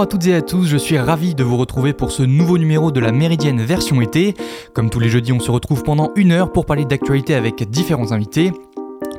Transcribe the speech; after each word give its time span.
Bonjour 0.00 0.08
à 0.14 0.18
toutes 0.18 0.26
et 0.28 0.34
à 0.34 0.40
tous, 0.40 0.64
je 0.64 0.78
suis 0.78 0.98
ravi 0.98 1.34
de 1.34 1.44
vous 1.44 1.58
retrouver 1.58 1.92
pour 1.92 2.10
ce 2.10 2.22
nouveau 2.22 2.56
numéro 2.56 2.90
de 2.90 3.00
la 3.00 3.12
Méridienne 3.12 3.60
version 3.60 4.00
été. 4.00 4.34
Comme 4.72 4.88
tous 4.88 4.98
les 4.98 5.10
jeudis, 5.10 5.34
on 5.34 5.40
se 5.40 5.50
retrouve 5.50 5.82
pendant 5.82 6.10
une 6.16 6.32
heure 6.32 6.52
pour 6.52 6.64
parler 6.64 6.86
d'actualité 6.86 7.34
avec 7.34 7.68
différents 7.68 8.12
invités. 8.12 8.50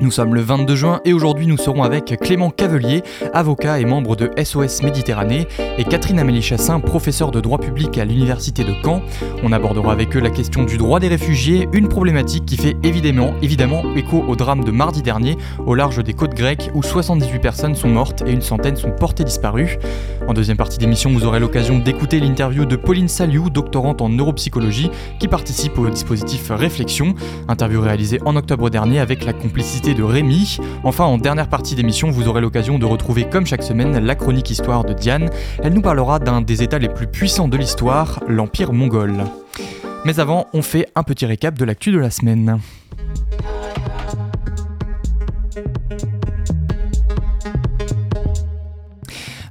Nous 0.00 0.10
sommes 0.10 0.34
le 0.34 0.40
22 0.40 0.74
juin 0.74 1.00
et 1.04 1.12
aujourd'hui 1.12 1.46
nous 1.46 1.56
serons 1.56 1.82
avec 1.82 2.18
Clément 2.20 2.50
Cavelier, 2.50 3.02
avocat 3.34 3.78
et 3.78 3.84
membre 3.84 4.16
de 4.16 4.30
SOS 4.42 4.82
Méditerranée, 4.82 5.46
et 5.78 5.84
Catherine 5.84 6.18
Amélie 6.18 6.42
Chassin, 6.42 6.80
professeure 6.80 7.30
de 7.30 7.40
droit 7.40 7.58
public 7.58 7.98
à 7.98 8.04
l'Université 8.04 8.64
de 8.64 8.72
Caen. 8.82 9.02
On 9.42 9.52
abordera 9.52 9.92
avec 9.92 10.16
eux 10.16 10.20
la 10.20 10.30
question 10.30 10.64
du 10.64 10.76
droit 10.76 10.98
des 10.98 11.08
réfugiés, 11.08 11.68
une 11.72 11.88
problématique 11.88 12.46
qui 12.46 12.56
fait 12.56 12.76
évidemment, 12.82 13.34
évidemment 13.42 13.82
écho 13.94 14.24
au 14.26 14.34
drame 14.34 14.64
de 14.64 14.70
mardi 14.70 15.02
dernier 15.02 15.36
au 15.66 15.74
large 15.74 16.02
des 16.02 16.14
côtes 16.14 16.34
grecques 16.34 16.70
où 16.74 16.82
78 16.82 17.38
personnes 17.38 17.74
sont 17.74 17.88
mortes 17.88 18.22
et 18.26 18.32
une 18.32 18.42
centaine 18.42 18.76
sont 18.76 18.90
portées 18.90 19.24
disparues. 19.24 19.78
En 20.26 20.32
deuxième 20.34 20.56
partie 20.56 20.78
d'émission, 20.78 21.10
vous 21.10 21.24
aurez 21.24 21.40
l'occasion 21.40 21.78
d'écouter 21.78 22.20
l'interview 22.20 22.64
de 22.64 22.76
Pauline 22.76 23.08
Saliou, 23.08 23.50
doctorante 23.50 24.00
en 24.00 24.08
neuropsychologie, 24.08 24.90
qui 25.18 25.28
participe 25.28 25.78
au 25.78 25.88
dispositif 25.88 26.50
Réflexion, 26.50 27.14
interview 27.48 27.80
réalisée 27.80 28.20
en 28.24 28.36
octobre 28.36 28.70
dernier 28.70 29.00
avec 29.00 29.24
la 29.24 29.32
complicité 29.32 29.81
de 29.82 30.02
Rémi. 30.04 30.58
Enfin, 30.84 31.04
en 31.04 31.18
dernière 31.18 31.48
partie 31.48 31.74
d'émission, 31.74 32.10
vous 32.10 32.28
aurez 32.28 32.40
l'occasion 32.40 32.78
de 32.78 32.86
retrouver, 32.86 33.24
comme 33.28 33.46
chaque 33.46 33.64
semaine, 33.64 33.98
la 33.98 34.14
chronique 34.14 34.48
histoire 34.50 34.84
de 34.84 34.92
Diane. 34.92 35.28
Elle 35.62 35.74
nous 35.74 35.82
parlera 35.82 36.20
d'un 36.20 36.40
des 36.40 36.62
États 36.62 36.78
les 36.78 36.88
plus 36.88 37.08
puissants 37.08 37.48
de 37.48 37.56
l'histoire, 37.56 38.20
l'Empire 38.28 38.72
mongol. 38.72 39.24
Mais 40.04 40.20
avant, 40.20 40.46
on 40.52 40.62
fait 40.62 40.86
un 40.94 41.02
petit 41.02 41.26
récap 41.26 41.58
de 41.58 41.64
l'actu 41.64 41.90
de 41.90 41.98
la 41.98 42.10
semaine. 42.10 42.60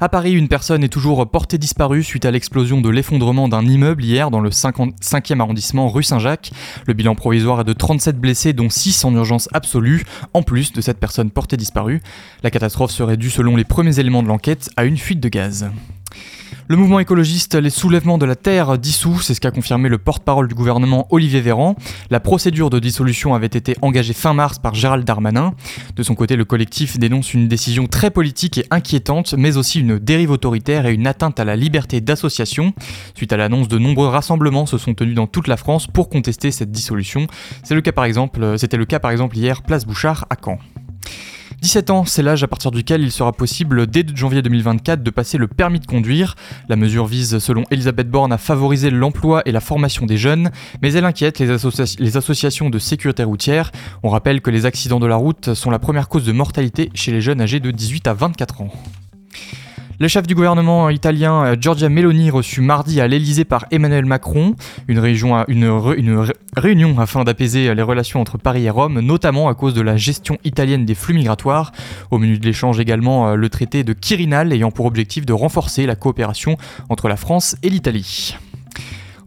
À 0.04 0.10
Paris, 0.10 0.32
une 0.32 0.48
personne 0.48 0.84
est 0.84 0.90
toujours 0.90 1.30
portée 1.30 1.60
disparue 1.60 2.04
suite 2.04 2.26
à 2.26 2.32
l'explosion 2.32 2.82
de 2.82 2.90
l'effondrement 2.90 3.48
d'un 3.48 3.64
immeuble 3.64 4.04
hier 4.04 4.32
dans 4.32 4.40
le 4.40 4.50
5e 4.50 5.40
arrondissement 5.40 5.90
rue 5.90 6.02
Saint-Jacques. 6.02 6.50
Le 6.88 6.96
bilan 6.96 7.14
provisoire 7.14 7.62
est 7.62 7.66
de 7.66 7.74
37 7.74 8.20
blessés, 8.20 8.54
dont 8.54 8.72
6 8.72 9.06
en 9.06 9.14
urgence 9.14 9.48
absolue, 9.54 10.04
en 10.34 10.42
plus 10.42 10.74
de 10.74 10.82
cette 10.82 11.00
personne 11.00 11.30
portée 11.30 11.56
disparue. 11.56 12.02
La 12.42 12.50
catastrophe 12.50 12.90
serait 12.90 13.16
due, 13.16 13.30
selon 13.30 13.56
les 13.56 13.64
premiers 13.64 14.00
éléments 14.00 14.24
de 14.24 14.28
l'enquête, 14.28 14.72
à 14.76 14.86
une 14.86 14.98
fuite 14.98 15.20
de 15.20 15.30
gaz. 15.30 15.70
Le 16.72 16.78
mouvement 16.78 17.02
écologiste 17.02 17.56
Les 17.56 17.70
Soulèvements 17.70 18.18
de 18.18 18.26
la 18.26 18.38
Terre 18.38 18.78
dissous, 18.78 19.20
c'est 19.20 19.34
ce 19.34 19.42
qu'a 19.42 19.52
confirmé 19.52 19.90
le 19.90 19.98
porte-parole 19.98 20.48
du 20.48 20.56
gouvernement 20.56 21.06
Olivier 21.10 21.42
Véran. 21.42 21.76
La 22.10 22.22
procédure 22.22 22.70
de 22.70 22.80
dissolution 22.80 23.36
avait 23.36 23.48
été 23.48 23.76
engagée 23.82 24.14
fin 24.14 24.34
mars 24.34 24.58
par 24.58 24.74
Gérald 24.74 25.04
Darmanin. 25.04 25.54
De 25.98 26.02
son 26.02 26.16
côté, 26.16 26.38
le 26.38 26.46
collectif 26.46 26.98
dénonce 26.98 27.34
une 27.34 27.50
décision 27.50 27.88
très 27.88 28.10
politique 28.10 28.58
et 28.58 28.66
inquiétante, 28.72 29.36
mais 29.38 29.58
aussi 29.58 29.82
une 29.82 30.00
dérive 30.00 30.32
autoritaire 30.32 30.86
et 30.86 30.94
une 30.94 31.08
atteinte 31.08 31.42
à 31.42 31.44
la 31.44 31.58
liberté 31.58 32.00
d'association. 32.00 32.74
Suite 33.16 33.34
à 33.34 33.38
l'annonce, 33.38 33.68
de 33.68 33.78
nombreux 33.78 34.08
rassemblements 34.08 34.66
se 34.66 34.78
sont 34.78 34.94
tenus 34.94 35.16
dans 35.16 35.28
toute 35.28 35.50
la 35.50 35.58
France 35.58 35.88
pour 35.88 36.08
contester 36.08 36.52
cette 36.52 36.72
dissolution. 36.72 37.28
C'était 37.64 37.76
le 37.76 37.82
cas 37.82 37.92
par 37.92 39.12
exemple 39.12 39.38
hier, 39.38 39.62
place 39.62 39.86
Bouchard 39.86 40.26
à 40.30 40.38
Caen. 40.42 40.58
17 41.62 41.92
ans, 41.92 42.06
c'est 42.06 42.24
l'âge 42.24 42.42
à 42.42 42.48
partir 42.48 42.72
duquel 42.72 43.04
il 43.04 43.12
sera 43.12 43.32
possible 43.32 43.86
dès 43.86 44.04
janvier 44.16 44.42
2024 44.42 45.04
de 45.04 45.10
passer 45.12 45.38
le 45.38 45.48
permis 45.48 45.80
de 45.80 45.86
conduire. 45.86 46.36
La 46.70 46.76
mesure 46.76 47.06
vise, 47.06 47.38
selon 47.38 47.66
Elisabeth 47.70 48.10
Borne, 48.10 48.34
à 48.34 48.40
favoriser 48.40 48.90
l'emploi 48.90 49.44
et 49.46 49.52
la 49.52 49.60
formation 49.60 50.08
des 50.08 50.18
jeunes, 50.18 50.50
mais 50.82 50.92
elle 50.94 51.06
inquiète 51.06 51.38
les, 51.38 51.56
les 52.00 52.18
associations 52.18 52.72
de 52.72 52.80
sécurité 52.80 53.24
routière. 53.24 53.72
On 54.02 54.10
rappelle 54.10 54.42
que 54.42 54.50
les 54.50 54.66
accidents 54.66 55.00
de 55.00 55.06
la 55.06 55.18
route 55.18 55.54
sont 55.54 55.70
la 55.70 55.78
première 55.78 56.10
cause 56.10 56.26
de 56.26 56.32
mortalité 56.32 56.90
chez 56.96 57.12
les 57.12 57.22
jeunes 57.22 57.42
âgés 57.42 57.60
de 57.60 57.70
18 57.70 58.08
à 58.08 58.16
24 58.16 58.62
ans. 58.62 58.70
Le 60.00 60.08
chef 60.08 60.26
du 60.26 60.36
gouvernement 60.36 60.90
italien 60.90 61.44
euh, 61.44 61.56
Giorgia 61.60 61.90
Meloni 61.90 62.30
reçu 62.30 62.62
mardi 62.62 63.02
à 63.02 63.08
l'Elysée 63.08 63.46
par 63.46 63.66
Emmanuel 63.72 64.06
Macron, 64.06 64.56
une, 64.88 65.00
réunion 66.56 67.00
afin 67.00 67.24
d'apaiser 67.24 67.74
les 67.74 67.82
relations 67.82 68.20
entre 68.20 68.38
Paris 68.38 68.66
et 68.66 68.70
Rome, 68.70 69.00
notamment 69.00 69.50
à 69.50 69.56
cause 69.56 69.74
de 69.74 69.82
la 69.82 69.98
gestion 69.98 70.38
italienne 70.44 70.86
des 70.86 70.96
flux 70.96 71.14
migratoires. 71.14 71.72
Au 72.10 72.18
menu 72.18 72.38
de 72.38 72.46
l'échange 72.46 72.80
également 72.80 73.30
euh, 73.30 73.36
le 73.36 73.50
traité 73.50 73.84
de 73.84 73.94
Quirinal 73.94 74.54
ayant 74.54 74.72
pour 74.72 74.86
objectif 74.86 75.26
de 75.26 75.34
renforcer 75.34 75.86
la 75.86 75.96
coopération 75.96 76.58
entre 76.90 77.08
la 77.08 77.16
France 77.16 77.56
et 77.64 77.70
l'Italie. 77.70 78.36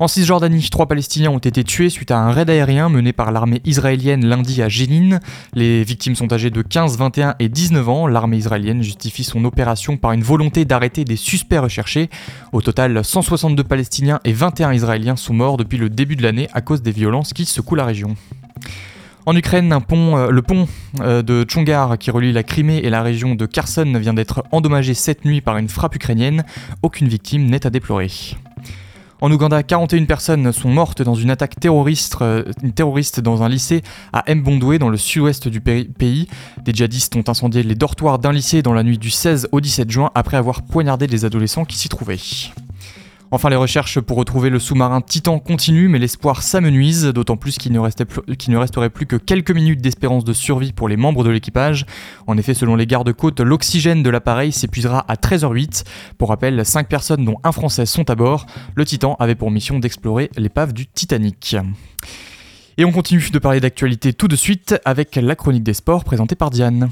En 0.00 0.08
Cisjordanie, 0.08 0.68
trois 0.70 0.86
Palestiniens 0.86 1.30
ont 1.30 1.38
été 1.38 1.62
tués 1.62 1.88
suite 1.88 2.10
à 2.10 2.18
un 2.18 2.32
raid 2.32 2.50
aérien 2.50 2.88
mené 2.88 3.12
par 3.12 3.30
l'armée 3.30 3.60
israélienne 3.64 4.26
lundi 4.26 4.60
à 4.60 4.68
Jénine. 4.68 5.20
Les 5.54 5.84
victimes 5.84 6.16
sont 6.16 6.32
âgées 6.32 6.50
de 6.50 6.62
15, 6.62 6.98
21 6.98 7.36
et 7.38 7.48
19 7.48 7.88
ans. 7.88 8.06
L'armée 8.08 8.38
israélienne 8.38 8.82
justifie 8.82 9.22
son 9.22 9.44
opération 9.44 9.96
par 9.96 10.10
une 10.10 10.24
volonté 10.24 10.64
d'arrêter 10.64 11.04
des 11.04 11.14
suspects 11.14 11.60
recherchés. 11.60 12.10
Au 12.52 12.60
total, 12.60 13.04
162 13.04 13.62
Palestiniens 13.62 14.18
et 14.24 14.32
21 14.32 14.72
Israéliens 14.72 15.16
sont 15.16 15.34
morts 15.34 15.56
depuis 15.56 15.78
le 15.78 15.88
début 15.88 16.16
de 16.16 16.24
l'année 16.24 16.48
à 16.54 16.60
cause 16.60 16.82
des 16.82 16.92
violences 16.92 17.32
qui 17.32 17.44
secouent 17.44 17.76
la 17.76 17.84
région. 17.84 18.16
En 19.26 19.36
Ukraine, 19.36 19.72
euh, 19.72 20.30
le 20.30 20.42
pont 20.42 20.66
euh, 21.00 21.22
de 21.22 21.44
Tchongar 21.44 21.98
qui 21.98 22.10
relie 22.10 22.32
la 22.32 22.42
Crimée 22.42 22.78
et 22.78 22.90
la 22.90 23.02
région 23.02 23.36
de 23.36 23.46
Kherson 23.46 23.90
vient 23.98 24.12
d'être 24.12 24.42
endommagé 24.50 24.92
cette 24.92 25.24
nuit 25.24 25.40
par 25.40 25.56
une 25.56 25.68
frappe 25.68 25.94
ukrainienne. 25.94 26.44
Aucune 26.82 27.06
victime 27.06 27.46
n'est 27.46 27.64
à 27.64 27.70
déplorer. 27.70 28.10
En 29.24 29.32
Ouganda, 29.32 29.62
41 29.62 30.04
personnes 30.04 30.52
sont 30.52 30.68
mortes 30.68 31.00
dans 31.00 31.14
une 31.14 31.30
attaque 31.30 31.58
terroriste, 31.58 32.18
euh, 32.20 32.44
terroriste 32.74 33.20
dans 33.20 33.42
un 33.42 33.48
lycée 33.48 33.80
à 34.12 34.22
Mbondwe, 34.34 34.76
dans 34.76 34.90
le 34.90 34.98
sud-ouest 34.98 35.48
du 35.48 35.62
pays. 35.62 36.28
Des 36.62 36.74
djihadistes 36.74 37.16
ont 37.16 37.24
incendié 37.26 37.62
les 37.62 37.74
dortoirs 37.74 38.18
d'un 38.18 38.32
lycée 38.32 38.60
dans 38.60 38.74
la 38.74 38.82
nuit 38.82 38.98
du 38.98 39.08
16 39.08 39.48
au 39.50 39.62
17 39.62 39.90
juin 39.90 40.10
après 40.14 40.36
avoir 40.36 40.60
poignardé 40.60 41.06
des 41.06 41.24
adolescents 41.24 41.64
qui 41.64 41.78
s'y 41.78 41.88
trouvaient. 41.88 42.18
Enfin, 43.34 43.50
les 43.50 43.56
recherches 43.56 43.98
pour 43.98 44.16
retrouver 44.16 44.48
le 44.48 44.60
sous-marin 44.60 45.00
Titan 45.00 45.40
continuent, 45.40 45.88
mais 45.88 45.98
l'espoir 45.98 46.40
s'amenuise, 46.40 47.06
d'autant 47.06 47.36
plus 47.36 47.58
qu'il 47.58 47.72
ne, 47.72 47.80
resterait 47.80 48.90
plus 48.90 49.06
que 49.06 49.16
quelques 49.16 49.50
minutes 49.50 49.80
d'espérance 49.80 50.22
de 50.22 50.32
survie 50.32 50.72
pour 50.72 50.88
les 50.88 50.96
membres 50.96 51.24
de 51.24 51.30
l'équipage. 51.30 51.84
En 52.28 52.38
effet, 52.38 52.54
selon 52.54 52.76
les 52.76 52.86
gardes-côtes, 52.86 53.40
l'oxygène 53.40 54.04
de 54.04 54.10
l'appareil 54.10 54.52
s'épuisera 54.52 55.04
à 55.08 55.16
13h08. 55.16 55.82
Pour 56.16 56.28
rappel, 56.28 56.64
5 56.64 56.88
personnes 56.88 57.24
dont 57.24 57.38
un 57.42 57.50
Français 57.50 57.86
sont 57.86 58.08
à 58.08 58.14
bord. 58.14 58.46
Le 58.76 58.84
Titan 58.84 59.16
avait 59.18 59.34
pour 59.34 59.50
mission 59.50 59.80
d'explorer 59.80 60.30
l'épave 60.36 60.72
du 60.72 60.86
Titanic. 60.86 61.56
Et 62.78 62.84
on 62.84 62.92
continue 62.92 63.30
de 63.32 63.38
parler 63.40 63.58
d'actualité 63.58 64.12
tout 64.12 64.28
de 64.28 64.36
suite 64.36 64.76
avec 64.84 65.16
la 65.16 65.34
chronique 65.34 65.64
des 65.64 65.74
sports 65.74 66.04
présentée 66.04 66.36
par 66.36 66.50
Diane. 66.50 66.88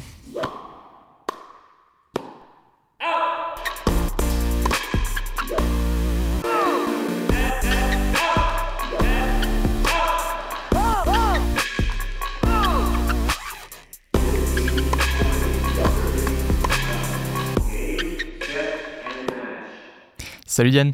Salut 20.53 20.69
Diane. 20.69 20.93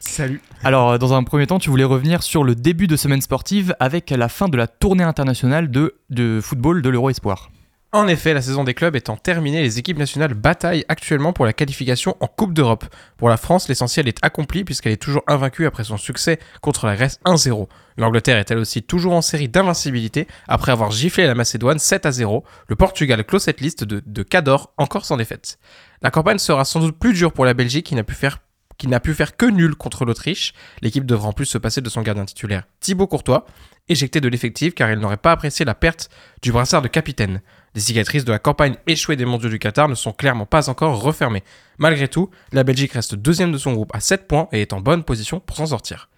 Salut. 0.00 0.40
Alors, 0.64 0.98
dans 0.98 1.14
un 1.14 1.22
premier 1.22 1.46
temps, 1.46 1.60
tu 1.60 1.70
voulais 1.70 1.84
revenir 1.84 2.24
sur 2.24 2.42
le 2.42 2.56
début 2.56 2.88
de 2.88 2.96
semaine 2.96 3.20
sportive 3.20 3.72
avec 3.78 4.10
la 4.10 4.28
fin 4.28 4.48
de 4.48 4.56
la 4.56 4.66
tournée 4.66 5.04
internationale 5.04 5.70
de, 5.70 5.94
de 6.10 6.40
football 6.42 6.82
de 6.82 6.88
l'Euro 6.88 7.08
Espoir. 7.08 7.52
En 7.92 8.08
effet, 8.08 8.34
la 8.34 8.42
saison 8.42 8.64
des 8.64 8.74
clubs 8.74 8.96
étant 8.96 9.16
terminée, 9.16 9.62
les 9.62 9.78
équipes 9.78 9.96
nationales 9.96 10.34
bataillent 10.34 10.84
actuellement 10.88 11.32
pour 11.32 11.46
la 11.46 11.52
qualification 11.52 12.16
en 12.18 12.26
Coupe 12.26 12.52
d'Europe. 12.52 12.84
Pour 13.16 13.28
la 13.28 13.36
France, 13.36 13.68
l'essentiel 13.68 14.08
est 14.08 14.18
accompli 14.22 14.64
puisqu'elle 14.64 14.92
est 14.92 15.00
toujours 15.00 15.22
invaincue 15.28 15.66
après 15.66 15.84
son 15.84 15.98
succès 15.98 16.40
contre 16.60 16.86
la 16.86 16.96
Grèce 16.96 17.20
1-0. 17.24 17.68
L'Angleterre 17.98 18.38
est 18.38 18.50
elle 18.50 18.58
aussi 18.58 18.82
toujours 18.82 19.12
en 19.12 19.22
série 19.22 19.48
d'invincibilité 19.48 20.26
après 20.48 20.72
avoir 20.72 20.90
giflé 20.90 21.28
la 21.28 21.36
Macédoine 21.36 21.78
7 21.78 22.10
0. 22.10 22.42
Le 22.66 22.74
Portugal 22.74 23.24
clôt 23.24 23.38
cette 23.38 23.60
liste 23.60 23.84
de, 23.84 24.02
de 24.04 24.22
Cador 24.24 24.72
encore 24.78 25.04
sans 25.04 25.16
défaite. 25.16 25.60
La 26.02 26.10
campagne 26.10 26.38
sera 26.38 26.64
sans 26.64 26.80
doute 26.80 26.98
plus 26.98 27.12
dure 27.12 27.32
pour 27.32 27.44
la 27.44 27.54
Belgique 27.54 27.86
qui 27.86 27.94
n'a 27.94 28.02
pu 28.02 28.16
faire 28.16 28.40
qui 28.78 28.88
n'a 28.88 29.00
pu 29.00 29.14
faire 29.14 29.36
que 29.36 29.46
nul 29.46 29.74
contre 29.74 30.04
l'Autriche. 30.04 30.52
L'équipe 30.82 31.06
devra 31.06 31.28
en 31.28 31.32
plus 31.32 31.46
se 31.46 31.58
passer 31.58 31.80
de 31.80 31.88
son 31.88 32.02
gardien 32.02 32.24
titulaire 32.24 32.64
Thibaut 32.80 33.06
Courtois, 33.06 33.46
éjecté 33.88 34.20
de 34.20 34.28
l'effectif 34.28 34.74
car 34.74 34.90
il 34.90 34.98
n'aurait 34.98 35.16
pas 35.16 35.32
apprécié 35.32 35.64
la 35.64 35.74
perte 35.74 36.10
du 36.42 36.52
brassard 36.52 36.82
de 36.82 36.88
capitaine. 36.88 37.40
Les 37.74 37.80
cicatrices 37.80 38.24
de 38.24 38.32
la 38.32 38.38
campagne 38.38 38.76
échouée 38.86 39.16
des 39.16 39.24
mondiaux 39.24 39.50
du 39.50 39.58
Qatar 39.58 39.88
ne 39.88 39.94
sont 39.94 40.12
clairement 40.12 40.46
pas 40.46 40.70
encore 40.70 41.02
refermées. 41.02 41.44
Malgré 41.78 42.08
tout, 42.08 42.30
la 42.52 42.64
Belgique 42.64 42.92
reste 42.92 43.14
deuxième 43.14 43.52
de 43.52 43.58
son 43.58 43.74
groupe 43.74 43.94
à 43.94 44.00
7 44.00 44.26
points 44.26 44.48
et 44.52 44.62
est 44.62 44.72
en 44.72 44.80
bonne 44.80 45.04
position 45.04 45.40
pour 45.40 45.56
s'en 45.56 45.66
sortir. 45.66 46.08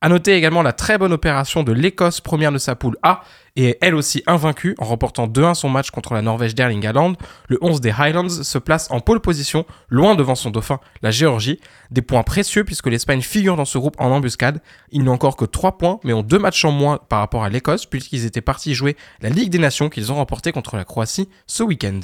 A 0.00 0.08
noter 0.08 0.34
également 0.34 0.62
la 0.62 0.72
très 0.72 0.96
bonne 0.96 1.12
opération 1.12 1.64
de 1.64 1.72
l'Écosse, 1.72 2.20
première 2.20 2.52
de 2.52 2.58
sa 2.58 2.76
poule 2.76 2.96
A, 3.02 3.22
et 3.56 3.78
elle 3.80 3.96
aussi 3.96 4.22
invaincue 4.28 4.76
en 4.78 4.84
remportant 4.84 5.26
2-1 5.26 5.54
son 5.54 5.68
match 5.68 5.90
contre 5.90 6.14
la 6.14 6.22
Norvège 6.22 6.54
d'Erling 6.54 6.86
Haaland. 6.86 7.14
Le 7.48 7.58
11 7.62 7.80
des 7.80 7.90
Highlands 7.90 8.28
se 8.28 8.58
place 8.58 8.88
en 8.92 9.00
pole 9.00 9.18
position, 9.18 9.66
loin 9.88 10.14
devant 10.14 10.36
son 10.36 10.50
dauphin, 10.50 10.78
la 11.02 11.10
Géorgie. 11.10 11.58
Des 11.90 12.02
points 12.02 12.22
précieux 12.22 12.62
puisque 12.62 12.86
l'Espagne 12.86 13.22
figure 13.22 13.56
dans 13.56 13.64
ce 13.64 13.76
groupe 13.76 13.96
en 13.98 14.12
embuscade. 14.12 14.62
Ils 14.92 15.02
n'ont 15.02 15.14
encore 15.14 15.36
que 15.36 15.44
3 15.44 15.78
points, 15.78 15.98
mais 16.04 16.12
ont 16.12 16.22
2 16.22 16.38
matchs 16.38 16.64
en 16.64 16.70
moins 16.70 17.00
par 17.08 17.18
rapport 17.18 17.42
à 17.42 17.48
l'Écosse, 17.48 17.84
puisqu'ils 17.84 18.24
étaient 18.24 18.40
partis 18.40 18.74
jouer 18.74 18.96
la 19.20 19.30
Ligue 19.30 19.50
des 19.50 19.58
Nations 19.58 19.88
qu'ils 19.88 20.12
ont 20.12 20.16
remporté 20.16 20.52
contre 20.52 20.76
la 20.76 20.84
Croatie 20.84 21.28
ce 21.48 21.64
week-end. 21.64 21.98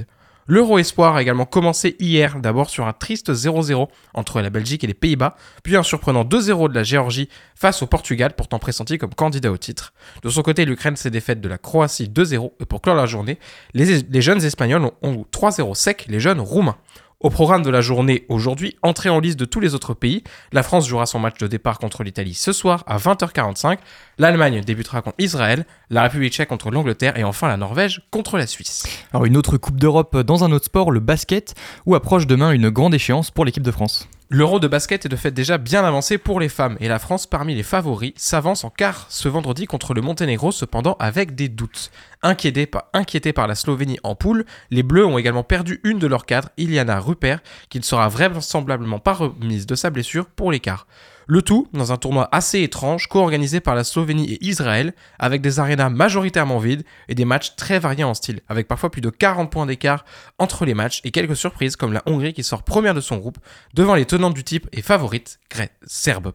L'Euro 0.47 0.79
Espoir 0.79 1.17
a 1.17 1.23
également 1.23 1.47
commencé 1.47 1.97
hier, 2.01 2.39
d'abord 2.39 2.69
sur 2.69 2.87
un 2.87 2.93
triste 2.93 3.33
0-0 3.33 3.89
entre 4.13 4.43
la 4.43 4.51
Belgique 4.51 4.85
et 4.85 4.87
les 4.87 4.95
Pays-Bas, 4.95 5.37
puis 5.63 5.75
un 5.77 5.83
surprenant 5.83 6.23
2-0 6.25 6.69
de 6.69 6.75
la 6.75 6.83
Géorgie 6.83 7.31
face 7.55 7.83
au 7.83 7.87
Portugal, 7.87 8.35
pourtant 8.37 8.59
pressenti 8.59 8.99
comme 8.99 9.15
candidat 9.15 9.51
au 9.51 9.57
titre. 9.57 9.95
De 10.23 10.29
son 10.29 10.43
côté, 10.43 10.67
l'Ukraine 10.67 10.97
s'est 10.97 11.11
défaite 11.11 11.41
de 11.41 11.49
la 11.49 11.57
Croatie 11.57 12.09
2-0, 12.09 12.53
et 12.61 12.67
pour 12.67 12.83
clore 12.83 12.97
la 12.97 13.07
journée, 13.07 13.39
les, 13.73 14.03
les 14.03 14.23
jeunes 14.23 14.45
Espagnols 14.45 14.91
ont 15.01 15.25
3-0 15.33 15.75
sec 15.75 16.07
les 16.09 16.21
jeunes 16.21 16.41
Roumains. 16.41 16.77
Au 17.25 17.31
programme 17.31 17.63
de 17.63 17.71
la 17.71 17.81
journée 17.81 18.27
aujourd'hui, 18.29 18.77
entrée 18.83 19.09
en 19.09 19.19
liste 19.19 19.39
de 19.39 19.47
tous 19.47 19.59
les 19.59 19.75
autres 19.75 19.95
pays, 19.95 20.23
la 20.53 20.63
France 20.63 20.87
jouera 20.87 21.07
son 21.07 21.19
match 21.19 21.39
de 21.39 21.47
départ 21.47 21.79
contre 21.79 22.03
l'Italie 22.03 22.35
ce 22.35 22.53
soir 22.53 22.85
à 22.87 22.99
20h45, 22.99 23.79
l'Allemagne 24.19 24.61
débutera 24.61 25.01
contre 25.01 25.17
Israël, 25.19 25.65
la 25.89 26.03
République 26.03 26.35
tchèque 26.35 26.51
contre 26.51 26.71
l'Angleterre 26.71 27.19
et 27.19 27.25
enfin 27.25 27.49
la 27.49 27.57
Norvège 27.57 28.03
contre 28.11 28.37
la 28.37 28.47
Suisse. 28.47 28.87
Alors 29.15 29.25
une 29.25 29.39
autre 29.39 29.57
Coupe 29.57 29.81
d'Europe 29.81 30.19
dans 30.19 30.45
un 30.45 30.53
autre 30.53 30.67
sport, 30.67 30.91
le 30.91 31.01
basket, 31.01 31.55
où 31.87 31.95
approche 31.95 32.27
demain 32.27 32.51
une 32.51 32.69
grande 32.69 32.93
échéance 32.93 33.31
pour 33.31 33.47
l'équipe 33.47 33.63
de 33.63 33.71
France? 33.71 34.07
L'Euro 34.31 34.59
de 34.59 34.69
basket 34.69 35.05
est 35.05 35.11
de 35.11 35.17
fait 35.17 35.31
déjà 35.31 35.59
bien 35.59 35.85
avancé 35.85 36.17
pour 36.17 36.41
les 36.41 36.49
femmes 36.49 36.79
et 36.81 36.89
la 36.89 36.99
France, 36.99 37.27
parmi 37.27 37.55
les 37.55 37.63
favoris, 37.63 38.15
s'avance 38.17 38.65
en 38.65 38.71
quart 38.71 39.05
ce 39.11 39.29
vendredi 39.29 39.67
contre 39.67 39.93
le 39.93 40.01
Monténégro, 40.01 40.51
cependant 40.51 40.97
avec 40.99 41.35
des 41.35 41.51
doutes. 41.51 41.91
Inquiétés 42.23 42.67
par, 42.67 43.47
la 43.47 43.55
Slovénie 43.55 43.99
en 44.03 44.15
poule, 44.15 44.47
les 44.71 44.83
Bleus 44.83 45.05
ont 45.05 45.19
également 45.19 45.45
perdu 45.45 45.79
une 45.85 45.99
de 45.99 46.07
leurs 46.07 46.25
cadres, 46.25 46.49
Iliana 46.57 47.01
Rupert, 47.01 47.43
qui 47.69 47.79
ne 47.79 47.85
sera 47.85 48.09
vraisemblablement 48.09 48.99
pas 48.99 49.13
remise 49.13 49.67
de 49.67 49.75
sa 49.75 49.91
blessure 49.91 50.25
pour 50.27 50.51
l'écart. 50.51 50.87
Le 51.27 51.43
tout 51.43 51.69
dans 51.73 51.93
un 51.93 51.97
tournoi 51.97 52.29
assez 52.33 52.63
étrange, 52.63 53.09
co-organisé 53.09 53.61
par 53.61 53.75
la 53.75 53.85
Slovénie 53.85 54.33
et 54.33 54.45
Israël, 54.45 54.95
avec 55.19 55.41
des 55.41 55.59
arénas 55.59 55.89
majoritairement 55.89 56.59
vides 56.59 56.85
et 57.09 57.15
des 57.15 57.25
matchs 57.25 57.57
très 57.57 57.79
variés 57.79 58.05
en 58.05 58.15
style, 58.15 58.41
avec 58.49 58.69
parfois 58.69 58.91
plus 58.91 59.01
de 59.01 59.11
40 59.11 59.51
points 59.51 59.67
d'écart 59.67 60.05
entre 60.39 60.65
les 60.65 60.75
matchs 60.75 61.01
et 61.05 61.11
quelques 61.11 61.37
surprises 61.37 61.77
comme 61.77 61.93
la 61.93 62.03
Hongrie 62.07 62.35
qui 62.35 62.43
sort 62.43 62.63
première 62.63 62.95
de 62.95 63.01
son 63.01 63.17
groupe 63.17 63.39
devant 63.75 63.95
les 63.95 64.05
tenantes 64.05 64.35
du 64.35 64.45
type 64.45 64.69
et 64.73 64.83
favorites 64.83 65.41
serbes. 65.87 66.33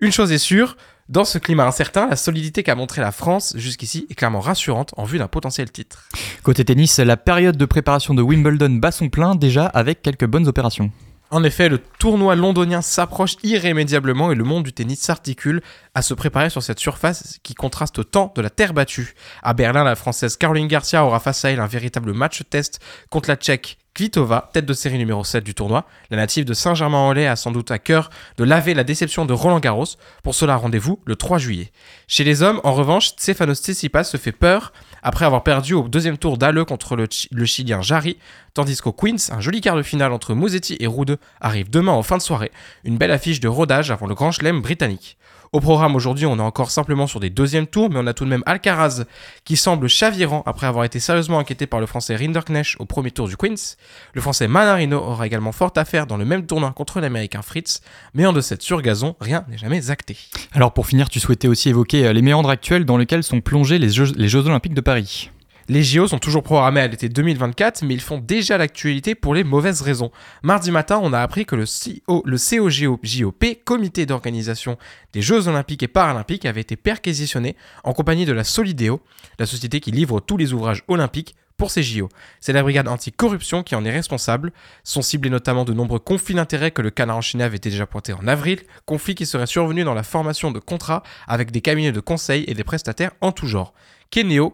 Une 0.00 0.12
chose 0.12 0.32
est 0.32 0.38
sûre, 0.38 0.76
dans 1.08 1.24
ce 1.24 1.38
climat 1.38 1.66
incertain, 1.66 2.06
la 2.06 2.16
solidité 2.16 2.62
qu'a 2.62 2.74
montré 2.74 3.00
la 3.00 3.12
France 3.12 3.54
jusqu'ici 3.56 4.06
est 4.10 4.14
clairement 4.14 4.40
rassurante 4.40 4.92
en 4.98 5.04
vue 5.04 5.18
d'un 5.18 5.26
potentiel 5.26 5.70
titre. 5.72 6.06
Côté 6.42 6.64
tennis, 6.66 6.98
la 6.98 7.16
période 7.16 7.56
de 7.56 7.64
préparation 7.64 8.12
de 8.12 8.20
Wimbledon 8.20 8.70
bat 8.70 8.92
son 8.92 9.08
plein 9.08 9.34
déjà 9.34 9.66
avec 9.66 10.02
quelques 10.02 10.26
bonnes 10.26 10.46
opérations. 10.46 10.92
En 11.30 11.44
effet, 11.44 11.68
le 11.68 11.78
tournoi 11.78 12.36
londonien 12.36 12.80
s'approche 12.80 13.36
irrémédiablement 13.42 14.32
et 14.32 14.34
le 14.34 14.44
monde 14.44 14.64
du 14.64 14.72
tennis 14.72 15.00
s'articule 15.00 15.60
à 15.94 16.00
se 16.00 16.14
préparer 16.14 16.48
sur 16.48 16.62
cette 16.62 16.78
surface 16.78 17.38
qui 17.42 17.54
contraste 17.54 18.10
tant 18.10 18.32
de 18.34 18.40
la 18.40 18.48
terre 18.48 18.72
battue. 18.72 19.14
À 19.42 19.52
Berlin, 19.52 19.84
la 19.84 19.94
française 19.94 20.38
Caroline 20.38 20.68
Garcia 20.68 21.04
aura 21.04 21.20
face 21.20 21.44
à 21.44 21.50
elle 21.50 21.60
un 21.60 21.66
véritable 21.66 22.14
match 22.14 22.42
test 22.48 22.80
contre 23.10 23.28
la 23.28 23.36
tchèque 23.36 23.76
Kvitova, 23.92 24.48
tête 24.52 24.64
de 24.64 24.72
série 24.74 24.96
numéro 24.96 25.24
7 25.24 25.42
du 25.42 25.54
tournoi. 25.54 25.84
La 26.10 26.16
native 26.16 26.44
de 26.44 26.54
Saint-Germain-en-Laye 26.54 27.26
a 27.26 27.34
sans 27.34 27.50
doute 27.50 27.72
à 27.72 27.80
cœur 27.80 28.10
de 28.36 28.44
laver 28.44 28.72
la 28.72 28.84
déception 28.84 29.26
de 29.26 29.32
Roland 29.32 29.58
Garros. 29.58 29.86
Pour 30.22 30.36
cela, 30.36 30.56
rendez-vous 30.56 31.00
le 31.04 31.16
3 31.16 31.38
juillet. 31.38 31.72
Chez 32.06 32.22
les 32.22 32.42
hommes, 32.42 32.60
en 32.62 32.72
revanche, 32.72 33.08
Stefanos 33.08 33.58
Tsitsipas 33.58 34.04
se 34.04 34.16
fait 34.16 34.32
peur 34.32 34.72
après 35.02 35.24
avoir 35.24 35.42
perdu 35.42 35.74
au 35.74 35.88
deuxième 35.88 36.18
tour 36.18 36.38
d'Ale 36.38 36.64
contre 36.64 36.96
le, 36.96 37.44
Chilien 37.44 37.82
Jarry, 37.82 38.18
tandis 38.54 38.76
qu'au 38.76 38.92
Queens, 38.92 39.30
un 39.30 39.40
joli 39.40 39.60
quart 39.60 39.76
de 39.76 39.82
finale 39.82 40.12
entre 40.12 40.34
Musetti 40.34 40.76
et 40.80 40.86
Rude 40.86 41.18
arrive 41.40 41.70
demain 41.70 41.92
en 41.92 42.02
fin 42.02 42.16
de 42.16 42.22
soirée. 42.22 42.52
Une 42.84 42.98
belle 42.98 43.12
affiche 43.12 43.40
de 43.40 43.48
rodage 43.48 43.90
avant 43.90 44.06
le 44.06 44.14
Grand 44.14 44.32
Chelem 44.32 44.60
britannique. 44.60 45.16
Au 45.52 45.60
programme 45.60 45.96
aujourd'hui, 45.96 46.26
on 46.26 46.38
est 46.38 46.42
encore 46.42 46.70
simplement 46.70 47.06
sur 47.06 47.20
des 47.20 47.30
deuxièmes 47.30 47.66
tours, 47.66 47.90
mais 47.90 47.98
on 47.98 48.06
a 48.06 48.12
tout 48.12 48.24
de 48.24 48.30
même 48.30 48.42
Alcaraz 48.46 49.04
qui 49.44 49.56
semble 49.56 49.88
chavirant 49.88 50.42
après 50.46 50.66
avoir 50.66 50.84
été 50.84 51.00
sérieusement 51.00 51.38
inquiété 51.38 51.66
par 51.66 51.80
le 51.80 51.86
français 51.86 52.16
Rinderknecht 52.16 52.76
au 52.78 52.84
premier 52.84 53.10
tour 53.10 53.28
du 53.28 53.36
Queens. 53.36 53.76
Le 54.12 54.20
français 54.20 54.48
Manarino 54.48 54.98
aura 54.98 55.26
également 55.26 55.52
fort 55.52 55.72
à 55.76 55.84
faire 55.84 56.06
dans 56.06 56.16
le 56.16 56.24
même 56.24 56.46
tournoi 56.46 56.72
contre 56.72 57.00
l'américain 57.00 57.42
Fritz, 57.42 57.80
mais 58.14 58.26
en 58.26 58.32
de 58.32 58.40
cette 58.40 58.62
sur 58.62 58.82
gazon, 58.82 59.16
rien 59.20 59.44
n'est 59.48 59.58
jamais 59.58 59.90
acté. 59.90 60.16
Alors 60.52 60.72
pour 60.72 60.86
finir, 60.86 61.08
tu 61.08 61.20
souhaitais 61.20 61.48
aussi 61.48 61.70
évoquer 61.70 62.06
euh, 62.06 62.12
les 62.12 62.22
méandres 62.22 62.50
actuels 62.50 62.84
dans 62.84 62.96
lesquels 62.96 63.22
sont 63.22 63.40
plongés 63.40 63.78
les 63.78 63.88
Jeux 63.88 64.46
Olympiques 64.46 64.74
de 64.74 64.80
Paris. 64.80 65.30
Les 65.70 65.82
JO 65.82 66.06
sont 66.08 66.18
toujours 66.18 66.42
programmés 66.42 66.80
à 66.80 66.86
l'été 66.86 67.10
2024, 67.10 67.82
mais 67.82 67.92
ils 67.92 68.00
font 68.00 68.16
déjà 68.16 68.56
l'actualité 68.56 69.14
pour 69.14 69.34
les 69.34 69.44
mauvaises 69.44 69.82
raisons. 69.82 70.10
Mardi 70.42 70.70
matin, 70.70 70.98
on 71.02 71.12
a 71.12 71.20
appris 71.20 71.44
que 71.44 71.56
le, 71.56 71.66
CO, 71.66 72.22
COGOP, 72.26 73.44
Comité 73.66 74.06
d'organisation 74.06 74.78
des 75.12 75.20
Jeux 75.20 75.46
Olympiques 75.46 75.82
et 75.82 75.88
Paralympiques, 75.88 76.46
avait 76.46 76.62
été 76.62 76.76
perquisitionné 76.76 77.54
en 77.84 77.92
compagnie 77.92 78.24
de 78.24 78.32
la 78.32 78.44
Solideo, 78.44 79.02
la 79.38 79.44
société 79.44 79.80
qui 79.80 79.90
livre 79.90 80.20
tous 80.20 80.38
les 80.38 80.54
ouvrages 80.54 80.84
olympiques 80.88 81.36
pour 81.58 81.70
ces 81.70 81.82
JO. 81.82 82.08
C'est 82.40 82.54
la 82.54 82.62
brigade 82.62 82.88
anticorruption 82.88 83.62
qui 83.62 83.74
en 83.74 83.84
est 83.84 83.90
responsable. 83.90 84.52
Sont 84.84 85.02
ciblés 85.02 85.28
notamment 85.28 85.66
de 85.66 85.74
nombreux 85.74 85.98
conflits 85.98 86.36
d'intérêts 86.36 86.70
que 86.70 86.80
le 86.80 86.90
canard 86.90 87.18
enchaîné 87.18 87.44
avait 87.44 87.58
déjà 87.58 87.84
pointé 87.84 88.14
en 88.14 88.26
avril, 88.26 88.60
conflits 88.86 89.16
qui 89.16 89.26
seraient 89.26 89.46
survenus 89.46 89.84
dans 89.84 89.92
la 89.92 90.04
formation 90.04 90.50
de 90.50 90.60
contrats 90.60 91.02
avec 91.26 91.50
des 91.50 91.60
cabinets 91.60 91.92
de 91.92 92.00
conseil 92.00 92.44
et 92.46 92.54
des 92.54 92.64
prestataires 92.64 93.10
en 93.20 93.32
tout 93.32 93.46
genre. 93.46 93.74
Keneo, 94.10 94.50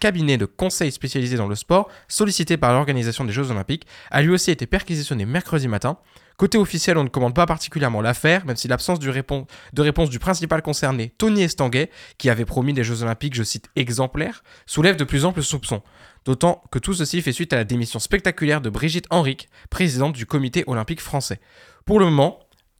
cabinet 0.00 0.38
de 0.38 0.44
conseil 0.44 0.90
spécialisé 0.90 1.36
dans 1.36 1.46
le 1.46 1.54
sport, 1.54 1.88
sollicité 2.08 2.56
par 2.56 2.72
l'organisation 2.72 3.24
des 3.24 3.32
Jeux 3.32 3.50
Olympiques, 3.50 3.86
a 4.10 4.22
lui 4.22 4.30
aussi 4.30 4.50
été 4.50 4.66
perquisitionné 4.66 5.24
mercredi 5.24 5.68
matin. 5.68 5.98
Côté 6.36 6.56
officiel, 6.56 6.98
on 6.98 7.04
ne 7.04 7.08
commande 7.08 7.34
pas 7.34 7.46
particulièrement 7.46 8.00
l'affaire, 8.00 8.46
même 8.46 8.54
si 8.56 8.68
l'absence 8.68 9.00
de 9.00 9.10
réponse 9.10 10.10
du 10.10 10.18
principal 10.20 10.62
concerné, 10.62 11.12
Tony 11.18 11.42
Estanguet, 11.42 11.90
qui 12.16 12.30
avait 12.30 12.44
promis 12.44 12.72
des 12.72 12.84
Jeux 12.84 13.02
Olympiques, 13.02 13.34
je 13.34 13.42
cite, 13.42 13.70
exemplaires, 13.74 14.44
soulève 14.64 14.96
de 14.96 15.04
plus 15.04 15.24
amples 15.24 15.42
soupçons. 15.42 15.82
D'autant 16.24 16.62
que 16.70 16.78
tout 16.78 16.94
ceci 16.94 17.22
fait 17.22 17.32
suite 17.32 17.52
à 17.52 17.56
la 17.56 17.64
démission 17.64 17.98
spectaculaire 17.98 18.60
de 18.60 18.70
Brigitte 18.70 19.06
Henrique, 19.10 19.48
présidente 19.68 20.12
du 20.12 20.26
comité 20.26 20.62
olympique 20.66 21.00
français. 21.00 21.40
Pour 21.84 21.98
le 21.98 22.04
moment, 22.04 22.38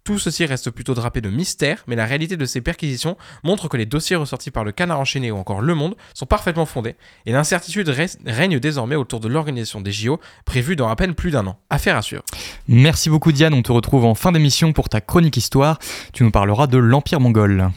tout 0.08 0.18
ceci 0.18 0.46
reste 0.46 0.70
plutôt 0.70 0.94
drapé 0.94 1.20
de 1.20 1.28
mystère, 1.28 1.84
mais 1.86 1.94
la 1.94 2.06
réalité 2.06 2.38
de 2.38 2.46
ces 2.46 2.62
perquisitions 2.62 3.18
montre 3.44 3.68
que 3.68 3.76
les 3.76 3.84
dossiers 3.84 4.16
ressortis 4.16 4.50
par 4.50 4.64
le 4.64 4.72
Canard 4.72 5.00
enchaîné 5.00 5.30
ou 5.30 5.36
encore 5.36 5.60
Le 5.60 5.74
Monde 5.74 5.96
sont 6.14 6.24
parfaitement 6.24 6.64
fondés, 6.64 6.96
et 7.26 7.32
l'incertitude 7.32 7.94
règne 8.24 8.58
désormais 8.58 8.94
autour 8.94 9.20
de 9.20 9.28
l'organisation 9.28 9.82
des 9.82 9.92
JO, 9.92 10.18
prévue 10.46 10.76
dans 10.76 10.88
à 10.88 10.96
peine 10.96 11.12
plus 11.12 11.30
d'un 11.30 11.46
an. 11.46 11.58
Affaire 11.68 11.94
à 11.94 12.00
suivre. 12.00 12.22
Merci 12.68 13.10
beaucoup 13.10 13.32
Diane, 13.32 13.52
on 13.52 13.60
te 13.60 13.70
retrouve 13.70 14.06
en 14.06 14.14
fin 14.14 14.32
d'émission 14.32 14.72
pour 14.72 14.88
ta 14.88 15.02
chronique 15.02 15.36
histoire. 15.36 15.78
Tu 16.14 16.24
nous 16.24 16.30
parleras 16.30 16.68
de 16.68 16.78
l'Empire 16.78 17.20
mongol. 17.20 17.68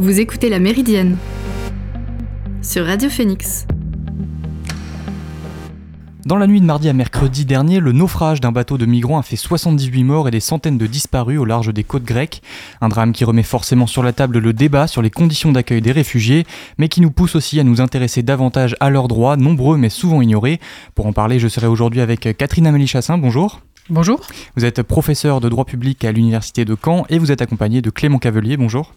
Vous 0.00 0.18
écoutez 0.18 0.48
La 0.48 0.58
Méridienne 0.58 1.16
sur 2.62 2.84
Radio 2.84 3.08
Phoenix. 3.08 3.64
Dans 6.26 6.38
la 6.38 6.46
nuit 6.46 6.62
de 6.62 6.64
mardi 6.64 6.88
à 6.88 6.94
mercredi 6.94 7.44
dernier, 7.44 7.80
le 7.80 7.92
naufrage 7.92 8.40
d'un 8.40 8.50
bateau 8.50 8.78
de 8.78 8.86
migrants 8.86 9.18
a 9.18 9.22
fait 9.22 9.36
78 9.36 10.04
morts 10.04 10.26
et 10.26 10.30
des 10.30 10.40
centaines 10.40 10.78
de 10.78 10.86
disparus 10.86 11.38
au 11.38 11.44
large 11.44 11.70
des 11.74 11.84
côtes 11.84 12.04
grecques. 12.04 12.40
Un 12.80 12.88
drame 12.88 13.12
qui 13.12 13.24
remet 13.24 13.42
forcément 13.42 13.86
sur 13.86 14.02
la 14.02 14.14
table 14.14 14.38
le 14.38 14.54
débat 14.54 14.86
sur 14.86 15.02
les 15.02 15.10
conditions 15.10 15.52
d'accueil 15.52 15.82
des 15.82 15.92
réfugiés, 15.92 16.46
mais 16.78 16.88
qui 16.88 17.02
nous 17.02 17.10
pousse 17.10 17.36
aussi 17.36 17.60
à 17.60 17.64
nous 17.64 17.82
intéresser 17.82 18.22
davantage 18.22 18.74
à 18.80 18.88
leurs 18.88 19.08
droits, 19.08 19.36
nombreux 19.36 19.76
mais 19.76 19.90
souvent 19.90 20.22
ignorés. 20.22 20.60
Pour 20.94 21.04
en 21.04 21.12
parler, 21.12 21.38
je 21.38 21.48
serai 21.48 21.66
aujourd'hui 21.66 22.00
avec 22.00 22.34
Catherine 22.38 22.66
Amélie 22.66 22.86
Chassin. 22.86 23.18
Bonjour. 23.18 23.60
Bonjour. 23.90 24.20
Vous 24.56 24.64
êtes 24.64 24.82
professeur 24.82 25.40
de 25.40 25.48
droit 25.50 25.66
public 25.66 26.06
à 26.06 26.12
l'Université 26.12 26.64
de 26.64 26.74
Caen 26.74 27.04
et 27.10 27.18
vous 27.18 27.30
êtes 27.30 27.42
accompagné 27.42 27.82
de 27.82 27.90
Clément 27.90 28.18
Cavelier. 28.18 28.56
Bonjour. 28.56 28.94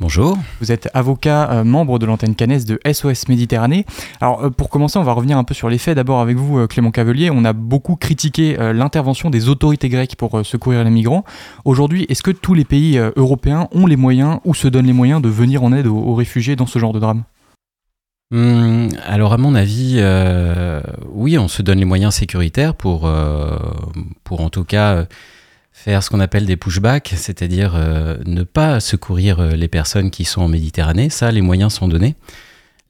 Bonjour. 0.00 0.36
Vous 0.60 0.72
êtes 0.72 0.90
avocat, 0.92 1.50
euh, 1.52 1.64
membre 1.64 2.00
de 2.00 2.06
l'antenne 2.06 2.34
cannaise 2.34 2.64
de 2.64 2.80
SOS 2.84 3.28
Méditerranée. 3.28 3.86
Alors, 4.20 4.44
euh, 4.44 4.50
pour 4.50 4.70
commencer, 4.70 4.98
on 4.98 5.04
va 5.04 5.12
revenir 5.12 5.38
un 5.38 5.44
peu 5.44 5.54
sur 5.54 5.68
les 5.68 5.78
faits. 5.78 5.94
D'abord, 5.94 6.20
avec 6.20 6.36
vous, 6.36 6.58
euh, 6.58 6.66
Clément 6.66 6.90
Cavelier, 6.90 7.30
on 7.30 7.44
a 7.44 7.52
beaucoup 7.52 7.94
critiqué 7.94 8.56
l'intervention 8.58 9.30
des 9.30 9.48
autorités 9.48 9.88
grecques 9.88 10.16
pour 10.16 10.44
secourir 10.44 10.82
les 10.82 10.90
migrants. 10.90 11.24
Aujourd'hui, 11.64 12.04
est-ce 12.08 12.24
que 12.24 12.32
tous 12.32 12.54
les 12.54 12.64
pays 12.64 12.98
européens 13.16 13.68
ont 13.72 13.86
les 13.86 13.96
moyens 13.96 14.40
ou 14.44 14.54
se 14.54 14.66
donnent 14.66 14.86
les 14.86 14.92
moyens 14.92 15.22
de 15.22 15.28
venir 15.28 15.62
en 15.62 15.72
aide 15.72 15.86
aux 15.86 16.14
réfugiés 16.14 16.56
dans 16.56 16.66
ce 16.66 16.80
genre 16.80 16.92
de 16.92 16.98
drame? 16.98 17.22
Hum, 18.34 18.88
alors 19.04 19.32
à 19.32 19.38
mon 19.38 19.54
avis, 19.54 19.98
euh, 19.98 20.82
oui, 21.12 21.38
on 21.38 21.46
se 21.46 21.62
donne 21.62 21.78
les 21.78 21.84
moyens 21.84 22.14
sécuritaires 22.14 22.74
pour, 22.74 23.06
euh, 23.06 23.56
pour 24.24 24.40
en 24.40 24.50
tout 24.50 24.64
cas 24.64 25.06
faire 25.70 26.02
ce 26.02 26.10
qu'on 26.10 26.18
appelle 26.18 26.44
des 26.44 26.56
pushbacks, 26.56 27.14
c'est-à-dire 27.16 27.74
euh, 27.76 28.16
ne 28.26 28.42
pas 28.42 28.80
secourir 28.80 29.40
les 29.54 29.68
personnes 29.68 30.10
qui 30.10 30.24
sont 30.24 30.42
en 30.42 30.48
Méditerranée. 30.48 31.10
Ça, 31.10 31.30
les 31.30 31.42
moyens 31.42 31.74
sont 31.74 31.86
donnés. 31.86 32.16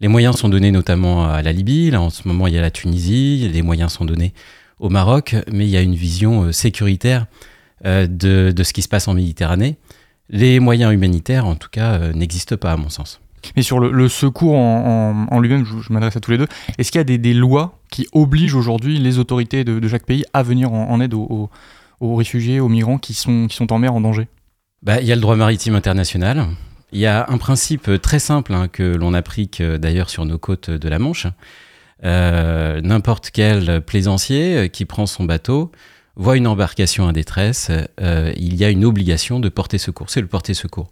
Les 0.01 0.09
moyens 0.09 0.37
sont 0.37 0.49
donnés 0.49 0.71
notamment 0.71 1.27
à 1.27 1.43
la 1.43 1.53
Libye. 1.53 1.91
Là, 1.91 2.01
en 2.01 2.09
ce 2.09 2.27
moment, 2.27 2.47
il 2.47 2.55
y 2.55 2.59
a 2.59 2.63
la 2.63 2.71
Tunisie. 2.71 3.47
Les 3.53 3.61
moyens 3.61 3.93
sont 3.93 4.07
donnés 4.07 4.33
au 4.79 4.89
Maroc, 4.89 5.37
mais 5.53 5.67
il 5.67 5.71
y 5.71 5.77
a 5.77 5.83
une 5.83 5.95
vision 5.95 6.53
sécuritaire 6.53 7.27
de, 7.85 8.55
ce 8.63 8.73
qui 8.73 8.81
se 8.81 8.89
passe 8.89 9.09
en 9.09 9.15
Méditerranée. 9.15 9.77
Les 10.31 10.59
moyens 10.59 10.93
humanitaires, 10.95 11.47
en 11.47 11.55
tout 11.55 11.69
cas, 11.71 12.13
n'existent 12.13 12.57
pas 12.57 12.73
à 12.73 12.77
mon 12.79 12.89
sens. 12.89 13.21
Mais 13.57 13.63
sur 13.63 13.81
le, 13.81 14.09
secours 14.09 14.55
en, 14.55 15.41
lui-même, 15.41 15.65
je, 15.65 15.93
m'adresse 15.93 16.17
à 16.17 16.21
tous 16.21 16.31
les 16.31 16.39
deux, 16.39 16.47
est-ce 16.79 16.91
qu'il 16.91 16.99
y 16.99 17.15
a 17.15 17.19
des, 17.19 17.35
lois 17.35 17.79
qui 17.91 18.07
obligent 18.13 18.55
aujourd'hui 18.55 18.99
les 18.99 19.19
autorités 19.19 19.65
de, 19.65 19.89
chaque 19.89 20.07
pays 20.07 20.25
à 20.33 20.43
venir 20.43 20.73
en, 20.73 21.01
aide 21.01 21.15
aux, 21.15 21.51
réfugiés, 22.01 22.61
aux 22.61 22.69
migrants 22.69 22.99
qui 22.99 23.15
sont, 23.15 23.49
en 23.71 23.79
mer 23.79 23.95
en 23.95 24.01
danger? 24.01 24.29
Bah, 24.83 25.01
Il 25.01 25.07
y 25.07 25.13
a 25.13 25.15
le 25.15 25.21
droit 25.21 25.37
maritime 25.37 25.75
international. 25.75 26.47
Il 26.93 27.01
y 27.01 27.07
a 27.07 27.27
un 27.29 27.39
principe 27.39 27.91
très 28.01 28.19
simple 28.19 28.55
hein, 28.55 28.69
que 28.69 28.83
l'on 28.83 29.15
applique 29.15 29.61
euh, 29.61 29.79
d'ailleurs 29.79 30.11
sur 30.11 30.25
nos 30.25 30.39
côtes 30.39 30.71
de 30.71 30.89
la 30.89 30.99
Manche. 30.99 31.27
N'importe 32.03 33.31
quel 33.33 33.81
plaisancier 33.81 34.69
qui 34.69 34.85
prend 34.85 35.07
son 35.07 35.25
bateau 35.25 35.73
voit 36.17 36.37
une 36.37 36.47
embarcation 36.47 37.05
en 37.05 37.13
détresse, 37.13 37.71
il 37.99 38.57
y 38.57 38.65
a 38.65 38.69
une 38.69 38.85
obligation 38.85 39.41
de 39.41 39.49
porter 39.49 39.79
secours. 39.79 40.11
C'est 40.11 40.21
le 40.21 40.27
porter 40.27 40.53
secours. 40.53 40.91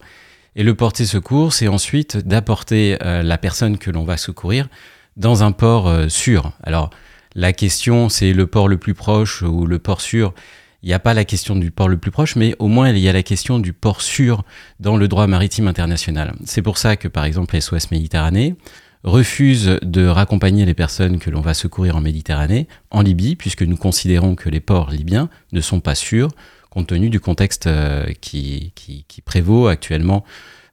Et 0.54 0.62
le 0.62 0.74
porter 0.74 1.06
secours, 1.06 1.52
c'est 1.52 1.68
ensuite 1.68 2.16
d'apporter 2.18 2.98
la 3.00 3.38
personne 3.38 3.78
que 3.78 3.90
l'on 3.90 4.04
va 4.04 4.16
secourir 4.16 4.68
dans 5.16 5.42
un 5.42 5.52
port 5.52 5.90
sûr. 6.10 6.52
Alors, 6.62 6.90
la 7.34 7.54
question, 7.54 8.10
c'est 8.10 8.34
le 8.34 8.46
port 8.46 8.68
le 8.68 8.76
plus 8.76 8.94
proche 8.94 9.42
ou 9.42 9.66
le 9.66 9.78
port 9.78 10.02
sûr. 10.02 10.34
Il 10.82 10.88
n'y 10.88 10.94
a 10.94 10.98
pas 10.98 11.14
la 11.14 11.24
question 11.24 11.56
du 11.56 11.70
port 11.70 11.88
le 11.88 11.96
plus 11.96 12.10
proche, 12.10 12.36
mais 12.36 12.54
au 12.58 12.66
moins 12.66 12.90
il 12.90 12.98
y 12.98 13.08
a 13.08 13.12
la 13.12 13.22
question 13.22 13.60
du 13.60 13.72
port 13.72 14.02
sûr 14.02 14.44
dans 14.80 14.96
le 14.96 15.08
droit 15.08 15.26
maritime 15.26 15.68
international. 15.68 16.34
C'est 16.44 16.60
pour 16.60 16.76
ça 16.76 16.96
que, 16.96 17.08
par 17.08 17.24
exemple, 17.24 17.58
SOS 17.58 17.90
Méditerranée 17.90 18.56
refuse 19.04 19.78
de 19.82 20.06
raccompagner 20.06 20.66
les 20.66 20.74
personnes 20.74 21.18
que 21.18 21.30
l'on 21.30 21.40
va 21.40 21.54
secourir 21.54 21.96
en 21.96 22.00
Méditerranée, 22.00 22.68
en 22.90 23.00
Libye, 23.00 23.36
puisque 23.36 23.62
nous 23.62 23.76
considérons 23.76 24.34
que 24.34 24.48
les 24.48 24.60
ports 24.60 24.90
libyens 24.90 25.28
ne 25.52 25.60
sont 25.60 25.80
pas 25.80 25.94
sûrs, 25.94 26.28
compte 26.72 26.88
tenu 26.88 27.10
du 27.10 27.20
contexte 27.20 27.66
euh, 27.66 28.06
qui, 28.20 28.72
qui, 28.74 29.04
qui 29.06 29.20
prévaut 29.20 29.68
actuellement 29.68 30.24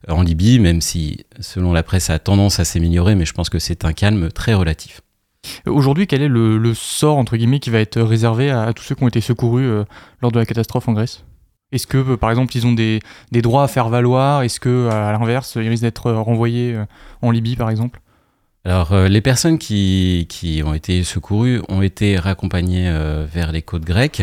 en 0.08 0.22
Libye, 0.22 0.58
même 0.58 0.80
si, 0.80 1.24
selon 1.40 1.72
la 1.72 1.82
presse, 1.82 2.04
ça 2.04 2.14
a 2.14 2.18
tendance 2.18 2.58
à 2.58 2.64
s'améliorer, 2.64 3.14
mais 3.14 3.26
je 3.26 3.32
pense 3.32 3.50
que 3.50 3.58
c'est 3.58 3.84
un 3.84 3.92
calme 3.92 4.30
très 4.32 4.54
relatif. 4.54 5.02
Aujourd'hui, 5.66 6.06
quel 6.06 6.22
est 6.22 6.28
le, 6.28 6.74
sort, 6.74 7.16
entre 7.16 7.36
guillemets, 7.36 7.60
qui 7.60 7.70
va 7.70 7.80
être 7.80 8.00
réservé 8.00 8.50
à, 8.50 8.72
tous 8.72 8.82
ceux 8.82 8.94
qui 8.94 9.02
ont 9.02 9.08
été 9.08 9.20
secourus 9.20 9.64
euh, 9.64 9.84
lors 10.22 10.32
de 10.32 10.38
la 10.38 10.46
catastrophe 10.46 10.88
en 10.88 10.92
Grèce? 10.92 11.24
Est-ce 11.72 11.86
que, 11.86 11.98
euh, 11.98 12.16
par 12.16 12.30
exemple, 12.30 12.56
ils 12.56 12.66
ont 12.66 12.72
des, 12.72 13.00
droits 13.32 13.64
à 13.64 13.68
faire 13.68 13.88
valoir? 13.88 14.42
Est-ce 14.42 14.60
que, 14.60 14.88
à 14.88 15.12
l'inverse, 15.12 15.56
ils 15.56 15.68
risquent 15.68 15.82
d'être 15.82 16.10
renvoyés 16.10 16.74
euh, 16.74 16.84
en 17.22 17.30
Libye, 17.30 17.56
par 17.56 17.70
exemple? 17.70 18.00
Alors, 18.64 18.94
les 18.94 19.22
personnes 19.22 19.56
qui, 19.56 20.62
ont 20.66 20.74
été 20.74 21.02
secourues 21.02 21.62
ont 21.70 21.80
été 21.80 22.18
raccompagnées 22.18 22.92
vers 23.32 23.52
les 23.52 23.62
côtes 23.62 23.86
grecques. 23.86 24.22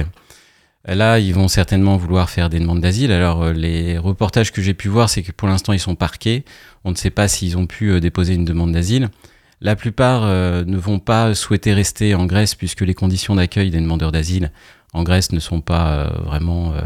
Là, 0.85 1.19
ils 1.19 1.33
vont 1.33 1.47
certainement 1.47 1.97
vouloir 1.97 2.29
faire 2.29 2.49
des 2.49 2.59
demandes 2.59 2.79
d'asile. 2.79 3.11
Alors, 3.11 3.51
les 3.51 3.97
reportages 3.97 4.51
que 4.51 4.61
j'ai 4.61 4.73
pu 4.73 4.87
voir, 4.87 5.09
c'est 5.09 5.21
que 5.21 5.31
pour 5.31 5.47
l'instant, 5.47 5.73
ils 5.73 5.79
sont 5.79 5.95
parqués. 5.95 6.45
On 6.85 6.91
ne 6.91 6.95
sait 6.95 7.09
pas 7.09 7.27
s'ils 7.27 7.57
ont 7.57 7.67
pu 7.67 7.99
déposer 7.99 8.35
une 8.35 8.45
demande 8.45 8.71
d'asile. 8.71 9.09
La 9.59 9.75
plupart 9.75 10.23
euh, 10.23 10.63
ne 10.65 10.77
vont 10.77 10.99
pas 10.99 11.33
souhaiter 11.33 11.73
rester 11.73 12.13
en 12.13 12.25
Grèce 12.25 12.53
puisque 12.53 12.81
les 12.81 12.93
conditions 12.93 13.35
d'accueil 13.35 13.71
des 13.71 13.79
demandeurs 13.79 14.11
d'asile 14.11 14.51
en 14.93 15.03
Grèce 15.03 15.31
ne 15.31 15.39
sont 15.39 15.61
pas 15.61 15.93
euh, 15.93 16.09
vraiment, 16.23 16.73
euh, 16.73 16.81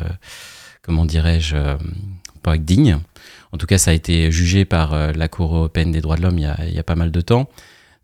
comment 0.82 1.06
dirais-je, 1.06 1.58
pas 2.44 2.58
dignes. 2.58 3.00
En 3.52 3.58
tout 3.58 3.68
cas, 3.68 3.78
ça 3.78 3.92
a 3.92 3.94
été 3.94 4.32
jugé 4.32 4.64
par 4.64 4.96
la 5.14 5.28
Cour 5.28 5.56
européenne 5.56 5.92
des 5.92 6.00
droits 6.00 6.16
de 6.16 6.22
l'homme 6.22 6.40
il, 6.40 6.74
y 6.74 6.80
a 6.80 6.84
pas 6.84 6.96
mal 6.96 7.12
de 7.12 7.22
temps. 7.22 7.50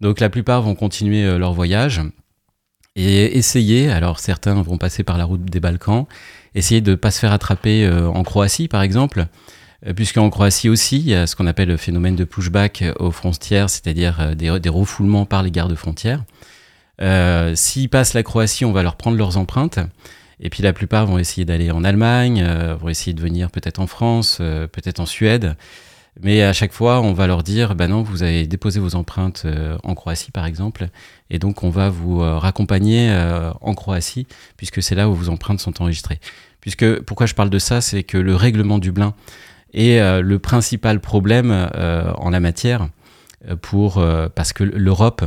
Donc 0.01 0.19
la 0.19 0.29
plupart 0.29 0.61
vont 0.61 0.75
continuer 0.75 1.37
leur 1.37 1.53
voyage 1.53 2.01
et 2.97 3.37
essayer, 3.37 3.89
alors 3.89 4.19
certains 4.19 4.61
vont 4.61 4.77
passer 4.77 5.03
par 5.03 5.17
la 5.17 5.23
route 5.23 5.45
des 5.45 5.59
Balkans, 5.59 6.05
essayer 6.55 6.81
de 6.81 6.91
ne 6.91 6.95
pas 6.95 7.11
se 7.11 7.19
faire 7.19 7.31
attraper 7.31 7.89
en 7.89 8.23
Croatie 8.23 8.67
par 8.67 8.81
exemple, 8.81 9.27
euh, 9.85 9.93
puisqu'en 9.93 10.29
Croatie 10.29 10.69
aussi, 10.69 10.97
il 10.97 11.09
y 11.09 11.13
a 11.13 11.27
ce 11.27 11.35
qu'on 11.35 11.47
appelle 11.47 11.67
le 11.67 11.77
phénomène 11.77 12.15
de 12.15 12.23
pushback 12.23 12.83
aux 12.99 13.11
frontières, 13.11 13.69
c'est-à-dire 13.69 14.17
euh, 14.19 14.35
des, 14.35 14.69
refoulements 14.69 15.25
par 15.25 15.43
les 15.43 15.51
gardes 15.51 15.75
frontières. 15.75 16.23
Euh, 17.01 17.53
S'ils 17.55 17.89
passent 17.89 18.13
la 18.13 18.23
Croatie, 18.23 18.65
on 18.65 18.71
va 18.71 18.83
leur 18.83 18.95
prendre 18.95 19.17
leurs 19.17 19.37
empreintes. 19.37 19.79
Et 20.39 20.49
puis 20.49 20.61
la 20.61 20.73
plupart 20.73 21.07
vont 21.07 21.17
essayer 21.17 21.45
d'aller 21.45 21.71
en 21.71 21.83
Allemagne, 21.83 22.43
euh, 22.45 22.75
vont 22.75 22.89
essayer 22.89 23.13
de 23.13 23.21
venir 23.21 23.49
peut-être 23.49 23.79
en 23.79 23.87
France, 23.87 24.37
peut-être 24.37 24.99
en 24.99 25.07
Suède. 25.07 25.55
Mais 26.21 26.41
à 26.41 26.53
chaque 26.53 26.73
fois, 26.73 27.01
on 27.01 27.13
va 27.13 27.27
leur 27.27 27.43
dire, 27.43 27.75
bah 27.75 27.87
non, 27.87 28.01
vous 28.01 28.23
avez 28.23 28.47
déposé 28.47 28.79
vos 28.79 28.95
empreintes 28.95 29.45
en 29.83 29.93
Croatie, 29.93 30.31
par 30.31 30.45
exemple, 30.45 30.89
et 31.29 31.37
donc 31.37 31.63
on 31.63 31.69
va 31.69 31.89
vous 31.89 32.19
raccompagner 32.19 33.15
en 33.61 33.73
Croatie, 33.75 34.25
puisque 34.57 34.81
c'est 34.81 34.95
là 34.95 35.09
où 35.09 35.13
vos 35.13 35.29
empreintes 35.29 35.59
sont 35.59 35.81
enregistrées. 35.81 36.19
Puisque, 36.59 37.01
pourquoi 37.01 37.27
je 37.27 37.35
parle 37.35 37.51
de 37.51 37.59
ça, 37.59 37.81
c'est 37.81 38.03
que 38.03 38.17
le 38.17 38.35
règlement 38.35 38.79
Dublin 38.79 39.13
euh, 39.77 40.21
le 40.21 40.39
principal 40.39 40.99
problème 40.99 41.51
euh, 41.51 42.11
en 42.15 42.29
la 42.29 42.39
matière, 42.39 42.89
euh, 43.47 43.55
pour, 43.55 44.03
parce 44.35 44.53
que 44.53 44.63
l'Europe, 44.63 45.23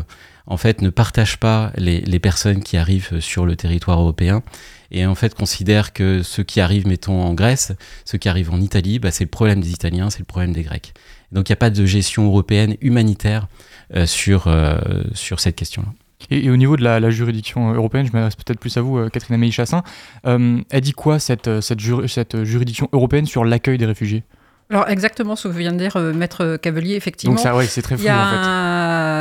en 0.47 0.57
fait, 0.57 0.83
ne 0.83 0.91
partage 0.91 1.39
pas 1.39 1.73
les, 1.77 2.19
personnes 2.19 2.63
qui 2.63 2.77
arrivent 2.77 3.21
sur 3.21 3.47
le 3.47 3.57
territoire 3.57 4.01
européen 4.01 4.43
et 4.91 5.07
en 5.07 5.15
fait 5.15 5.35
considère 5.35 5.93
que 5.93 6.23
ceux 6.23 6.43
qui 6.43 6.61
arrivent, 6.61 6.87
mettons, 6.87 7.23
en 7.23 7.35
Grèce, 7.35 7.73
ceux 8.05 8.19
qui 8.19 8.29
arrivent 8.29 8.53
en 8.53 8.61
Italie, 8.61 8.99
bah, 8.99 9.11
c'est 9.11 9.25
le 9.25 9.31
problème 9.31 9.61
des 9.61 9.71
Italiens, 9.71 10.11
c'est 10.11 10.21
le 10.21 10.25
problème 10.25 10.53
des 10.53 10.63
Grecs. 10.63 10.93
Donc 11.33 11.49
il 11.49 11.53
n'y 11.53 11.55
a 11.55 11.57
pas 11.57 11.71
de 11.71 11.87
gestion 11.87 12.27
européenne 12.27 12.77
humanitaire 12.81 13.47
sur, 14.05 14.53
sur 15.15 15.41
cette 15.41 15.57
question-là. 15.57 15.89
Et, 16.31 16.51
au 16.51 16.57
niveau 16.57 16.77
de 16.77 16.83
la, 16.83 17.11
juridiction 17.11 17.73
européenne, 17.73 18.07
je 18.07 18.13
m'adresse 18.13 18.35
peut-être 18.35 18.59
plus 18.59 18.77
à 18.77 18.81
vous, 18.81 19.09
Catherine 19.11 19.35
Amélie 19.35 19.53
Chassin. 19.53 19.83
elle 20.25 20.81
dit 20.81 20.93
quoi 20.93 21.21
cette, 21.21 21.61
cette, 21.61 21.81
cette 22.09 22.45
juridiction 22.45 22.89
européenne 22.93 23.27
sur 23.27 23.45
l'accueil 23.45 23.79
des 23.79 23.87
réfugiés? 23.87 24.25
Alors 24.71 24.89
exactement 24.89 25.35
ce 25.35 25.49
que 25.49 25.53
vient 25.53 25.73
de 25.73 25.79
dire 25.79 25.97
euh, 25.97 26.13
Maître 26.13 26.57
Cavelier, 26.57 26.95
effectivement. 26.95 27.35
Donc 27.35 27.43
ça, 27.43 27.57
oui, 27.57 27.67
c'est 27.67 27.83
très 27.83 27.97
flou 27.97 28.07
en 28.07 28.31
fait. 28.31 28.37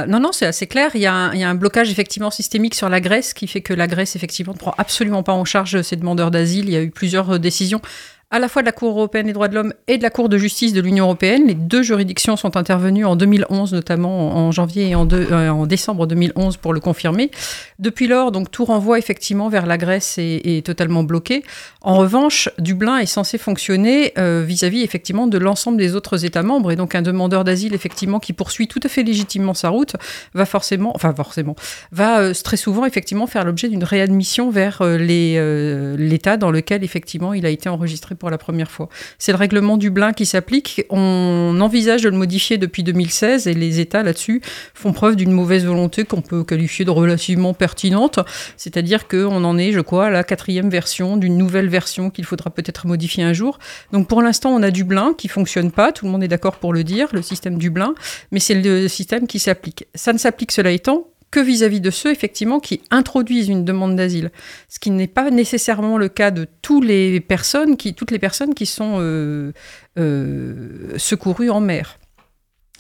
Non, 0.08 0.20
non, 0.20 0.32
c'est 0.32 0.46
assez 0.46 0.68
clair. 0.68 0.92
Il 0.94 1.02
y, 1.02 1.06
a 1.06 1.14
un, 1.14 1.34
il 1.34 1.40
y, 1.40 1.44
a 1.44 1.50
un, 1.50 1.56
blocage 1.56 1.90
effectivement 1.90 2.32
systémique 2.32 2.76
sur 2.76 2.90
la 2.90 3.02
Grèce 3.02 3.34
qui 3.34 3.48
fait 3.48 3.62
que 3.62 3.74
la 3.74 3.88
Grèce 3.88 4.16
effectivement 4.16 4.54
ne 4.54 4.58
prend 4.58 4.74
absolument 4.78 5.24
pas 5.24 5.34
en 5.34 5.46
charge 5.46 5.82
ses 5.82 5.96
demandeurs 5.96 6.32
d'asile. 6.32 6.66
Il 6.66 6.72
y 6.72 6.78
a 6.78 6.82
eu 6.82 6.92
plusieurs 6.92 7.36
euh, 7.36 7.40
décisions 7.40 7.82
à 8.32 8.38
la 8.38 8.48
fois 8.48 8.62
de 8.62 8.68
la 8.68 8.72
Cour 8.72 8.92
européenne 8.92 9.26
des 9.26 9.34
droits 9.34 9.48
de 9.48 9.56
l'homme 9.56 9.74
et 9.88 9.98
de 9.98 10.04
la 10.04 10.12
Cour 10.12 10.30
de 10.30 10.38
justice 10.38 10.72
de 10.74 10.82
l'Union 10.82 11.06
européenne. 11.06 11.48
Les 11.48 11.56
deux 11.56 11.82
juridictions 11.82 12.36
sont 12.36 12.58
intervenues 12.58 13.06
en 13.06 13.16
2011, 13.16 13.74
notamment 13.74 14.36
en 14.36 14.52
janvier 14.52 14.90
et 14.90 14.96
en, 14.96 15.08
euh, 15.12 15.50
en 15.50 15.66
décembre 15.66 16.06
2011 16.06 16.58
pour 16.58 16.74
le 16.74 16.80
confirmer. 16.80 17.32
Depuis 17.80 18.08
lors, 18.08 18.32
donc 18.32 18.52
tout 18.52 18.66
renvoi 18.66 19.00
effectivement 19.00 19.50
vers 19.50 19.66
la 19.66 19.78
Grèce 19.78 20.20
est, 20.20 20.42
est 20.46 20.64
totalement 20.64 21.04
bloqué. 21.04 21.44
En 21.82 21.96
revanche, 21.98 22.50
Dublin 22.60 22.98
est 22.98 23.08
censé 23.08 23.40
fonctionner 23.40 24.14
euh, 24.20 24.44
vis-à-vis 24.46 24.84
effectivement 24.84 25.26
de 25.26 25.38
l'ensemble 25.40 25.78
des 25.78 25.96
autres 25.96 26.24
États 26.24 26.44
membres 26.44 26.72
et 26.72 26.76
donc 26.76 26.94
un 26.94 27.02
demandeur 27.02 27.44
d'asile 27.44 27.74
effectivement 27.74 28.20
qui 28.20 28.34
poursuit 28.34 28.68
tout 28.68 28.82
à 28.84 28.90
fait 28.90 29.02
légitimement 29.02 29.56
sa 29.56 29.70
route 29.70 29.96
va 30.36 30.46
forcément, 30.46 30.92
enfin 30.94 31.16
forcément, 31.16 31.56
va 31.92 32.20
euh, 32.20 32.34
très 32.44 32.58
souvent 32.58 32.86
effectivement 32.86 33.26
faire 33.26 33.44
l'objet 33.44 33.70
d'une 33.70 33.84
réadmission 33.84 34.52
vers 34.52 34.84
l'État 34.84 36.38
dans 36.38 36.52
lequel 36.52 36.84
effectivement 36.84 37.34
il 37.34 37.48
a 37.48 37.50
été 37.50 37.70
enregistré 37.70 38.16
pour 38.20 38.30
la 38.30 38.38
première 38.38 38.70
fois. 38.70 38.90
C'est 39.18 39.32
le 39.32 39.38
règlement 39.38 39.78
Dublin 39.78 40.14
qui 40.14 40.26
s'applique. 40.26 40.86
On 40.90 41.58
envisage 41.62 42.04
de 42.04 42.10
le 42.10 42.18
modifier 42.18 42.58
depuis 42.58 42.84
2016 42.84 43.48
et 43.48 43.54
les 43.54 43.80
États 43.80 44.04
là-dessus 44.04 44.42
font 44.74 44.94
preuve 44.94 45.16
d'une 45.16 45.32
mauvaise 45.32 45.66
volonté 45.66 46.04
qu'on 46.04 46.22
peut 46.22 46.44
qualifier 46.44 46.86
de 46.86 46.92
relativement 46.92 47.54
pertinente. 47.54 48.20
C'est-à-dire 48.58 49.08
qu'on 49.08 49.44
en 49.44 49.58
est, 49.58 49.72
je 49.72 49.80
crois, 49.80 50.08
à 50.08 50.10
la 50.10 50.24
quatrième 50.24 50.70
version 50.70 51.18
d'une 51.18 51.38
nouvelle 51.38 51.70
version 51.70 52.10
qu'il 52.10 52.26
faudra 52.26 52.50
peut-être 52.50 52.86
modifier 52.86 53.24
un 53.24 53.34
jour. 53.34 53.58
Donc 53.92 54.08
pour 54.08 54.22
l'instant, 54.22 54.52
on 54.52 54.62
a 54.62 54.72
Dublin 54.72 55.14
qui 55.18 55.28
fonctionne 55.28 55.72
pas. 55.72 55.92
Tout 55.92 56.06
le 56.06 56.12
monde 56.12 56.24
est 56.24 56.28
d'accord 56.28 56.58
pour 56.58 56.74
le 56.74 56.84
dire, 56.84 57.08
le 57.14 57.22
système 57.22 57.58
Dublin, 57.58 57.96
mais 58.32 58.40
c'est 58.40 58.56
le 58.56 58.88
système 58.88 59.28
qui 59.28 59.40
s'applique. 59.40 59.88
Ça 59.96 60.14
ne 60.14 60.18
s'applique 60.18 60.52
cela 60.52 60.72
étant 60.72 61.08
que 61.32 61.40
vis-à-vis 61.40 61.82
de 61.82 61.92
ceux 61.92 62.12
effectivement 62.12 62.60
qui 62.60 62.82
introduisent 62.92 63.50
une 63.50 63.66
demande 63.66 63.96
d'asile, 63.96 64.32
ce 64.68 64.80
qui 64.80 64.90
n'est 64.90 65.08
pas 65.08 65.30
nécessairement 65.32 65.98
le 65.98 66.10
cas 66.10 66.32
de 66.32 66.48
toutes 66.62 66.86
les 66.86 67.20
personnes 67.20 67.78
qui, 67.78 67.94
toutes 67.94 68.12
les 68.12 68.20
personnes 68.20 68.54
qui 68.54 68.66
sont 68.66 68.98
euh, 69.00 69.52
euh, 69.98 70.98
secourues 70.98 71.50
en 71.50 71.62
mer. 71.62 72.00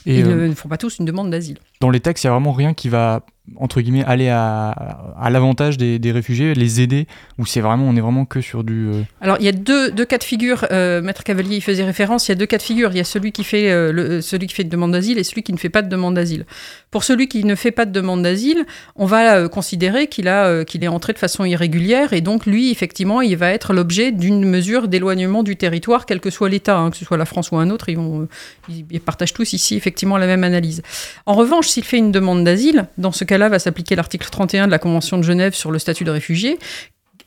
Ils 0.05 0.25
euh, 0.25 0.47
ne 0.47 0.55
font 0.55 0.69
pas 0.69 0.77
tous 0.77 0.99
une 0.99 1.05
demande 1.05 1.29
d'asile. 1.29 1.59
Dans 1.81 1.89
les 1.89 1.99
textes, 1.99 2.23
il 2.23 2.27
n'y 2.27 2.29
a 2.29 2.33
vraiment 2.33 2.51
rien 2.51 2.73
qui 2.73 2.89
va 2.89 3.21
entre 3.57 3.81
guillemets 3.81 4.03
aller 4.05 4.29
à, 4.29 4.69
à 5.19 5.29
l'avantage 5.29 5.77
des, 5.77 5.99
des, 5.99 6.11
réfugiés, 6.11 6.53
les 6.53 6.81
aider, 6.81 7.07
ou 7.37 7.45
c'est 7.45 7.61
vraiment 7.61 7.85
on 7.85 7.95
est 7.95 8.01
vraiment 8.01 8.25
que 8.25 8.41
sur 8.41 8.63
du. 8.63 8.87
Euh, 8.87 9.01
Alors 9.21 9.37
il 9.39 9.45
y 9.45 9.49
a 9.49 9.51
deux, 9.51 9.91
deux 9.91 10.05
cas 10.05 10.17
de 10.17 10.23
figure. 10.23 10.65
Euh, 10.71 11.01
Maître 11.01 11.23
Cavalier 11.23 11.57
y 11.57 11.61
faisait 11.61 11.83
référence. 11.83 12.27
Il 12.27 12.31
y 12.31 12.33
a 12.33 12.35
deux 12.35 12.45
cas 12.45 12.57
de 12.57 12.63
figure. 12.63 12.91
Il 12.91 12.97
y 12.97 13.01
a 13.01 13.05
celui 13.05 13.31
qui 13.31 13.43
fait 13.43 13.71
euh, 13.71 13.91
le, 13.91 14.21
celui 14.21 14.47
qui 14.47 14.55
fait 14.55 14.63
une 14.63 14.69
demande 14.69 14.91
d'asile 14.91 15.17
et 15.17 15.23
celui 15.23 15.43
qui 15.43 15.53
ne 15.53 15.57
fait 15.57 15.69
pas 15.69 15.81
de 15.81 15.89
demande 15.89 16.15
d'asile. 16.15 16.45
Pour 16.91 17.03
celui 17.03 17.27
qui 17.27 17.43
ne 17.43 17.55
fait 17.55 17.71
pas 17.71 17.85
de 17.85 17.91
demande 17.91 18.23
d'asile, 18.23 18.65
on 18.95 19.05
va 19.05 19.47
considérer 19.47 20.07
qu'il 20.07 20.27
a 20.27 20.65
qu'il 20.65 20.83
est 20.83 20.87
entré 20.87 21.13
de 21.13 21.19
façon 21.19 21.45
irrégulière 21.45 22.13
et 22.13 22.21
donc 22.21 22.45
lui 22.45 22.71
effectivement 22.71 23.21
il 23.21 23.37
va 23.37 23.51
être 23.51 23.73
l'objet 23.73 24.11
d'une 24.11 24.45
mesure 24.45 24.87
d'éloignement 24.87 25.43
du 25.43 25.55
territoire, 25.55 26.05
quel 26.05 26.19
que 26.19 26.29
soit 26.29 26.49
l'État, 26.49 26.77
hein, 26.77 26.89
que 26.89 26.97
ce 26.97 27.05
soit 27.05 27.17
la 27.17 27.25
France 27.25 27.51
ou 27.51 27.57
un 27.57 27.69
autre. 27.69 27.89
Ils 27.89 27.97
vont 27.97 28.27
ils 28.69 28.99
partagent 28.99 29.33
tous 29.33 29.53
ici 29.53 29.75
effectivement 29.75 30.17
la 30.17 30.27
même 30.27 30.43
analyse. 30.43 30.81
En 31.25 31.35
revanche, 31.35 31.68
s'il 31.69 31.83
fait 31.83 31.97
une 31.97 32.11
demande 32.11 32.43
d'asile, 32.43 32.87
dans 32.97 33.11
ce 33.11 33.23
cas-là 33.23 33.49
va 33.49 33.59
s'appliquer 33.59 33.95
l'article 33.95 34.27
31 34.29 34.67
de 34.67 34.71
la 34.71 34.79
Convention 34.79 35.17
de 35.17 35.23
Genève 35.23 35.53
sur 35.53 35.71
le 35.71 35.79
statut 35.79 36.03
de 36.03 36.11
réfugié, 36.11 36.59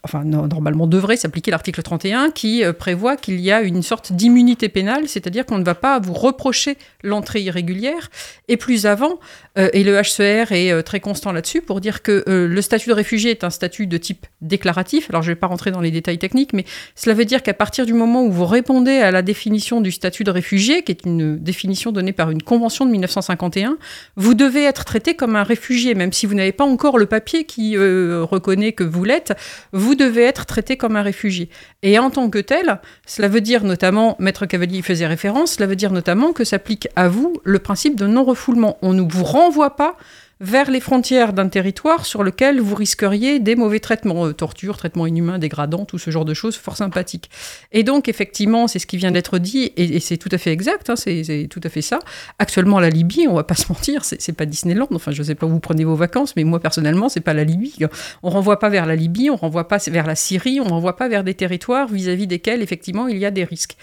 enfin 0.04 0.24
normalement 0.24 0.86
devrait 0.86 1.16
s'appliquer 1.16 1.50
l'article 1.50 1.82
31 1.82 2.30
qui 2.30 2.64
euh, 2.64 2.72
prévoit 2.72 3.16
qu'il 3.16 3.40
y 3.40 3.52
a 3.52 3.62
une 3.62 3.82
sorte 3.82 4.12
d'immunité 4.12 4.68
pénale, 4.68 5.08
c'est-à-dire 5.08 5.46
qu'on 5.46 5.58
ne 5.58 5.64
va 5.64 5.74
pas 5.74 6.00
vous 6.00 6.12
reprocher 6.12 6.76
l'entrée 7.02 7.42
irrégulière. 7.42 8.10
Et 8.48 8.56
plus 8.56 8.86
avant, 8.86 9.20
et 9.56 9.84
le 9.84 10.00
HCR 10.00 10.52
est 10.52 10.72
euh, 10.72 10.82
très 10.82 11.00
constant 11.00 11.32
là-dessus 11.32 11.60
pour 11.60 11.80
dire 11.80 12.02
que 12.02 12.24
le 12.26 12.62
statut 12.62 12.88
de 12.88 12.94
réfugié 12.94 13.30
est 13.30 13.44
un 13.44 13.50
statut 13.50 13.86
de 13.86 13.96
type 13.96 14.26
déclaratif. 14.40 15.08
Alors 15.10 15.22
je 15.22 15.30
ne 15.30 15.34
vais 15.34 15.40
pas 15.40 15.46
rentrer 15.46 15.70
dans 15.70 15.80
les 15.80 15.90
détails 15.90 16.18
techniques, 16.18 16.52
mais 16.52 16.64
cela 16.94 17.14
veut 17.14 17.24
dire 17.24 17.42
qu'à 17.42 17.54
partir 17.54 17.86
du 17.86 17.92
moment 17.92 18.24
où 18.24 18.30
vous 18.30 18.46
répondez 18.46 18.98
à 18.98 19.10
la 19.10 19.22
définition 19.22 19.80
du 19.80 19.90
statut 19.90 20.24
de 20.24 20.30
réfugié, 20.30 20.82
qui 20.82 20.92
est 20.92 21.04
une 21.04 21.38
définition 21.38 21.92
donnée 21.92 22.12
par 22.12 22.30
une 22.30 22.42
convention 22.42 22.86
de 22.86 22.90
1951, 22.92 23.76
vous 24.16 24.34
devez 24.34 24.64
être 24.64 24.84
traité 24.84 25.14
comme 25.14 25.36
un 25.36 25.42
réfugié, 25.42 25.94
même 25.94 26.12
si 26.12 26.26
vous 26.26 26.34
n'avez 26.34 26.52
pas 26.52 26.64
encore 26.64 26.98
le 26.98 27.06
papier 27.06 27.44
qui 27.44 27.76
reconnaît 27.76 28.72
que 28.72 28.84
vous 28.84 29.04
l'êtes 29.04 29.32
vous 29.72 29.94
devez 29.94 30.22
être 30.22 30.46
traité 30.46 30.76
comme 30.76 30.96
un 30.96 31.02
réfugié. 31.02 31.48
Et 31.82 31.98
en 31.98 32.10
tant 32.10 32.30
que 32.30 32.38
tel, 32.38 32.80
cela 33.06 33.28
veut 33.28 33.40
dire 33.40 33.64
notamment, 33.64 34.16
Maître 34.18 34.46
Cavalier 34.46 34.78
y 34.78 34.82
faisait 34.82 35.06
référence, 35.06 35.52
cela 35.52 35.66
veut 35.66 35.76
dire 35.76 35.92
notamment 35.92 36.32
que 36.32 36.44
s'applique 36.44 36.88
à 36.96 37.08
vous 37.08 37.40
le 37.44 37.58
principe 37.58 37.96
de 37.96 38.06
non-refoulement. 38.06 38.78
On 38.82 39.02
vous 39.06 39.24
renvoie 39.44 39.76
pas 39.76 39.96
vers 40.42 40.72
les 40.72 40.80
frontières 40.80 41.32
d'un 41.32 41.48
territoire 41.48 42.04
sur 42.04 42.24
lequel 42.24 42.60
vous 42.60 42.74
risqueriez 42.74 43.38
des 43.38 43.54
mauvais 43.54 43.78
traitements, 43.78 44.26
euh, 44.26 44.32
torture, 44.32 44.76
traitements 44.76 45.06
inhumains, 45.06 45.38
dégradants, 45.38 45.84
tout 45.84 45.98
ce 45.98 46.10
genre 46.10 46.24
de 46.24 46.34
choses 46.34 46.56
fort 46.56 46.76
sympathiques. 46.76 47.30
Et 47.70 47.84
donc, 47.84 48.08
effectivement, 48.08 48.66
c'est 48.66 48.80
ce 48.80 48.88
qui 48.88 48.96
vient 48.96 49.12
d'être 49.12 49.38
dit, 49.38 49.72
et, 49.76 50.00
c'est 50.00 50.16
tout 50.16 50.28
à 50.32 50.38
fait 50.38 50.50
exact, 50.50 50.90
hein, 50.90 50.96
c'est 50.96 51.46
tout 51.48 51.60
à 51.62 51.68
fait 51.68 51.80
ça. 51.80 52.00
Actuellement, 52.40 52.80
la 52.80 52.90
Libye, 52.90 53.28
on 53.28 53.34
va 53.34 53.44
pas 53.44 53.54
se 53.62 53.68
mentir, 53.68 54.04
c'est 54.04 54.32
pas 54.32 54.44
Disneyland, 54.44 54.88
enfin, 54.92 55.12
je 55.12 55.22
sais 55.22 55.36
pas 55.36 55.46
vous 55.46 55.60
prenez 55.60 55.84
vos 55.84 55.94
vacances, 55.94 56.34
mais 56.34 56.42
moi, 56.42 56.58
personnellement, 56.58 57.08
c'est 57.08 57.20
pas 57.20 57.34
la 57.34 57.44
Libye. 57.44 57.76
On 58.24 58.30
renvoie 58.30 58.58
pas 58.58 58.68
vers 58.68 58.84
la 58.84 58.96
Libye, 58.96 59.30
on 59.30 59.36
renvoie 59.36 59.68
pas 59.68 59.78
vers 59.86 60.08
la 60.08 60.16
Syrie, 60.16 60.60
on 60.60 60.64
renvoie 60.64 60.96
pas 60.96 61.06
vers 61.06 61.22
des 61.22 61.34
territoires 61.34 61.86
vis-à-vis 61.86 62.26
desquels, 62.26 62.62
effectivement, 62.62 63.06
il 63.06 63.18
y 63.18 63.24
a 63.24 63.30
des 63.30 63.44
risques. 63.44 63.76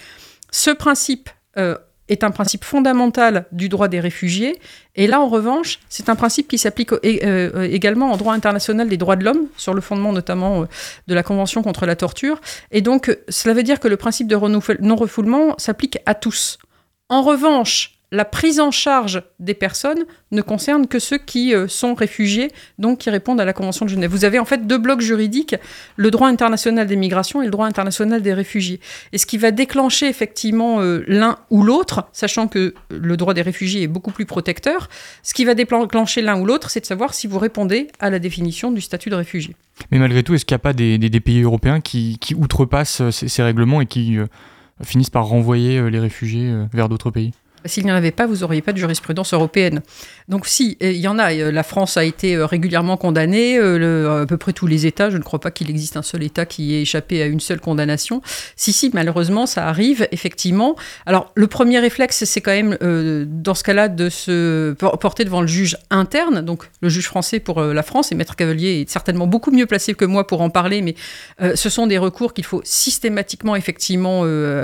Ce 0.51 0.71
principe 0.71 1.29
euh, 1.57 1.77
est 2.09 2.23
un 2.23 2.31
principe 2.31 2.65
fondamental 2.65 3.45
du 3.51 3.69
droit 3.69 3.87
des 3.87 3.99
réfugiés. 3.99 4.59
Et 4.95 5.07
là, 5.07 5.21
en 5.21 5.27
revanche, 5.27 5.79
c'est 5.89 6.09
un 6.09 6.15
principe 6.15 6.47
qui 6.47 6.57
s'applique 6.57 6.91
euh, 6.93 7.67
également 7.69 8.11
en 8.11 8.17
droit 8.17 8.33
international 8.33 8.89
des 8.89 8.97
droits 8.97 9.15
de 9.15 9.23
l'homme, 9.23 9.47
sur 9.55 9.73
le 9.73 9.81
fondement 9.81 10.11
notamment 10.11 10.63
euh, 10.63 10.65
de 11.07 11.13
la 11.13 11.23
Convention 11.23 11.61
contre 11.61 11.85
la 11.85 11.95
torture. 11.95 12.41
Et 12.71 12.81
donc, 12.81 13.15
cela 13.29 13.53
veut 13.53 13.63
dire 13.63 13.79
que 13.79 13.87
le 13.87 13.97
principe 13.97 14.27
de 14.27 14.35
non-refoulement 14.81 15.55
s'applique 15.57 15.99
à 16.05 16.15
tous. 16.15 16.57
En 17.09 17.21
revanche, 17.21 17.98
la 18.11 18.25
prise 18.25 18.59
en 18.59 18.71
charge 18.71 19.21
des 19.39 19.53
personnes 19.53 20.03
ne 20.31 20.41
concerne 20.41 20.87
que 20.87 20.99
ceux 20.99 21.17
qui 21.17 21.53
euh, 21.53 21.67
sont 21.67 21.93
réfugiés, 21.93 22.49
donc 22.79 22.99
qui 22.99 23.09
répondent 23.09 23.39
à 23.39 23.45
la 23.45 23.53
Convention 23.53 23.85
de 23.85 23.91
Genève. 23.91 24.09
Vous 24.09 24.25
avez 24.25 24.39
en 24.39 24.45
fait 24.45 24.65
deux 24.65 24.77
blocs 24.77 25.01
juridiques, 25.01 25.55
le 25.95 26.09
droit 26.09 26.27
international 26.27 26.87
des 26.87 26.95
migrations 26.95 27.41
et 27.41 27.45
le 27.45 27.51
droit 27.51 27.67
international 27.67 28.21
des 28.21 28.33
réfugiés. 28.33 28.79
Et 29.13 29.17
ce 29.17 29.25
qui 29.25 29.37
va 29.37 29.51
déclencher 29.51 30.07
effectivement 30.07 30.81
euh, 30.81 31.03
l'un 31.07 31.37
ou 31.51 31.63
l'autre, 31.63 32.09
sachant 32.11 32.47
que 32.47 32.73
le 32.89 33.17
droit 33.17 33.33
des 33.33 33.43
réfugiés 33.43 33.83
est 33.83 33.87
beaucoup 33.87 34.11
plus 34.11 34.25
protecteur, 34.25 34.89
ce 35.21 35.33
qui 35.33 35.45
va 35.45 35.53
déclencher 35.53 36.21
l'un 36.21 36.39
ou 36.39 36.45
l'autre, 36.45 36.71
c'est 36.71 36.81
de 36.81 36.85
savoir 36.85 37.13
si 37.13 37.27
vous 37.27 37.39
répondez 37.39 37.87
à 37.99 38.09
la 38.09 38.17
définition 38.17 38.71
du 38.71 38.81
statut 38.81 39.09
de 39.09 39.15
réfugié. 39.15 39.55
Mais 39.91 39.99
malgré 39.99 40.23
tout, 40.23 40.33
est-ce 40.33 40.45
qu'il 40.45 40.55
n'y 40.55 40.59
a 40.59 40.59
pas 40.59 40.73
des, 40.73 40.97
pays 41.19 41.41
européens 41.41 41.79
qui, 41.79 42.17
outrepassent 42.35 43.01
euh, 43.01 43.11
ces, 43.11 43.43
règlements 43.43 43.81
et 43.81 43.85
qui 43.85 44.17
finissent 44.83 45.09
par 45.09 45.25
renvoyer 45.25 45.89
les 45.89 45.99
réfugiés 45.99 46.53
vers 46.71 46.89
d'autres 46.89 47.11
pays? 47.11 47.33
S'il 47.65 47.85
n'y 47.85 47.91
en 47.91 47.95
avait 47.95 48.11
pas, 48.11 48.25
vous 48.25 48.37
n'auriez 48.37 48.61
pas 48.61 48.73
de 48.73 48.77
jurisprudence 48.77 49.33
européenne. 49.33 49.81
Donc 50.27 50.45
si, 50.45 50.77
il 50.79 50.97
y 50.97 51.07
en 51.07 51.17
a. 51.17 51.33
Euh, 51.33 51.51
la 51.51 51.63
France 51.63 51.97
a 51.97 52.03
été 52.03 52.35
euh, 52.35 52.45
régulièrement 52.45 52.97
condamnée, 52.97 53.57
euh, 53.57 54.21
à 54.21 54.25
peu 54.25 54.37
près 54.37 54.53
tous 54.53 54.67
les 54.67 54.85
États. 54.85 55.09
Je 55.09 55.17
ne 55.17 55.23
crois 55.23 55.39
pas 55.39 55.51
qu'il 55.51 55.69
existe 55.69 55.97
un 55.97 56.01
seul 56.01 56.23
État 56.23 56.45
qui 56.45 56.75
ait 56.75 56.81
échappé 56.81 57.21
à 57.21 57.25
une 57.25 57.39
seule 57.39 57.59
condamnation. 57.59 58.21
Si, 58.55 58.71
si, 58.71 58.91
malheureusement, 58.93 59.45
ça 59.45 59.67
arrive, 59.67 60.07
effectivement. 60.11 60.75
Alors, 61.05 61.31
le 61.35 61.47
premier 61.47 61.79
réflexe, 61.79 62.23
c'est 62.25 62.41
quand 62.41 62.51
même, 62.51 62.77
dans 63.27 63.55
ce 63.55 63.63
cas-là, 63.63 63.87
de 63.87 64.09
se 64.09 64.73
porter 64.73 65.25
devant 65.25 65.41
le 65.41 65.47
juge 65.47 65.77
interne, 65.89 66.41
donc 66.41 66.63
le 66.81 66.89
juge 66.89 67.05
français 67.05 67.39
pour 67.39 67.61
la 67.61 67.83
France, 67.83 68.11
et 68.11 68.15
Maître 68.15 68.35
Cavalier 68.35 68.81
est 68.81 68.89
certainement 68.89 69.27
beaucoup 69.27 69.51
mieux 69.51 69.65
placé 69.65 69.93
que 69.93 70.05
moi 70.05 70.27
pour 70.27 70.41
en 70.41 70.49
parler, 70.49 70.81
mais 70.81 70.95
ce 71.55 71.69
sont 71.69 71.87
des 71.87 71.97
recours 71.97 72.33
qu'il 72.33 72.45
faut 72.45 72.61
systématiquement, 72.63 73.55
effectivement, 73.55 74.23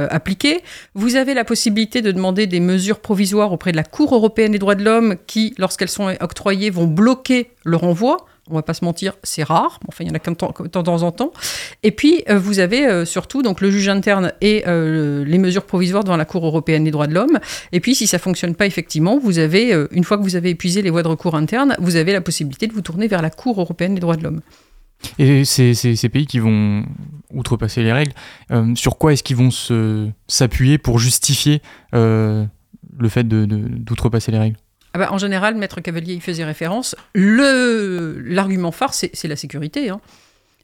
appliquer. 0.09 0.61
Vous 0.93 1.15
avez 1.15 1.33
la 1.33 1.43
possibilité 1.43 2.01
de 2.01 2.11
demander 2.11 2.47
des 2.47 2.59
mesures 2.59 2.84
provisoires 2.93 3.51
auprès 3.51 3.71
de 3.71 3.77
la 3.77 3.83
Cour 3.83 4.13
européenne 4.13 4.51
des 4.51 4.59
droits 4.59 4.75
de 4.75 4.83
l'homme 4.83 5.15
qui, 5.27 5.53
lorsqu'elles 5.57 5.89
sont 5.89 6.13
octroyées, 6.21 6.69
vont 6.69 6.87
bloquer 6.87 7.51
le 7.63 7.77
renvoi. 7.77 8.25
On 8.47 8.53
va 8.53 8.61
pas 8.61 8.75
se 8.75 8.85
mentir, 8.85 9.13
c'est 9.23 9.41
rare. 9.41 9.79
Enfin, 9.87 10.03
il 10.03 10.07
y 10.07 10.11
en 10.11 10.13
a 10.13 10.19
de 10.19 10.67
temps 10.67 11.01
en 11.01 11.11
temps. 11.11 11.33
Et 11.81 11.89
puis, 11.89 12.23
euh, 12.29 12.37
vous 12.37 12.59
avez 12.59 12.85
euh, 12.85 13.03
surtout 13.03 13.41
donc 13.41 13.59
le 13.59 13.71
juge 13.71 13.89
interne 13.89 14.33
et 14.39 14.63
euh, 14.67 15.25
les 15.25 15.39
mesures 15.39 15.65
provisoires 15.65 16.03
devant 16.03 16.17
la 16.17 16.25
Cour 16.25 16.45
européenne 16.45 16.83
des 16.83 16.91
droits 16.91 17.07
de 17.07 17.13
l'homme. 17.15 17.39
Et 17.71 17.79
puis, 17.79 17.95
si 17.95 18.05
ça 18.05 18.19
fonctionne 18.19 18.53
pas 18.53 18.67
effectivement, 18.67 19.17
vous 19.17 19.39
avez, 19.39 19.73
une 19.91 20.03
fois 20.03 20.17
que 20.17 20.23
vous 20.23 20.35
avez 20.35 20.51
épuisé 20.51 20.83
les 20.83 20.91
voies 20.91 21.01
de 21.01 21.07
recours 21.07 21.33
internes, 21.33 21.75
vous 21.79 21.95
avez 21.95 22.13
la 22.13 22.21
possibilité 22.21 22.67
de 22.67 22.73
vous 22.73 22.81
tourner 22.81 23.07
vers 23.07 23.23
la 23.23 23.31
Cour 23.31 23.59
européenne 23.59 23.95
des 23.95 24.01
droits 24.01 24.15
de 24.15 24.23
l'homme. 24.23 24.41
Et 25.17 25.43
ces, 25.43 25.73
ces, 25.73 26.09
pays 26.09 26.25
qui 26.25 26.39
vont 26.39 26.83
outrepasser 27.33 27.83
les 27.83 27.91
règles, 27.91 28.13
sur 28.75 28.97
quoi 28.97 29.13
est-ce 29.13 29.23
qu'ils 29.23 29.35
vont 29.35 29.49
s'appuyer 30.27 30.77
pour 30.77 30.99
justifier 30.99 31.61
le 32.97 33.09
fait 33.09 33.27
d'outrepasser 33.27 34.31
de, 34.31 34.37
les 34.37 34.41
règles 34.41 34.57
ah 34.93 34.97
bah, 34.97 35.09
en 35.11 35.17
général, 35.17 35.55
Maître 35.55 35.81
Cavalier 35.81 36.13
y 36.13 36.21
faisait 36.21 36.45
référence. 36.45 36.95
L'argument 37.13 38.71
phare, 38.71 38.93
c'est 38.93 39.27
la 39.27 39.35
sécurité. 39.35 39.89
Hein. 39.89 39.99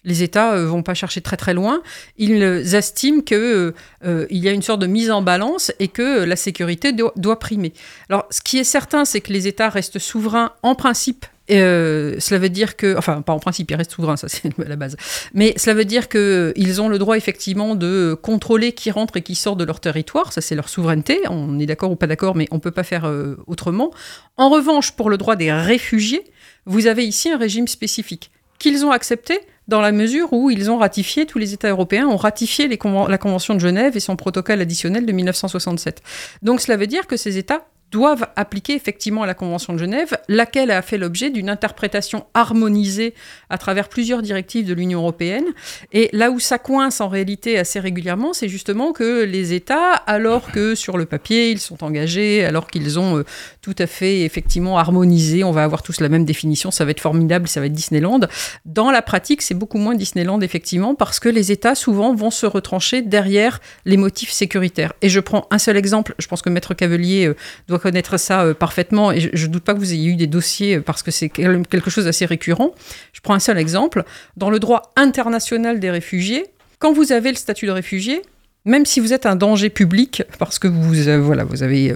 Les 0.03 0.23
États 0.23 0.53
ne 0.53 0.61
euh, 0.61 0.65
vont 0.67 0.83
pas 0.83 0.93
chercher 0.93 1.21
très 1.21 1.37
très 1.37 1.53
loin. 1.53 1.81
Ils 2.17 2.41
estiment 2.41 3.21
qu'il 3.21 3.37
euh, 3.37 3.71
euh, 4.05 4.25
y 4.29 4.47
a 4.47 4.51
une 4.51 4.61
sorte 4.61 4.81
de 4.81 4.87
mise 4.87 5.11
en 5.11 5.21
balance 5.21 5.71
et 5.79 5.89
que 5.89 6.23
la 6.23 6.35
sécurité 6.35 6.93
doit 6.93 7.39
primer. 7.39 7.73
Alors, 8.09 8.25
ce 8.31 8.41
qui 8.41 8.57
est 8.57 8.63
certain, 8.63 9.05
c'est 9.05 9.21
que 9.21 9.31
les 9.31 9.47
États 9.47 9.69
restent 9.69 9.99
souverains 9.99 10.53
en 10.63 10.75
principe 10.75 11.25
euh, 11.49 12.15
cela 12.19 12.39
veut 12.39 12.49
dire 12.49 12.75
que, 12.77 12.95
enfin, 12.97 13.21
pas 13.21 13.33
en 13.33 13.39
principe, 13.39 13.71
ils 13.71 13.75
restent 13.75 13.91
souverains, 13.91 14.17
ça 14.17 14.29
c'est 14.29 14.57
la 14.57 14.75
base. 14.75 14.95
Mais 15.33 15.53
cela 15.57 15.73
veut 15.73 15.85
dire 15.85 16.07
qu'ils 16.07 16.81
ont 16.81 16.87
le 16.87 16.99
droit 16.99 17.17
effectivement 17.17 17.75
de 17.75 18.17
contrôler 18.21 18.73
qui 18.73 18.91
rentre 18.91 19.17
et 19.17 19.21
qui 19.21 19.35
sort 19.35 19.55
de 19.55 19.63
leur 19.63 19.79
territoire, 19.79 20.31
ça 20.33 20.41
c'est 20.41 20.55
leur 20.55 20.69
souveraineté. 20.69 21.19
On 21.29 21.59
est 21.59 21.65
d'accord 21.65 21.91
ou 21.91 21.95
pas 21.95 22.07
d'accord, 22.07 22.35
mais 22.35 22.47
on 22.51 22.59
peut 22.59 22.71
pas 22.71 22.83
faire 22.83 23.05
euh, 23.05 23.35
autrement. 23.47 23.91
En 24.37 24.49
revanche, 24.49 24.91
pour 24.91 25.09
le 25.09 25.17
droit 25.17 25.35
des 25.35 25.51
réfugiés, 25.51 26.23
vous 26.65 26.87
avez 26.87 27.05
ici 27.05 27.29
un 27.29 27.37
régime 27.37 27.67
spécifique 27.67 28.31
qu'ils 28.59 28.85
ont 28.85 28.91
accepté 28.91 29.39
dans 29.67 29.81
la 29.81 29.91
mesure 29.91 30.33
où 30.33 30.51
ils 30.51 30.69
ont 30.69 30.77
ratifié, 30.77 31.25
tous 31.25 31.39
les 31.39 31.53
États 31.53 31.69
européens 31.69 32.07
ont 32.07 32.17
ratifié 32.17 32.67
la 32.67 33.17
Convention 33.17 33.55
de 33.55 33.59
Genève 33.59 33.97
et 33.97 33.99
son 33.99 34.15
protocole 34.15 34.61
additionnel 34.61 35.05
de 35.05 35.11
1967. 35.11 36.01
Donc 36.41 36.61
cela 36.61 36.77
veut 36.77 36.87
dire 36.87 37.07
que 37.07 37.17
ces 37.17 37.37
États 37.37 37.65
doivent 37.91 38.27
appliquer 38.35 38.73
effectivement 38.73 39.25
la 39.25 39.33
Convention 39.33 39.73
de 39.73 39.77
Genève, 39.77 40.17
laquelle 40.29 40.71
a 40.71 40.81
fait 40.81 40.97
l'objet 40.97 41.29
d'une 41.29 41.49
interprétation 41.49 42.25
harmonisée 42.33 43.13
à 43.49 43.57
travers 43.57 43.89
plusieurs 43.89 44.21
directives 44.21 44.65
de 44.65 44.73
l'Union 44.73 44.99
européenne. 44.99 45.43
Et 45.91 46.09
là 46.13 46.31
où 46.31 46.39
ça 46.39 46.57
coince 46.57 47.01
en 47.01 47.09
réalité 47.09 47.59
assez 47.59 47.79
régulièrement, 47.79 48.33
c'est 48.33 48.47
justement 48.47 48.93
que 48.93 49.23
les 49.23 49.53
États, 49.53 49.93
alors 49.93 50.51
que 50.51 50.73
sur 50.73 50.97
le 50.97 51.05
papier 51.05 51.51
ils 51.51 51.59
sont 51.59 51.83
engagés, 51.83 52.45
alors 52.45 52.67
qu'ils 52.67 52.97
ont 52.97 53.17
euh, 53.17 53.25
tout 53.61 53.75
à 53.77 53.87
fait 53.87 54.21
effectivement 54.21 54.77
harmonisé, 54.77 55.43
on 55.43 55.51
va 55.51 55.63
avoir 55.63 55.83
tous 55.83 55.99
la 55.99 56.07
même 56.07 56.23
définition, 56.23 56.71
ça 56.71 56.85
va 56.85 56.91
être 56.91 57.01
formidable, 57.01 57.47
ça 57.49 57.59
va 57.59 57.65
être 57.65 57.73
Disneyland, 57.73 58.21
dans 58.65 58.89
la 58.89 59.01
pratique 59.01 59.41
c'est 59.41 59.53
beaucoup 59.53 59.77
moins 59.77 59.95
Disneyland 59.95 60.39
effectivement, 60.39 60.95
parce 60.95 61.19
que 61.19 61.27
les 61.27 61.51
États 61.51 61.75
souvent 61.75 62.15
vont 62.15 62.31
se 62.31 62.45
retrancher 62.45 63.01
derrière 63.01 63.59
les 63.85 63.97
motifs 63.97 64.31
sécuritaires. 64.31 64.93
Et 65.01 65.09
je 65.09 65.19
prends 65.19 65.47
un 65.51 65.59
seul 65.59 65.75
exemple, 65.75 66.15
je 66.19 66.27
pense 66.27 66.41
que 66.41 66.49
Maître 66.49 66.73
Cavelier 66.73 67.27
euh, 67.27 67.35
doit 67.67 67.79
connaître 67.81 68.17
ça 68.17 68.43
euh, 68.43 68.53
parfaitement, 68.53 69.11
et 69.11 69.19
je 69.33 69.47
ne 69.47 69.51
doute 69.51 69.63
pas 69.63 69.73
que 69.73 69.79
vous 69.79 69.93
ayez 69.93 70.07
eu 70.09 70.15
des 70.15 70.27
dossiers 70.27 70.77
euh, 70.77 70.81
parce 70.81 71.03
que 71.03 71.11
c'est 71.11 71.29
quelque 71.29 71.89
chose 71.89 72.05
d'assez 72.05 72.25
récurrent. 72.25 72.73
Je 73.13 73.21
prends 73.21 73.33
un 73.33 73.39
seul 73.39 73.57
exemple. 73.57 74.03
Dans 74.37 74.49
le 74.49 74.59
droit 74.59 74.93
international 74.95 75.79
des 75.79 75.91
réfugiés, 75.91 76.45
quand 76.79 76.93
vous 76.93 77.11
avez 77.11 77.29
le 77.29 77.35
statut 77.35 77.65
de 77.65 77.71
réfugié, 77.71 78.21
même 78.63 78.85
si 78.85 78.99
vous 78.99 79.11
êtes 79.11 79.25
un 79.25 79.35
danger 79.35 79.69
public, 79.69 80.23
parce 80.39 80.59
que 80.59 80.67
vous, 80.67 81.07
euh, 81.07 81.19
voilà, 81.19 81.43
vous 81.43 81.63
avez 81.63 81.93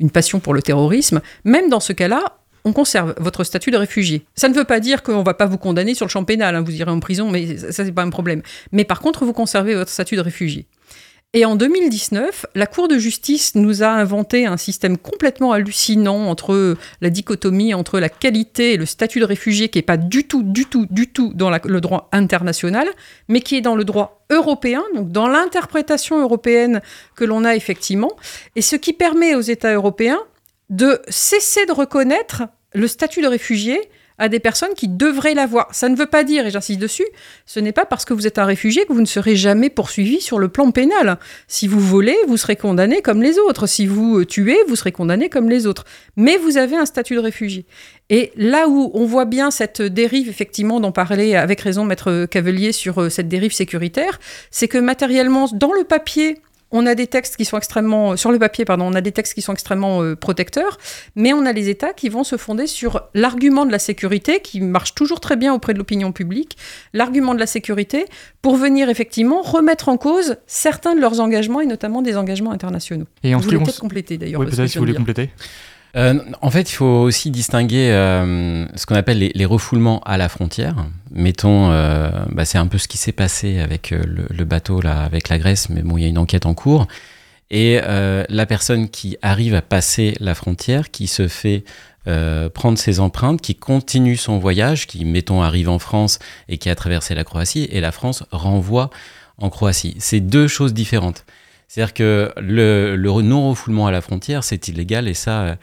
une 0.00 0.10
passion 0.10 0.40
pour 0.40 0.54
le 0.54 0.62
terrorisme, 0.62 1.20
même 1.44 1.68
dans 1.68 1.80
ce 1.80 1.92
cas-là, 1.92 2.38
on 2.64 2.72
conserve 2.72 3.14
votre 3.18 3.44
statut 3.44 3.70
de 3.70 3.76
réfugié. 3.76 4.24
Ça 4.34 4.48
ne 4.48 4.54
veut 4.54 4.64
pas 4.64 4.80
dire 4.80 5.02
qu'on 5.02 5.18
ne 5.18 5.24
va 5.24 5.34
pas 5.34 5.46
vous 5.46 5.58
condamner 5.58 5.94
sur 5.94 6.06
le 6.06 6.10
champ 6.10 6.24
pénal, 6.24 6.56
hein, 6.56 6.62
vous 6.62 6.74
irez 6.74 6.90
en 6.90 7.00
prison, 7.00 7.30
mais 7.30 7.58
ça, 7.58 7.84
c'est 7.84 7.92
pas 7.92 8.02
un 8.02 8.10
problème. 8.10 8.42
Mais 8.72 8.84
par 8.84 9.00
contre, 9.00 9.24
vous 9.24 9.34
conservez 9.34 9.74
votre 9.74 9.90
statut 9.90 10.16
de 10.16 10.22
réfugié. 10.22 10.66
Et 11.36 11.44
en 11.44 11.56
2019, 11.56 12.46
la 12.54 12.68
Cour 12.68 12.86
de 12.86 12.96
justice 12.96 13.56
nous 13.56 13.82
a 13.82 13.88
inventé 13.88 14.46
un 14.46 14.56
système 14.56 14.96
complètement 14.96 15.50
hallucinant 15.50 16.28
entre 16.28 16.76
la 17.00 17.10
dichotomie 17.10 17.74
entre 17.74 17.98
la 17.98 18.08
qualité 18.08 18.74
et 18.74 18.76
le 18.76 18.86
statut 18.86 19.18
de 19.18 19.24
réfugié 19.24 19.68
qui 19.68 19.78
n'est 19.78 19.82
pas 19.82 19.96
du 19.96 20.28
tout, 20.28 20.44
du 20.44 20.66
tout, 20.66 20.86
du 20.90 21.08
tout 21.08 21.32
dans 21.34 21.50
le 21.50 21.80
droit 21.80 22.08
international, 22.12 22.86
mais 23.26 23.40
qui 23.40 23.56
est 23.56 23.62
dans 23.62 23.74
le 23.74 23.84
droit 23.84 24.24
européen, 24.30 24.84
donc 24.94 25.10
dans 25.10 25.26
l'interprétation 25.26 26.22
européenne 26.22 26.80
que 27.16 27.24
l'on 27.24 27.44
a 27.44 27.56
effectivement, 27.56 28.12
et 28.54 28.62
ce 28.62 28.76
qui 28.76 28.92
permet 28.92 29.34
aux 29.34 29.40
États 29.40 29.74
européens 29.74 30.20
de 30.70 31.02
cesser 31.08 31.66
de 31.66 31.72
reconnaître 31.72 32.44
le 32.74 32.86
statut 32.86 33.22
de 33.22 33.28
réfugié 33.28 33.80
à 34.18 34.28
des 34.28 34.40
personnes 34.40 34.74
qui 34.76 34.88
devraient 34.88 35.34
l'avoir. 35.34 35.68
Ça 35.72 35.88
ne 35.88 35.96
veut 35.96 36.06
pas 36.06 36.24
dire, 36.24 36.46
et 36.46 36.50
j'insiste 36.50 36.80
dessus, 36.80 37.06
ce 37.46 37.60
n'est 37.60 37.72
pas 37.72 37.84
parce 37.84 38.04
que 38.04 38.14
vous 38.14 38.26
êtes 38.26 38.38
un 38.38 38.44
réfugié 38.44 38.84
que 38.86 38.92
vous 38.92 39.00
ne 39.00 39.06
serez 39.06 39.36
jamais 39.36 39.70
poursuivi 39.70 40.20
sur 40.20 40.38
le 40.38 40.48
plan 40.48 40.70
pénal. 40.70 41.18
Si 41.48 41.66
vous 41.66 41.80
volez, 41.80 42.16
vous 42.28 42.36
serez 42.36 42.56
condamné 42.56 43.02
comme 43.02 43.22
les 43.22 43.38
autres. 43.38 43.66
Si 43.66 43.86
vous 43.86 44.20
euh, 44.20 44.24
tuez, 44.24 44.58
vous 44.68 44.76
serez 44.76 44.92
condamné 44.92 45.28
comme 45.28 45.48
les 45.48 45.66
autres. 45.66 45.84
Mais 46.16 46.36
vous 46.36 46.56
avez 46.58 46.76
un 46.76 46.86
statut 46.86 47.14
de 47.14 47.20
réfugié. 47.20 47.66
Et 48.10 48.32
là 48.36 48.68
où 48.68 48.90
on 48.94 49.06
voit 49.06 49.24
bien 49.24 49.50
cette 49.50 49.82
dérive, 49.82 50.28
effectivement, 50.28 50.78
d'en 50.78 50.92
parler 50.92 51.34
avec 51.34 51.60
raison 51.60 51.84
Maître 51.84 52.26
Cavelier 52.26 52.72
sur 52.72 53.02
euh, 53.02 53.08
cette 53.08 53.28
dérive 53.28 53.52
sécuritaire, 53.52 54.20
c'est 54.50 54.68
que 54.68 54.78
matériellement, 54.78 55.48
dans 55.52 55.72
le 55.72 55.84
papier, 55.84 56.40
on 56.74 56.86
a 56.86 56.94
des 56.94 57.06
textes 57.06 57.36
qui 57.36 57.44
sont 57.44 57.56
extrêmement 57.56 58.16
sur 58.16 58.32
le 58.32 58.38
papier 58.38 58.64
pardon, 58.64 58.84
on 58.84 58.94
a 58.94 59.00
des 59.00 59.12
textes 59.12 59.32
qui 59.32 59.42
sont 59.42 59.52
extrêmement 59.52 60.02
euh, 60.02 60.16
protecteurs, 60.16 60.76
mais 61.14 61.32
on 61.32 61.46
a 61.46 61.52
les 61.52 61.68
États 61.68 61.92
qui 61.92 62.08
vont 62.08 62.24
se 62.24 62.36
fonder 62.36 62.66
sur 62.66 63.02
l'argument 63.14 63.64
de 63.64 63.70
la 63.70 63.78
sécurité 63.78 64.40
qui 64.40 64.60
marche 64.60 64.94
toujours 64.94 65.20
très 65.20 65.36
bien 65.36 65.54
auprès 65.54 65.72
de 65.72 65.78
l'opinion 65.78 66.12
publique, 66.12 66.58
l'argument 66.92 67.34
de 67.34 67.40
la 67.40 67.46
sécurité 67.46 68.06
pour 68.42 68.56
venir 68.56 68.88
effectivement 68.88 69.40
remettre 69.40 69.88
en 69.88 69.96
cause 69.96 70.36
certains 70.46 70.96
de 70.96 71.00
leurs 71.00 71.20
engagements 71.20 71.60
et 71.60 71.66
notamment 71.66 72.02
des 72.02 72.16
engagements 72.16 72.50
internationaux. 72.50 73.06
Et 73.22 73.34
en 73.34 73.38
vous 73.38 73.44
voulez 73.44 73.58
peut-être 73.58 73.80
compléter 73.80 74.18
d'ailleurs. 74.18 74.40
Oui, 74.40 74.46
peut-être 74.46 74.66
si 74.66 74.78
vous 74.78 74.84
voulez 74.84 74.94
compléter. 74.94 75.30
Euh, 75.96 76.18
en 76.42 76.50
fait, 76.50 76.70
il 76.70 76.74
faut 76.74 76.84
aussi 76.84 77.30
distinguer 77.30 77.90
euh, 77.92 78.66
ce 78.76 78.86
qu'on 78.86 78.96
appelle 78.96 79.18
les, 79.18 79.44
refoulements 79.44 80.00
à 80.00 80.16
la 80.16 80.28
frontière. 80.28 80.74
Mettons, 81.12 81.70
euh, 81.70 82.10
bah, 82.30 82.44
c'est 82.44 82.58
un 82.58 82.66
peu 82.66 82.78
ce 82.78 82.88
qui 82.88 82.98
s'est 82.98 83.12
passé 83.12 83.60
avec 83.60 83.90
le, 83.90 84.26
le 84.28 84.44
bateau 84.44 84.80
là, 84.80 85.02
avec 85.02 85.28
la 85.28 85.38
Grèce, 85.38 85.68
mais 85.68 85.82
bon, 85.82 85.96
il 85.96 86.02
y 86.02 86.04
a 86.04 86.08
une 86.08 86.18
enquête 86.18 86.46
en 86.46 86.54
cours. 86.54 86.86
Et 87.50 87.78
la 87.80 88.46
personne 88.46 88.88
qui 88.88 89.16
arrive 89.22 89.54
à 89.54 89.62
passer 89.62 90.14
la 90.18 90.34
frontière, 90.34 90.90
qui 90.90 91.06
se 91.06 91.28
fait 91.28 91.62
prendre 92.04 92.78
ses 92.78 92.98
empreintes, 92.98 93.40
qui 93.40 93.54
continue 93.54 94.16
son 94.16 94.38
voyage, 94.38 94.88
qui, 94.88 95.04
mettons, 95.04 95.42
arrive 95.42 95.68
en 95.68 95.78
France 95.78 96.18
et 96.48 96.58
qui 96.58 96.68
a 96.68 96.74
traversé 96.74 97.14
la 97.14 97.22
Croatie, 97.22 97.68
et 97.70 97.80
la 97.80 97.92
France 97.92 98.24
renvoie 98.32 98.90
en 99.38 99.50
Croatie. 99.50 99.94
C'est 100.00 100.20
deux 100.20 100.48
choses 100.48 100.74
différentes. 100.74 101.24
C'est-à-dire 101.74 101.94
que 101.94 102.32
le, 102.36 102.94
le 102.94 103.22
non-refoulement 103.22 103.88
à 103.88 103.90
la 103.90 104.00
frontière, 104.00 104.44
c'est 104.44 104.68
illégal 104.68 105.08
et 105.08 105.14
ça, 105.14 105.56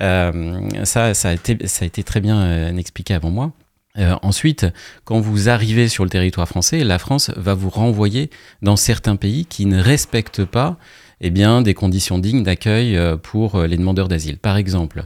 euh, 0.00 0.70
ça, 0.84 1.10
a 1.10 1.32
été, 1.34 1.66
ça 1.66 1.84
a 1.84 1.86
été 1.86 2.02
très 2.02 2.22
bien 2.22 2.40
euh, 2.40 2.76
expliqué 2.78 3.12
avant 3.12 3.28
moi. 3.28 3.52
Euh, 3.98 4.16
ensuite, 4.22 4.64
quand 5.04 5.20
vous 5.20 5.50
arrivez 5.50 5.88
sur 5.88 6.04
le 6.04 6.08
territoire 6.08 6.48
français, 6.48 6.82
la 6.82 6.98
France 6.98 7.30
va 7.36 7.52
vous 7.52 7.68
renvoyer 7.68 8.30
dans 8.62 8.76
certains 8.76 9.16
pays 9.16 9.44
qui 9.44 9.66
ne 9.66 9.78
respectent 9.78 10.46
pas 10.46 10.78
eh 11.20 11.28
bien, 11.28 11.60
des 11.60 11.74
conditions 11.74 12.18
dignes 12.18 12.42
d'accueil 12.42 12.98
pour 13.22 13.60
les 13.60 13.76
demandeurs 13.76 14.08
d'asile. 14.08 14.38
Par 14.38 14.56
exemple, 14.56 15.04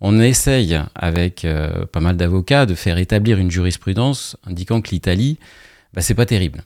on 0.00 0.20
essaye 0.20 0.80
avec 0.96 1.46
pas 1.92 2.00
mal 2.00 2.16
d'avocats 2.16 2.66
de 2.66 2.74
faire 2.74 2.98
établir 2.98 3.38
une 3.38 3.52
jurisprudence 3.52 4.36
indiquant 4.44 4.80
que 4.80 4.90
l'Italie, 4.90 5.38
bah, 5.94 6.02
c'est 6.02 6.16
pas 6.16 6.26
terrible. 6.26 6.64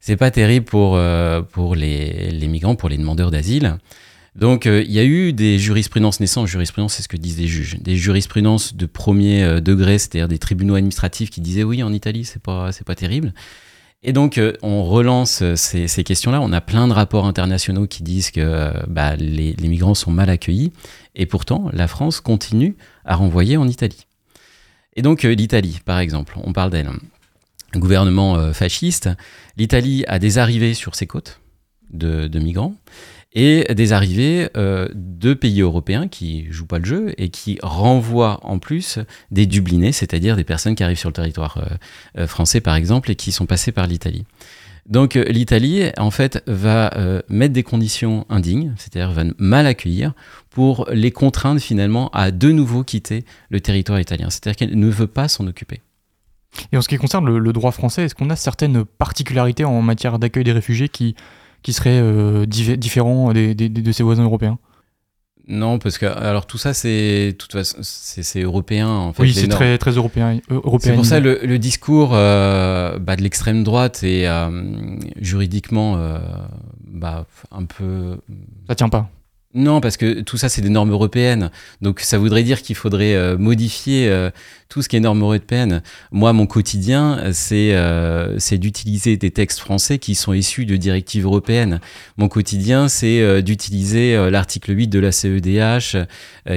C'est 0.00 0.16
pas 0.16 0.30
terrible 0.30 0.64
pour, 0.64 0.96
euh, 0.96 1.42
pour 1.42 1.74
les, 1.74 2.30
les 2.30 2.48
migrants, 2.48 2.76
pour 2.76 2.88
les 2.88 2.96
demandeurs 2.96 3.30
d'asile. 3.30 3.78
Donc 4.34 4.66
euh, 4.66 4.82
il 4.86 4.92
y 4.92 5.00
a 5.00 5.04
eu 5.04 5.32
des 5.32 5.58
jurisprudences 5.58 6.20
naissantes, 6.20 6.46
jurisprudence 6.46 6.94
c'est 6.94 7.02
ce 7.02 7.08
que 7.08 7.16
disent 7.16 7.38
les 7.38 7.48
juges, 7.48 7.78
des 7.80 7.96
jurisprudences 7.96 8.74
de 8.76 8.86
premier 8.86 9.42
euh, 9.42 9.60
degré, 9.60 9.98
c'est-à-dire 9.98 10.28
des 10.28 10.38
tribunaux 10.38 10.76
administratifs 10.76 11.30
qui 11.30 11.40
disaient 11.40 11.64
oui 11.64 11.82
en 11.82 11.92
Italie 11.92 12.24
c'est 12.24 12.40
pas 12.40 12.70
pas 12.86 12.94
terrible. 12.94 13.34
Et 14.04 14.12
donc 14.12 14.40
on 14.62 14.84
relance 14.84 15.42
ces, 15.56 16.04
questions-là. 16.04 16.40
On 16.40 16.52
a 16.52 16.60
plein 16.60 16.86
de 16.86 16.92
rapports 16.92 17.26
internationaux 17.26 17.88
qui 17.88 18.04
disent 18.04 18.30
que 18.30 18.72
bah, 18.86 19.16
les, 19.16 19.54
les 19.54 19.68
migrants 19.68 19.96
sont 19.96 20.12
mal 20.12 20.30
accueillis, 20.30 20.72
et 21.16 21.26
pourtant 21.26 21.68
la 21.72 21.88
France 21.88 22.20
continue 22.20 22.76
à 23.04 23.16
renvoyer 23.16 23.56
en 23.56 23.66
Italie. 23.66 24.06
Et 24.94 25.02
donc 25.02 25.24
l'Italie, 25.24 25.80
par 25.84 25.98
exemple, 25.98 26.34
on 26.44 26.52
parle 26.52 26.70
d'elle, 26.70 26.90
gouvernement 27.76 28.36
euh, 28.36 28.52
fasciste. 28.52 29.10
L'Italie 29.56 30.04
a 30.08 30.18
des 30.18 30.38
arrivées 30.38 30.74
sur 30.74 30.94
ses 30.94 31.06
côtes 31.06 31.40
de, 31.90 32.28
migrants 32.38 32.74
et 33.32 33.72
des 33.74 33.92
arrivées 33.92 34.48
euh, 34.56 34.88
de 34.94 35.34
pays 35.34 35.60
européens 35.60 36.08
qui 36.08 36.50
jouent 36.50 36.66
pas 36.66 36.78
le 36.78 36.84
jeu 36.84 37.14
et 37.18 37.28
qui 37.28 37.58
renvoient 37.62 38.40
en 38.42 38.58
plus 38.58 38.98
des 39.30 39.46
dublinés, 39.46 39.92
c'est-à-dire 39.92 40.36
des 40.36 40.44
personnes 40.44 40.74
qui 40.74 40.82
arrivent 40.82 40.98
sur 40.98 41.10
le 41.10 41.14
territoire 41.14 41.62
euh, 42.16 42.26
français 42.26 42.60
par 42.60 42.74
exemple 42.74 43.10
et 43.10 43.16
qui 43.16 43.32
sont 43.32 43.46
passées 43.46 43.72
par 43.72 43.86
l'Italie. 43.86 44.24
Donc 44.86 45.16
l'Italie 45.16 45.82
en 45.98 46.10
fait 46.10 46.42
va 46.46 46.90
mettre 47.28 47.52
des 47.52 47.62
conditions 47.62 48.24
indignes, 48.30 48.72
c'est-à-dire 48.78 49.12
va 49.12 49.24
mal 49.36 49.66
accueillir 49.66 50.14
pour 50.48 50.88
les 50.90 51.10
contraindre 51.10 51.60
finalement 51.60 52.08
à 52.14 52.30
de 52.30 52.50
nouveau 52.52 52.84
quitter 52.84 53.26
le 53.50 53.60
territoire 53.60 54.00
italien, 54.00 54.30
c'est-à-dire 54.30 54.56
qu'elle 54.56 54.78
ne 54.78 54.88
veut 54.88 55.06
pas 55.06 55.28
s'en 55.28 55.46
occuper. 55.46 55.82
Et 56.72 56.76
en 56.76 56.82
ce 56.82 56.88
qui 56.88 56.96
concerne 56.96 57.26
le, 57.26 57.38
le 57.38 57.52
droit 57.52 57.72
français, 57.72 58.04
est-ce 58.04 58.14
qu'on 58.14 58.30
a 58.30 58.36
certaines 58.36 58.84
particularités 58.84 59.64
en 59.64 59.80
matière 59.82 60.18
d'accueil 60.18 60.44
des 60.44 60.52
réfugiés 60.52 60.88
qui, 60.88 61.14
qui 61.62 61.72
seraient 61.72 62.00
euh, 62.00 62.46
différents 62.46 63.32
des, 63.32 63.54
des- 63.54 63.68
de 63.68 63.92
ses 63.92 64.02
voisins 64.02 64.24
européens? 64.24 64.58
Non, 65.50 65.78
parce 65.78 65.96
que 65.96 66.04
alors 66.04 66.46
tout 66.46 66.58
ça 66.58 66.74
c'est 66.74 67.34
toute 67.38 67.52
façon 67.52 67.78
c'est 67.80 68.42
européen 68.42 68.86
en 68.88 69.14
fait. 69.14 69.22
Oui, 69.22 69.32
c'est 69.32 69.48
très, 69.48 69.78
très 69.78 69.92
européen. 69.92 70.32
euh, 70.50 70.54
européen 70.56 70.90
C'est 70.90 70.94
pour 70.94 71.06
ça 71.06 71.20
le, 71.20 71.40
le 71.42 71.58
discours 71.58 72.10
euh, 72.12 72.98
bah, 72.98 73.16
de 73.16 73.22
l'extrême 73.22 73.64
droite 73.64 74.02
est 74.02 74.26
euh, 74.28 74.98
juridiquement 75.22 75.96
bah, 76.86 77.24
un 77.50 77.64
peu. 77.64 78.18
Ça 78.68 78.74
tient 78.74 78.90
pas. 78.90 79.08
Non, 79.54 79.80
parce 79.80 79.96
que 79.96 80.20
tout 80.20 80.36
ça, 80.36 80.50
c'est 80.50 80.60
des 80.60 80.68
normes 80.68 80.92
européennes. 80.92 81.50
Donc, 81.80 82.00
ça 82.00 82.18
voudrait 82.18 82.42
dire 82.42 82.60
qu'il 82.60 82.76
faudrait 82.76 83.14
euh, 83.14 83.38
modifier 83.38 84.06
euh, 84.06 84.30
tout 84.68 84.82
ce 84.82 84.90
qui 84.90 84.96
est 84.96 85.00
normes 85.00 85.22
européennes. 85.22 85.82
Moi, 86.12 86.34
mon 86.34 86.46
quotidien, 86.46 87.32
c'est 87.32 87.70
euh, 87.72 88.36
d'utiliser 88.52 89.16
des 89.16 89.30
textes 89.30 89.60
français 89.60 89.98
qui 89.98 90.14
sont 90.14 90.34
issus 90.34 90.66
de 90.66 90.76
directives 90.76 91.24
européennes. 91.24 91.80
Mon 92.18 92.28
quotidien, 92.28 92.88
c'est 92.88 93.22
euh, 93.22 93.40
d'utiliser 93.40 94.30
l'article 94.30 94.76
8 94.76 94.88
de 94.88 94.98
la 94.98 95.12
CEDH, 95.12 95.96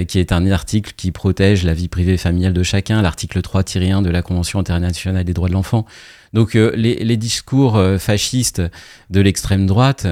qui 0.07 0.19
est 0.19 0.33
un 0.33 0.51
article 0.51 0.91
qui 0.97 1.11
protège 1.11 1.63
la 1.63 1.73
vie 1.73 1.87
privée 1.87 2.13
et 2.13 2.17
familiale 2.17 2.53
de 2.53 2.63
chacun, 2.63 3.01
l'article 3.01 3.39
3-1 3.39 4.03
de 4.03 4.09
la 4.09 4.21
Convention 4.21 4.59
internationale 4.59 5.23
des 5.23 5.33
droits 5.33 5.47
de 5.47 5.53
l'enfant. 5.53 5.85
Donc, 6.33 6.55
les, 6.55 7.17
discours 7.17 7.81
fascistes 7.99 8.61
de 9.09 9.21
l'extrême 9.21 9.65
droite, 9.65 10.07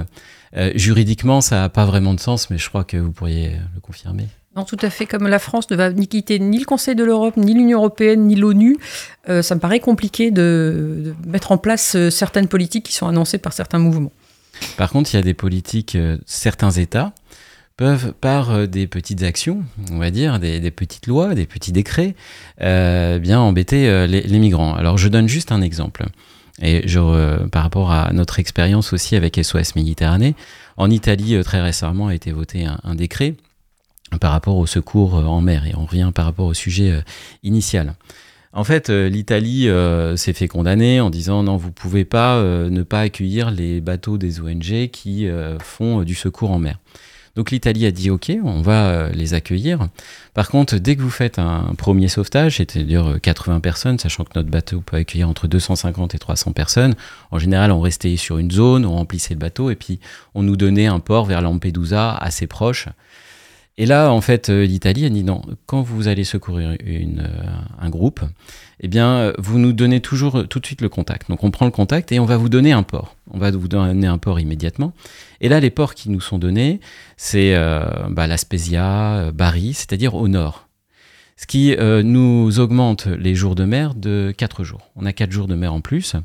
euh, 0.57 0.71
juridiquement, 0.75 1.41
ça 1.41 1.62
n'a 1.62 1.69
pas 1.69 1.85
vraiment 1.85 2.13
de 2.13 2.19
sens, 2.19 2.49
mais 2.49 2.57
je 2.57 2.69
crois 2.69 2.83
que 2.83 2.97
vous 2.97 3.12
pourriez 3.12 3.51
le 3.75 3.81
confirmer. 3.81 4.27
Non, 4.55 4.63
tout 4.63 4.77
à 4.81 4.89
fait. 4.89 5.05
Comme 5.05 5.27
la 5.27 5.39
France 5.39 5.69
ne 5.69 5.75
va 5.75 5.91
ni 5.91 6.07
quitter 6.07 6.39
ni 6.39 6.57
le 6.57 6.65
Conseil 6.65 6.95
de 6.95 7.03
l'Europe, 7.03 7.38
ni 7.38 7.53
l'Union 7.53 7.77
européenne, 7.77 8.25
ni 8.25 8.35
l'ONU, 8.35 8.77
euh, 9.29 9.43
ça 9.43 9.53
me 9.53 9.59
paraît 9.59 9.79
compliqué 9.79 10.31
de, 10.31 11.13
de 11.23 11.29
mettre 11.29 11.51
en 11.51 11.57
place 11.57 11.95
euh, 11.95 12.09
certaines 12.09 12.47
politiques 12.47 12.85
qui 12.85 12.93
sont 12.93 13.07
annoncées 13.07 13.38
par 13.38 13.53
certains 13.53 13.77
mouvements. 13.77 14.12
Par 14.75 14.89
contre, 14.89 15.13
il 15.13 15.17
y 15.17 15.19
a 15.19 15.23
des 15.23 15.35
politiques, 15.35 15.95
euh, 15.95 16.17
certains 16.25 16.71
États 16.71 17.13
peuvent, 17.77 18.12
par 18.19 18.67
des 18.67 18.88
petites 18.88 19.23
actions, 19.23 19.63
on 19.91 19.99
va 19.99 20.12
dire, 20.12 20.39
des, 20.39 20.59
des 20.59 20.71
petites 20.71 21.07
lois, 21.07 21.35
des 21.35 21.45
petits 21.45 21.71
décrets, 21.71 22.13
euh, 22.59 23.19
bien 23.19 23.39
embêter 23.39 24.05
les, 24.05 24.21
les 24.21 24.39
migrants. 24.39 24.73
Alors, 24.73 24.97
je 24.97 25.07
donne 25.07 25.29
juste 25.29 25.53
un 25.53 25.62
exemple. 25.62 26.05
Et 26.61 26.83
euh, 26.95 27.47
par 27.47 27.63
rapport 27.63 27.91
à 27.91 28.11
notre 28.13 28.39
expérience 28.39 28.93
aussi 28.93 29.15
avec 29.15 29.39
SOS 29.41 29.75
Méditerranée, 29.75 30.35
en 30.77 30.89
Italie, 30.89 31.35
euh, 31.35 31.43
très 31.43 31.61
récemment, 31.61 32.07
a 32.07 32.15
été 32.15 32.31
voté 32.31 32.65
un, 32.65 32.95
décret 32.95 33.35
par 34.19 34.31
rapport 34.31 34.57
au 34.57 34.65
secours 34.65 35.17
euh, 35.17 35.23
en 35.23 35.41
mer. 35.41 35.65
Et 35.65 35.73
on 35.75 35.85
revient 35.85 36.11
par 36.13 36.25
rapport 36.25 36.47
au 36.47 36.53
sujet 36.53 37.01
initial. 37.43 37.95
En 38.51 38.63
fait, 38.63 38.89
l'Italie 38.89 39.69
s'est 40.15 40.33
fait 40.33 40.47
condamner 40.47 40.99
en 41.01 41.11
disant 41.11 41.43
non, 41.43 41.55
vous 41.55 41.71
pouvez 41.71 42.03
pas 42.03 42.41
ne 42.41 42.81
pas 42.81 43.01
accueillir 43.01 43.51
les 43.51 43.79
bateaux 43.79 44.17
des 44.17 44.41
ONG 44.41 44.89
qui 44.91 45.27
font 45.59 46.01
du 46.01 46.15
secours 46.15 46.49
en 46.49 46.57
mer. 46.57 46.79
Donc 47.39 47.52
l'Italie 47.52 47.86
a 47.86 47.91
dit 47.91 48.10
ok, 48.10 48.34
on 48.43 48.62
va 48.62 48.89
euh, 48.89 49.10
les 49.13 49.34
accueillir. 49.34 49.88
Par 50.34 50.49
contre, 50.49 50.75
dès 50.75 50.97
que 50.97 51.02
vous 51.02 51.10
faites 51.10 51.39
un 51.39 51.73
premier 51.78 52.10
sauvetage, 52.10 52.58
c'est-à-dire 52.58 53.12
euh, 53.12 53.17
80 53.17 53.62
personnes, 53.62 53.97
sachant 53.97 54.25
que 54.25 54.32
notre 54.36 54.49
bateau 54.49 54.82
peut 54.82 54.97
accueillir 54.97 55.30
entre 55.30 55.47
250 55.47 56.15
et 56.15 56.19
300 56.19 56.52
personnes, 56.52 56.95
en 57.32 57.39
général 57.39 57.71
on 57.71 57.80
restait 57.80 58.17
sur 58.17 58.39
une 58.39 58.52
zone, 58.52 58.86
on 58.86 58.95
remplissait 58.95 59.36
le 59.36 59.39
bateau 59.39 59.69
et 59.69 59.78
puis 59.78 60.02
on 60.36 60.43
nous 60.43 60.58
donnait 60.58 60.88
un 60.88 60.99
port 60.99 61.23
vers 61.23 61.41
Lampedusa 61.41 62.13
assez 62.13 62.45
proche. 62.45 62.89
Et 63.77 63.86
là, 63.86 64.12
en 64.12 64.21
fait, 64.21 64.49
euh, 64.49 64.65
l'Italie 64.65 65.05
a 65.05 65.10
dit 65.10 65.23
non, 65.23 65.41
quand 65.65 65.82
vous 65.82 66.08
allez 66.08 66.25
secourir 66.25 66.75
euh, 66.86 67.27
un 67.79 67.89
groupe, 67.89 68.21
eh 68.82 68.88
bien, 68.88 69.08
euh, 69.08 69.34
vous 69.38 69.58
nous 69.58 69.73
donnez 69.73 70.01
toujours 70.01 70.47
tout 70.47 70.60
de 70.60 70.65
suite 70.65 70.82
le 70.82 70.89
contact. 70.89 71.29
Donc, 71.29 71.43
on 71.43 71.51
prend 71.51 71.65
le 71.65 71.71
contact 71.71 72.12
et 72.12 72.19
on 72.19 72.25
va 72.25 72.38
vous 72.38 72.49
donner 72.49 72.71
un 72.71 72.84
port. 72.84 73.15
On 73.32 73.38
va 73.38 73.51
vous 73.51 73.67
donner 73.67 74.08
un 74.08 74.17
port 74.17 74.39
immédiatement. 74.39 74.93
Et 75.41 75.49
là, 75.49 75.60
les 75.60 75.69
ports 75.69 75.95
qui 75.95 76.10
nous 76.10 76.21
sont 76.21 76.39
donnés, 76.39 76.79
c'est 77.17 77.55
euh, 77.55 77.84
bah, 78.10 78.27
la 78.27 78.36
Bari, 79.32 79.73
c'est-à-dire 79.73 80.15
au 80.15 80.27
nord. 80.27 80.68
Ce 81.39 81.47
qui 81.47 81.73
euh, 81.73 82.04
nous 82.04 82.60
augmente 82.60 83.06
les 83.08 83.34
jours 83.34 83.56
de 83.56 83.63
mer 83.63 83.95
de 83.95 84.34
4 84.36 84.65
jours. 84.65 84.91
On 84.97 85.06
a 85.06 85.13
4 85.13 85.32
jours 85.32 85.47
de 85.47 85.56
mer 85.56 85.73
en 85.73 85.80
plus. 85.80 86.17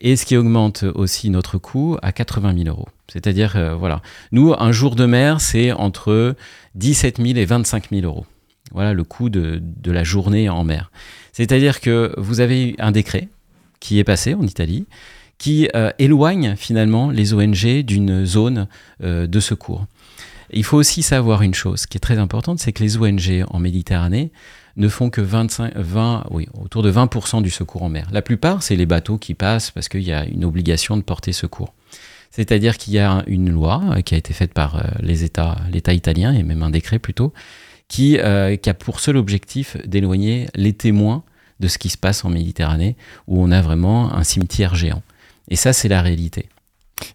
Et 0.00 0.16
ce 0.16 0.26
qui 0.26 0.36
augmente 0.36 0.82
aussi 0.96 1.30
notre 1.30 1.58
coût 1.58 1.96
à 2.02 2.10
80 2.10 2.64
000 2.64 2.68
euros. 2.68 2.88
C'est-à-dire, 3.06 3.54
euh, 3.54 3.76
voilà. 3.76 4.02
Nous, 4.32 4.52
un 4.58 4.72
jour 4.72 4.96
de 4.96 5.06
mer, 5.06 5.40
c'est 5.40 5.70
entre 5.70 6.34
17 6.74 7.18
000 7.18 7.38
et 7.38 7.44
25 7.44 7.90
000 7.90 8.02
euros. 8.04 8.26
Voilà 8.72 8.94
le 8.94 9.04
coût 9.04 9.28
de, 9.30 9.62
la 9.84 10.02
journée 10.02 10.48
en 10.48 10.64
mer. 10.64 10.90
C'est-à-dire 11.32 11.80
que 11.80 12.12
vous 12.18 12.40
avez 12.40 12.74
un 12.80 12.90
décret 12.90 13.28
qui 13.78 14.00
est 14.00 14.04
passé 14.04 14.34
en 14.34 14.42
Italie 14.42 14.86
qui 15.38 15.68
euh, 15.76 15.92
éloigne 16.00 16.56
finalement 16.56 17.12
les 17.12 17.32
ONG 17.32 17.84
d'une 17.84 18.26
zone 18.26 18.66
de 18.98 19.38
secours. 19.38 19.86
Il 20.50 20.64
faut 20.64 20.76
aussi 20.76 21.02
savoir 21.02 21.42
une 21.42 21.54
chose 21.54 21.86
qui 21.86 21.96
est 21.96 22.00
très 22.00 22.18
importante, 22.18 22.58
c'est 22.58 22.72
que 22.72 22.82
les 22.82 22.96
ONG 22.96 23.44
en 23.48 23.58
Méditerranée 23.58 24.32
ne 24.76 24.88
font 24.88 25.10
que 25.10 25.20
25, 25.20 25.76
20, 25.76 26.26
oui, 26.30 26.48
autour 26.54 26.82
de 26.82 26.90
20% 26.90 27.42
du 27.42 27.50
secours 27.50 27.82
en 27.82 27.88
mer. 27.88 28.08
La 28.12 28.22
plupart, 28.22 28.62
c'est 28.62 28.76
les 28.76 28.86
bateaux 28.86 29.18
qui 29.18 29.34
passent 29.34 29.70
parce 29.70 29.88
qu'il 29.88 30.02
y 30.02 30.12
a 30.12 30.24
une 30.24 30.44
obligation 30.44 30.96
de 30.96 31.02
porter 31.02 31.32
secours. 31.32 31.74
C'est-à-dire 32.30 32.78
qu'il 32.78 32.94
y 32.94 32.98
a 32.98 33.24
une 33.26 33.50
loi 33.50 33.82
euh, 33.90 34.00
qui 34.02 34.14
a 34.14 34.18
été 34.18 34.32
faite 34.32 34.52
par 34.52 34.82
les 35.00 35.24
États, 35.24 35.56
l'État 35.72 35.92
italien 35.92 36.32
et 36.32 36.42
même 36.42 36.62
un 36.62 36.70
décret 36.70 36.98
plutôt, 36.98 37.32
qui, 37.88 38.18
qui 38.62 38.70
a 38.70 38.74
pour 38.74 39.00
seul 39.00 39.16
objectif 39.16 39.78
d'éloigner 39.86 40.46
les 40.54 40.74
témoins 40.74 41.24
de 41.58 41.68
ce 41.68 41.78
qui 41.78 41.88
se 41.88 41.96
passe 41.96 42.24
en 42.24 42.28
Méditerranée, 42.28 42.96
où 43.26 43.42
on 43.42 43.50
a 43.50 43.62
vraiment 43.62 44.14
un 44.14 44.24
cimetière 44.24 44.74
géant. 44.74 45.02
Et 45.48 45.56
ça, 45.56 45.72
c'est 45.72 45.88
la 45.88 46.02
réalité. 46.02 46.48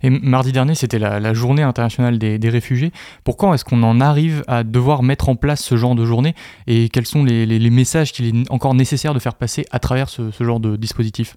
Et 0.01 0.09
mardi 0.09 0.51
dernier, 0.51 0.75
c'était 0.75 0.99
la, 0.99 1.33
journée 1.33 1.63
internationale 1.63 2.17
des, 2.17 2.49
réfugiés. 2.49 2.91
Pourquoi 3.23 3.55
est-ce 3.55 3.65
qu'on 3.65 3.83
en 3.83 4.01
arrive 4.01 4.43
à 4.47 4.63
devoir 4.63 5.03
mettre 5.03 5.29
en 5.29 5.35
place 5.35 5.61
ce 5.61 5.77
genre 5.77 5.95
de 5.95 6.05
journée 6.05 6.35
Et 6.67 6.89
quels 6.89 7.05
sont 7.05 7.23
les, 7.23 7.69
messages 7.69 8.11
qu'il 8.11 8.25
est 8.25 8.51
encore 8.51 8.75
nécessaire 8.75 9.13
de 9.13 9.19
faire 9.19 9.35
passer 9.35 9.65
à 9.71 9.79
travers 9.79 10.09
ce, 10.09 10.31
genre 10.39 10.59
de 10.59 10.75
dispositif? 10.75 11.35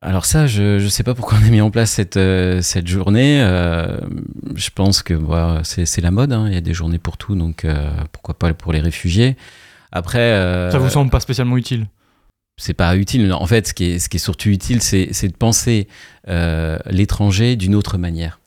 Alors 0.00 0.24
ça, 0.24 0.46
je 0.46 0.82
ne 0.82 0.88
sais 0.88 1.02
pas 1.02 1.14
pourquoi 1.14 1.38
on 1.42 1.46
a 1.46 1.50
mis 1.50 1.60
en 1.60 1.72
place 1.72 1.90
cette, 1.90 2.16
euh, 2.16 2.62
cette 2.62 2.86
journée. 2.86 3.40
Euh, 3.42 3.98
je 4.54 4.70
pense 4.72 5.02
que 5.02 5.18
c'est 5.64 6.00
la 6.00 6.12
mode, 6.12 6.32
hein. 6.32 6.44
il 6.46 6.54
y 6.54 6.56
a 6.56 6.60
des 6.60 6.72
journées 6.72 6.98
pour 7.00 7.16
tout, 7.16 7.34
donc 7.34 7.64
euh, 7.64 7.90
pourquoi 8.12 8.38
pas 8.38 8.52
pour 8.54 8.72
les 8.72 8.80
réfugiés. 8.80 9.36
Après, 9.90 10.30
ça 10.70 10.78
vous 10.78 10.88
semble 10.88 11.10
pas 11.10 11.18
spécialement 11.18 11.56
utile? 11.56 11.88
C'est 12.58 12.74
pas 12.74 12.96
utile. 12.96 13.32
En 13.32 13.46
fait, 13.46 13.68
ce 13.68 13.72
qui 13.74 13.92
est, 13.92 13.98
ce 13.98 14.08
qui 14.08 14.18
est 14.18 14.20
surtout 14.20 14.50
utile, 14.50 14.82
c'est 14.82 15.28
de 15.28 15.36
penser 15.36 15.88
euh, 16.28 16.76
l'étranger 16.90 17.56
d'une 17.56 17.74
autre 17.74 17.96
manière. 17.96 18.40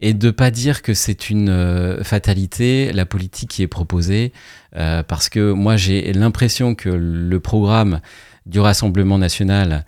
Et 0.00 0.14
de 0.14 0.30
pas 0.30 0.52
dire 0.52 0.82
que 0.82 0.94
c'est 0.94 1.28
une 1.28 1.48
euh, 1.48 2.04
fatalité, 2.04 2.92
la 2.92 3.04
politique 3.04 3.50
qui 3.50 3.62
est 3.62 3.68
proposée, 3.68 4.32
euh, 4.76 5.02
parce 5.02 5.28
que 5.28 5.50
moi 5.50 5.76
j'ai 5.76 6.12
l'impression 6.12 6.76
que 6.76 6.90
le 6.90 7.40
programme 7.40 8.00
du 8.46 8.60
Rassemblement 8.60 9.18
national, 9.18 9.84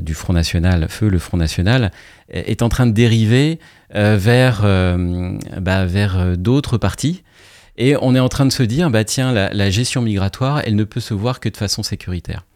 du 0.00 0.14
Front 0.14 0.32
national, 0.32 0.86
Feu 0.88 1.10
le 1.10 1.18
Front 1.18 1.36
national, 1.36 1.90
est 2.30 2.62
en 2.62 2.70
train 2.70 2.86
de 2.86 2.92
dériver 2.92 3.58
vers, 3.92 4.62
bah, 5.60 5.84
vers 5.84 6.38
d'autres 6.38 6.78
partis 6.78 7.22
et 7.82 7.96
on 8.00 8.14
est 8.14 8.20
en 8.20 8.28
train 8.28 8.46
de 8.46 8.52
se 8.52 8.62
dire, 8.62 8.90
bah 8.90 9.02
tiens, 9.02 9.32
la, 9.32 9.70
gestion 9.70 10.02
migratoire, 10.02 10.62
elle 10.64 10.76
ne 10.76 10.84
peut 10.84 11.00
se 11.00 11.14
voir 11.14 11.40
que 11.40 11.48
de 11.48 11.56
façon 11.56 11.82
sécuritaire. 11.82 12.46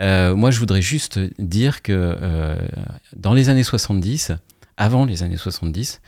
Euh, 0.00 0.34
moi, 0.34 0.50
je 0.50 0.58
voudrais 0.58 0.82
juste 0.82 1.20
dire 1.38 1.82
que 1.82 1.92
euh, 1.92 2.56
dans 3.14 3.32
les 3.32 3.48
années 3.48 3.62
70, 3.62 4.32
avant 4.76 5.04
les 5.04 5.22
années 5.22 5.36
70, 5.36 6.00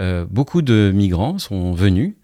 euh, 0.00 0.26
beaucoup 0.28 0.60
de 0.60 0.90
migrants 0.92 1.38
sont 1.38 1.72
venus 1.72 2.14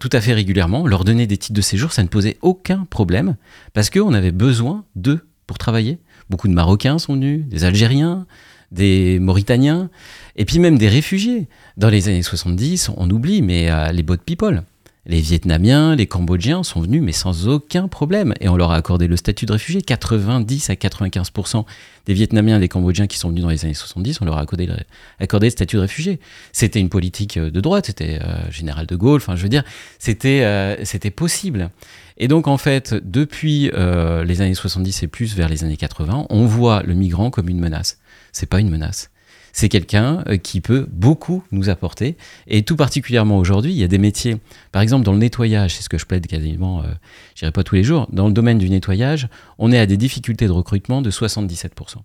tout 0.00 0.10
à 0.12 0.20
fait 0.20 0.34
régulièrement, 0.34 0.86
leur 0.86 1.02
donner 1.02 1.26
des 1.26 1.38
titres 1.38 1.54
de 1.54 1.62
séjour, 1.62 1.94
ça 1.94 2.02
ne 2.02 2.08
posait 2.08 2.36
aucun 2.42 2.84
problème, 2.90 3.36
parce 3.72 3.88
qu'on 3.88 4.12
avait 4.12 4.30
besoin 4.30 4.84
d'eux 4.96 5.26
pour 5.46 5.56
travailler. 5.56 5.98
Beaucoup 6.28 6.46
de 6.46 6.52
Marocains 6.52 6.98
sont 6.98 7.14
venus, 7.14 7.46
des 7.46 7.64
Algériens, 7.64 8.26
des 8.70 9.18
Mauritaniens, 9.18 9.88
et 10.36 10.44
puis 10.44 10.58
même 10.58 10.76
des 10.76 10.90
réfugiés. 10.90 11.48
Dans 11.78 11.88
les 11.88 12.08
années 12.10 12.22
70, 12.22 12.90
on 12.98 13.08
oublie, 13.08 13.40
mais 13.40 13.70
les 13.94 14.02
boat 14.02 14.18
people. 14.18 14.62
Les 15.04 15.20
Vietnamiens, 15.20 15.96
les 15.96 16.06
Cambodgiens 16.06 16.62
sont 16.62 16.80
venus, 16.80 17.02
mais 17.02 17.10
sans 17.10 17.48
aucun 17.48 17.88
problème. 17.88 18.34
Et 18.40 18.48
on 18.48 18.56
leur 18.56 18.70
a 18.70 18.76
accordé 18.76 19.08
le 19.08 19.16
statut 19.16 19.46
de 19.46 19.52
réfugié. 19.52 19.82
90 19.82 20.70
à 20.70 20.74
95% 20.74 21.64
des 22.06 22.14
Vietnamiens 22.14 22.58
et 22.58 22.60
des 22.60 22.68
Cambodgiens 22.68 23.08
qui 23.08 23.18
sont 23.18 23.30
venus 23.30 23.42
dans 23.42 23.50
les 23.50 23.64
années 23.64 23.74
70, 23.74 24.20
on 24.20 24.24
leur 24.24 24.38
a 24.38 24.40
accordé 24.40 24.66
le, 24.66 24.76
accordé 25.18 25.46
le 25.46 25.50
statut 25.50 25.74
de 25.74 25.80
réfugié. 25.80 26.20
C'était 26.52 26.78
une 26.78 26.88
politique 26.88 27.36
euh, 27.36 27.50
de 27.50 27.60
droite, 27.60 27.86
c'était 27.86 28.20
euh, 28.22 28.48
Général 28.50 28.86
de 28.86 28.94
Gaulle, 28.94 29.20
enfin 29.20 29.34
je 29.34 29.42
veux 29.42 29.48
dire, 29.48 29.64
c'était 29.98 30.42
euh, 30.44 30.84
c'était 30.84 31.10
possible. 31.10 31.70
Et 32.16 32.28
donc 32.28 32.46
en 32.46 32.58
fait, 32.58 32.94
depuis 32.94 33.70
les 33.72 34.40
années 34.40 34.54
70 34.54 35.02
et 35.02 35.08
plus 35.08 35.34
vers 35.34 35.48
les 35.48 35.64
années 35.64 35.78
80, 35.78 36.26
on 36.30 36.46
voit 36.46 36.82
le 36.84 36.94
migrant 36.94 37.30
comme 37.30 37.48
une 37.48 37.58
menace. 37.58 37.98
C'est 38.32 38.46
pas 38.46 38.60
une 38.60 38.70
menace 38.70 39.11
c'est 39.52 39.68
quelqu'un 39.68 40.24
euh, 40.28 40.36
qui 40.36 40.60
peut 40.60 40.86
beaucoup 40.90 41.44
nous 41.52 41.68
apporter. 41.68 42.16
Et 42.46 42.62
tout 42.62 42.76
particulièrement 42.76 43.38
aujourd'hui, 43.38 43.72
il 43.72 43.78
y 43.78 43.84
a 43.84 43.88
des 43.88 43.98
métiers, 43.98 44.38
par 44.72 44.82
exemple 44.82 45.04
dans 45.04 45.12
le 45.12 45.18
nettoyage, 45.18 45.76
c'est 45.76 45.82
ce 45.82 45.88
que 45.88 45.98
je 45.98 46.06
plaide 46.06 46.26
quasiment, 46.26 46.82
euh, 46.82 46.86
je 47.34 47.40
dirais 47.40 47.52
pas 47.52 47.62
tous 47.62 47.74
les 47.74 47.84
jours, 47.84 48.08
dans 48.12 48.26
le 48.26 48.32
domaine 48.32 48.58
du 48.58 48.68
nettoyage, 48.68 49.28
on 49.58 49.72
est 49.72 49.78
à 49.78 49.86
des 49.86 49.96
difficultés 49.96 50.46
de 50.46 50.52
recrutement 50.52 51.02
de 51.02 51.10
77% 51.10 51.96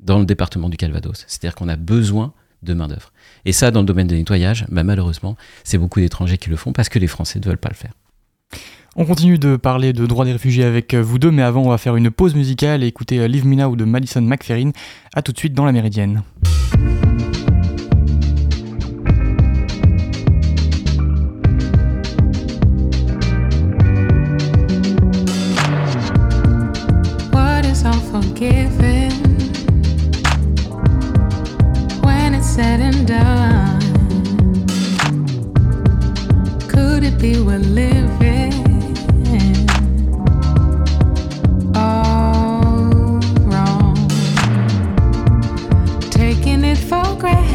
dans 0.00 0.18
le 0.18 0.24
département 0.24 0.68
du 0.68 0.76
Calvados. 0.76 1.24
C'est-à-dire 1.26 1.54
qu'on 1.54 1.68
a 1.68 1.76
besoin 1.76 2.32
de 2.62 2.74
main-d'œuvre. 2.74 3.12
Et 3.44 3.52
ça, 3.52 3.70
dans 3.70 3.80
le 3.80 3.86
domaine 3.86 4.06
du 4.06 4.16
nettoyage, 4.16 4.66
bah, 4.70 4.82
malheureusement, 4.82 5.36
c'est 5.64 5.78
beaucoup 5.78 6.00
d'étrangers 6.00 6.38
qui 6.38 6.50
le 6.50 6.56
font 6.56 6.72
parce 6.72 6.88
que 6.88 6.98
les 6.98 7.06
Français 7.06 7.38
ne 7.38 7.44
veulent 7.44 7.58
pas 7.58 7.68
le 7.68 7.74
faire. 7.74 7.92
On 8.96 9.04
continue 9.04 9.38
de 9.38 9.56
parler 9.56 9.92
de 9.92 10.06
droits 10.06 10.24
des 10.24 10.32
réfugiés 10.32 10.64
avec 10.64 10.94
vous 10.94 11.18
deux, 11.18 11.32
mais 11.32 11.42
avant, 11.42 11.62
on 11.62 11.68
va 11.68 11.78
faire 11.78 11.96
une 11.96 12.10
pause 12.10 12.36
musicale 12.36 12.84
et 12.84 12.86
écouter 12.86 13.18
euh, 13.18 13.26
Live 13.26 13.44
Me 13.44 13.56
Now 13.56 13.74
de 13.74 13.84
Madison 13.84 14.20
McFerrin. 14.22 14.70
A 15.14 15.22
tout 15.22 15.32
de 15.32 15.38
suite 15.38 15.52
dans 15.52 15.64
la 15.64 15.72
Méridienne. 15.72 16.22
It 47.26 47.53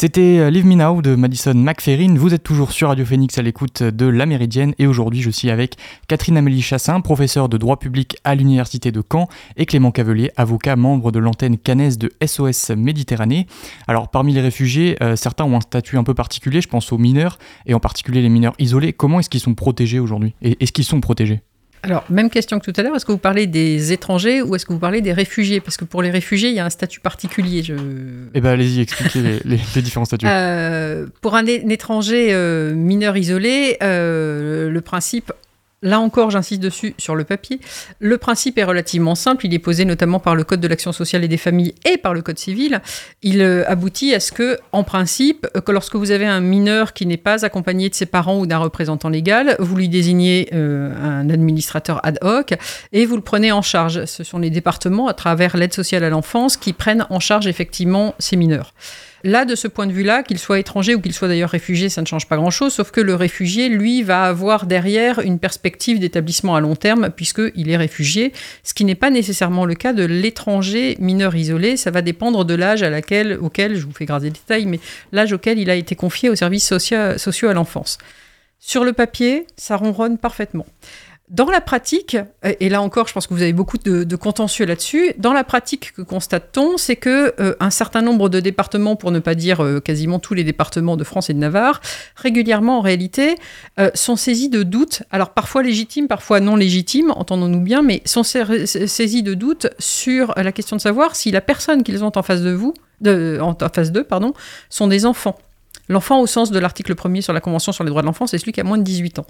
C'était 0.00 0.38
euh, 0.38 0.48
Live 0.48 0.64
Me 0.64 0.76
Now 0.76 1.02
de 1.02 1.14
Madison 1.14 1.52
McFerrin. 1.52 2.14
Vous 2.16 2.32
êtes 2.32 2.42
toujours 2.42 2.72
sur 2.72 2.88
Radio 2.88 3.04
Phoenix 3.04 3.36
à 3.36 3.42
l'écoute 3.42 3.82
de 3.82 4.06
La 4.06 4.24
Méridienne 4.24 4.72
et 4.78 4.86
aujourd'hui 4.86 5.20
je 5.20 5.28
suis 5.28 5.50
avec 5.50 5.76
Catherine 6.08 6.38
Amélie 6.38 6.62
Chassin, 6.62 7.02
professeure 7.02 7.50
de 7.50 7.58
droit 7.58 7.78
public 7.78 8.16
à 8.24 8.34
l'Université 8.34 8.92
de 8.92 9.02
Caen 9.02 9.28
et 9.58 9.66
Clément 9.66 9.90
Cavelier, 9.90 10.30
avocat 10.38 10.74
membre 10.74 11.12
de 11.12 11.18
l'antenne 11.18 11.58
canaise 11.58 11.98
de 11.98 12.10
SOS 12.24 12.70
Méditerranée. 12.70 13.46
Alors 13.88 14.08
parmi 14.08 14.32
les 14.32 14.40
réfugiés, 14.40 14.96
euh, 15.02 15.16
certains 15.16 15.44
ont 15.44 15.58
un 15.58 15.60
statut 15.60 15.98
un 15.98 16.02
peu 16.02 16.14
particulier, 16.14 16.62
je 16.62 16.68
pense 16.68 16.92
aux 16.92 16.98
mineurs 16.98 17.38
et 17.66 17.74
en 17.74 17.78
particulier 17.78 18.22
les 18.22 18.30
mineurs 18.30 18.54
isolés. 18.58 18.94
Comment 18.94 19.20
est-ce 19.20 19.28
qu'ils 19.28 19.40
sont 19.40 19.54
protégés 19.54 19.98
aujourd'hui? 19.98 20.32
Et 20.40 20.56
est-ce 20.60 20.72
qu'ils 20.72 20.84
sont 20.84 21.02
protégés? 21.02 21.42
Alors, 21.82 22.04
même 22.10 22.28
question 22.28 22.58
que 22.58 22.70
tout 22.70 22.78
à 22.78 22.82
l'heure, 22.82 22.94
est-ce 22.94 23.06
que 23.06 23.12
vous 23.12 23.18
parlez 23.18 23.46
des 23.46 23.92
étrangers 23.92 24.42
ou 24.42 24.54
est-ce 24.54 24.66
que 24.66 24.72
vous 24.72 24.78
parlez 24.78 25.00
des 25.00 25.14
réfugiés? 25.14 25.60
Parce 25.60 25.78
que 25.78 25.84
pour 25.84 26.02
les 26.02 26.10
réfugiés, 26.10 26.50
il 26.50 26.54
y 26.54 26.58
a 26.58 26.64
un 26.66 26.70
statut 26.70 27.00
particulier. 27.00 27.62
Je... 27.62 27.74
Eh 28.34 28.40
bien, 28.40 28.50
allez-y, 28.50 28.80
expliquez 28.80 29.40
les, 29.44 29.82
différents 29.82 30.04
statuts. 30.04 30.26
Euh, 30.28 31.06
pour 31.22 31.36
un, 31.36 31.46
étranger 31.46 32.28
euh, 32.32 32.74
mineur 32.74 33.16
isolé, 33.16 33.78
euh, 33.82 34.68
le 34.68 34.80
principe 34.82 35.32
Là 35.82 35.98
encore, 35.98 36.30
j'insiste 36.30 36.60
dessus 36.60 36.94
sur 36.98 37.16
le 37.16 37.24
papier. 37.24 37.58
Le 38.00 38.18
principe 38.18 38.58
est 38.58 38.64
relativement 38.64 39.14
simple. 39.14 39.46
Il 39.46 39.54
est 39.54 39.58
posé 39.58 39.86
notamment 39.86 40.20
par 40.20 40.34
le 40.34 40.44
Code 40.44 40.60
de 40.60 40.68
l'action 40.68 40.92
sociale 40.92 41.24
et 41.24 41.28
des 41.28 41.38
familles 41.38 41.74
et 41.90 41.96
par 41.96 42.12
le 42.12 42.20
Code 42.20 42.38
civil. 42.38 42.82
Il 43.22 43.40
euh, 43.40 43.64
aboutit 43.66 44.14
à 44.14 44.20
ce 44.20 44.30
que, 44.30 44.58
en 44.72 44.84
principe, 44.84 45.46
euh, 45.56 45.62
que 45.62 45.72
lorsque 45.72 45.96
vous 45.96 46.10
avez 46.10 46.26
un 46.26 46.40
mineur 46.40 46.92
qui 46.92 47.06
n'est 47.06 47.16
pas 47.16 47.46
accompagné 47.46 47.88
de 47.88 47.94
ses 47.94 48.04
parents 48.04 48.38
ou 48.38 48.46
d'un 48.46 48.58
représentant 48.58 49.08
légal, 49.08 49.56
vous 49.58 49.74
lui 49.74 49.88
désignez 49.88 50.50
euh, 50.52 50.92
un 51.02 51.30
administrateur 51.30 52.04
ad 52.04 52.18
hoc 52.20 52.54
et 52.92 53.06
vous 53.06 53.16
le 53.16 53.22
prenez 53.22 53.50
en 53.50 53.62
charge. 53.62 54.04
Ce 54.04 54.22
sont 54.22 54.38
les 54.38 54.50
départements, 54.50 55.08
à 55.08 55.14
travers 55.14 55.56
l'aide 55.56 55.72
sociale 55.72 56.04
à 56.04 56.10
l'enfance, 56.10 56.58
qui 56.58 56.74
prennent 56.74 57.06
en 57.08 57.20
charge 57.20 57.46
effectivement 57.46 58.14
ces 58.18 58.36
mineurs. 58.36 58.74
Là, 59.22 59.44
de 59.44 59.54
ce 59.54 59.68
point 59.68 59.86
de 59.86 59.92
vue-là, 59.92 60.22
qu'il 60.22 60.38
soit 60.38 60.58
étranger 60.58 60.94
ou 60.94 61.00
qu'il 61.00 61.12
soit 61.12 61.28
d'ailleurs 61.28 61.50
réfugié, 61.50 61.88
ça 61.88 62.00
ne 62.00 62.06
change 62.06 62.26
pas 62.26 62.36
grand-chose, 62.36 62.72
sauf 62.72 62.90
que 62.90 63.00
le 63.00 63.14
réfugié, 63.14 63.68
lui, 63.68 64.02
va 64.02 64.24
avoir 64.24 64.66
derrière 64.66 65.20
une 65.20 65.38
perspective 65.38 65.98
d'établissement 65.98 66.56
à 66.56 66.60
long 66.60 66.76
terme, 66.76 67.10
puisqu'il 67.10 67.70
est 67.70 67.76
réfugié, 67.76 68.32
ce 68.62 68.72
qui 68.72 68.84
n'est 68.84 68.94
pas 68.94 69.10
nécessairement 69.10 69.66
le 69.66 69.74
cas 69.74 69.92
de 69.92 70.04
l'étranger 70.04 70.96
mineur 71.00 71.34
isolé. 71.34 71.76
Ça 71.76 71.90
va 71.90 72.00
dépendre 72.00 72.44
de 72.44 72.54
l'âge 72.54 72.82
à 72.82 72.88
laquelle, 72.88 73.38
auquel, 73.40 73.76
je 73.76 73.84
vous 73.84 73.92
fais 73.92 74.06
grâce 74.06 74.22
des 74.22 74.30
détails, 74.30 74.66
mais 74.66 74.80
l'âge 75.12 75.32
auquel 75.32 75.58
il 75.58 75.68
a 75.68 75.74
été 75.74 75.94
confié 75.94 76.30
aux 76.30 76.36
services 76.36 76.72
sociaux 76.76 77.48
à 77.48 77.52
l'enfance. 77.52 77.98
Sur 78.58 78.84
le 78.84 78.92
papier, 78.92 79.46
ça 79.56 79.76
ronronne 79.76 80.18
parfaitement. 80.18 80.66
Dans 81.30 81.48
la 81.48 81.60
pratique, 81.60 82.16
et 82.58 82.68
là 82.68 82.82
encore, 82.82 83.06
je 83.06 83.12
pense 83.12 83.28
que 83.28 83.34
vous 83.34 83.42
avez 83.42 83.52
beaucoup 83.52 83.78
de, 83.78 84.16
contentieux 84.16 84.66
là-dessus. 84.66 85.12
Dans 85.16 85.32
la 85.32 85.44
pratique, 85.44 85.92
que 85.92 86.02
constate-t-on, 86.02 86.76
c'est 86.76 86.96
que 86.96 87.32
euh, 87.38 87.54
un 87.60 87.70
certain 87.70 88.02
nombre 88.02 88.28
de 88.28 88.40
départements, 88.40 88.96
pour 88.96 89.12
ne 89.12 89.20
pas 89.20 89.36
dire 89.36 89.62
euh, 89.62 89.78
quasiment 89.78 90.18
tous 90.18 90.34
les 90.34 90.42
départements 90.42 90.96
de 90.96 91.04
France 91.04 91.30
et 91.30 91.32
de 91.32 91.38
Navarre, 91.38 91.80
régulièrement 92.16 92.78
en 92.78 92.80
réalité, 92.80 93.36
euh, 93.78 93.92
sont 93.94 94.16
saisis 94.16 94.48
de 94.48 94.64
doutes. 94.64 95.04
Alors 95.12 95.30
parfois 95.30 95.62
légitimes, 95.62 96.08
parfois 96.08 96.40
non 96.40 96.56
légitimes, 96.56 97.12
entendons-nous 97.12 97.60
bien, 97.60 97.82
mais 97.82 98.02
sont 98.06 98.24
saisis 98.24 99.22
de 99.22 99.34
doutes 99.34 99.68
sur 99.78 100.34
la 100.36 100.50
question 100.50 100.74
de 100.74 100.80
savoir 100.80 101.14
si 101.14 101.30
la 101.30 101.40
personne 101.40 101.84
qu'ils 101.84 102.02
ont 102.02 102.10
en 102.16 102.22
face 102.24 102.42
de 102.42 102.50
vous, 102.50 102.74
en 103.06 103.54
face 103.72 103.92
d'eux, 103.92 104.02
pardon, 104.02 104.34
sont 104.68 104.88
des 104.88 105.06
enfants. 105.06 105.38
L'enfant, 105.90 106.20
au 106.20 106.28
sens 106.28 106.52
de 106.52 106.58
l'article 106.60 106.94
1er 106.94 107.20
sur 107.20 107.32
la 107.32 107.40
Convention 107.40 107.72
sur 107.72 107.82
les 107.82 107.90
droits 107.90 108.02
de 108.02 108.06
l'enfant, 108.06 108.28
c'est 108.28 108.38
celui 108.38 108.52
qui 108.52 108.60
a 108.60 108.64
moins 108.64 108.78
de 108.78 108.84
18 108.84 109.18
ans. 109.18 109.26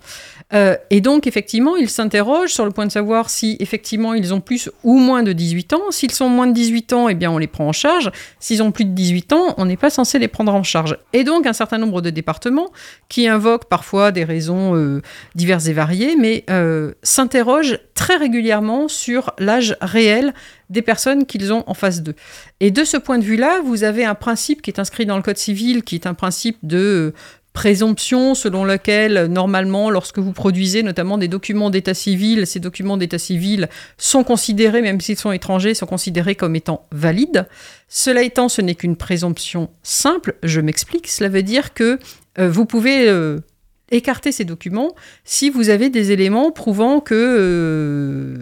Euh, 0.52 0.76
et 0.90 1.00
donc, 1.00 1.26
effectivement, 1.26 1.74
ils 1.74 1.88
s'interrogent 1.88 2.52
sur 2.52 2.66
le 2.66 2.70
point 2.70 2.84
de 2.84 2.92
savoir 2.92 3.30
si, 3.30 3.56
effectivement, 3.60 4.12
ils 4.12 4.34
ont 4.34 4.42
plus 4.42 4.70
ou 4.84 4.98
moins 4.98 5.22
de 5.22 5.32
18 5.32 5.72
ans. 5.72 5.90
S'ils 5.90 6.12
sont 6.12 6.28
moins 6.28 6.46
de 6.46 6.52
18 6.52 6.92
ans, 6.92 7.08
eh 7.08 7.14
bien, 7.14 7.30
on 7.30 7.38
les 7.38 7.46
prend 7.46 7.66
en 7.66 7.72
charge. 7.72 8.12
S'ils 8.40 8.62
ont 8.62 8.72
plus 8.72 8.84
de 8.84 8.90
18 8.90 9.32
ans, 9.32 9.54
on 9.56 9.64
n'est 9.64 9.78
pas 9.78 9.88
censé 9.88 10.18
les 10.18 10.28
prendre 10.28 10.54
en 10.54 10.62
charge. 10.62 10.98
Et 11.14 11.24
donc, 11.24 11.46
un 11.46 11.54
certain 11.54 11.78
nombre 11.78 12.02
de 12.02 12.10
départements 12.10 12.68
qui 13.08 13.26
invoquent 13.26 13.64
parfois 13.64 14.12
des 14.12 14.24
raisons 14.24 14.76
euh, 14.76 15.00
diverses 15.34 15.66
et 15.66 15.72
variées, 15.72 16.14
mais 16.14 16.44
euh, 16.50 16.92
s'interrogent 17.02 17.78
très 18.00 18.16
régulièrement 18.16 18.88
sur 18.88 19.34
l'âge 19.38 19.76
réel 19.82 20.32
des 20.70 20.80
personnes 20.80 21.26
qu'ils 21.26 21.52
ont 21.52 21.64
en 21.66 21.74
face 21.74 22.02
d'eux. 22.02 22.14
Et 22.58 22.70
de 22.70 22.82
ce 22.82 22.96
point 22.96 23.18
de 23.18 23.24
vue-là, 23.24 23.60
vous 23.62 23.84
avez 23.84 24.06
un 24.06 24.14
principe 24.14 24.62
qui 24.62 24.70
est 24.70 24.80
inscrit 24.80 25.04
dans 25.04 25.18
le 25.18 25.22
Code 25.22 25.36
civil, 25.36 25.82
qui 25.82 25.96
est 25.96 26.06
un 26.06 26.14
principe 26.14 26.56
de 26.62 26.78
euh, 26.78 27.14
présomption 27.52 28.34
selon 28.34 28.64
lequel, 28.64 29.26
normalement, 29.26 29.90
lorsque 29.90 30.18
vous 30.18 30.32
produisez 30.32 30.82
notamment 30.82 31.18
des 31.18 31.28
documents 31.28 31.68
d'état 31.68 31.92
civil, 31.92 32.46
ces 32.46 32.58
documents 32.58 32.96
d'état 32.96 33.18
civil 33.18 33.68
sont 33.98 34.24
considérés, 34.24 34.80
même 34.80 35.02
s'ils 35.02 35.18
sont 35.18 35.32
étrangers, 35.32 35.74
sont 35.74 35.84
considérés 35.84 36.36
comme 36.36 36.56
étant 36.56 36.86
valides. 36.92 37.46
Cela 37.86 38.22
étant, 38.22 38.48
ce 38.48 38.62
n'est 38.62 38.76
qu'une 38.76 38.96
présomption 38.96 39.68
simple, 39.82 40.36
je 40.42 40.62
m'explique, 40.62 41.06
cela 41.06 41.28
veut 41.28 41.42
dire 41.42 41.74
que 41.74 41.98
euh, 42.38 42.48
vous 42.48 42.64
pouvez 42.64 43.10
euh, 43.10 43.40
écarter 43.90 44.32
ces 44.32 44.44
documents 44.44 44.94
si 45.24 45.50
vous 45.50 45.70
avez 45.70 45.90
des 45.90 46.12
éléments 46.12 46.50
prouvant 46.50 47.00
que, 47.00 48.36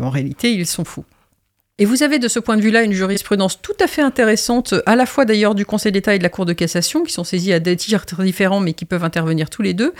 en 0.00 0.10
réalité, 0.10 0.52
ils 0.52 0.66
sont 0.66 0.84
faux. 0.84 1.04
Et 1.78 1.86
vous 1.86 2.04
avez 2.04 2.20
de 2.20 2.28
ce 2.28 2.38
point 2.38 2.56
de 2.56 2.62
vue-là 2.62 2.84
une 2.84 2.92
jurisprudence 2.92 3.60
tout 3.60 3.74
à 3.80 3.88
fait 3.88 4.00
intéressante, 4.00 4.74
à 4.86 4.94
la 4.94 5.06
fois 5.06 5.24
d'ailleurs 5.24 5.56
du 5.56 5.66
Conseil 5.66 5.90
d'État 5.90 6.14
et 6.14 6.18
de 6.18 6.22
la 6.22 6.28
Cour 6.28 6.46
de 6.46 6.52
cassation, 6.52 7.02
qui 7.02 7.12
sont 7.12 7.24
saisis 7.24 7.52
à 7.52 7.58
des 7.58 7.74
titres 7.74 8.22
différents 8.22 8.60
mais 8.60 8.74
qui 8.74 8.84
peuvent 8.84 9.02
intervenir 9.02 9.50
tous 9.50 9.62
les 9.62 9.74
deux, 9.74 9.92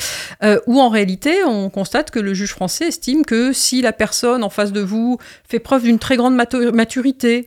euh, 0.44 0.60
où 0.68 0.80
en 0.80 0.88
réalité 0.88 1.42
on 1.42 1.70
constate 1.70 2.12
que 2.12 2.20
le 2.20 2.32
juge 2.32 2.52
français 2.52 2.86
estime 2.86 3.24
que 3.24 3.52
si 3.52 3.82
la 3.82 3.92
personne 3.92 4.44
en 4.44 4.50
face 4.50 4.70
de 4.70 4.82
vous 4.82 5.18
fait 5.48 5.58
preuve 5.58 5.82
d'une 5.82 5.98
très 5.98 6.16
grande 6.16 6.36
maturité, 6.36 7.46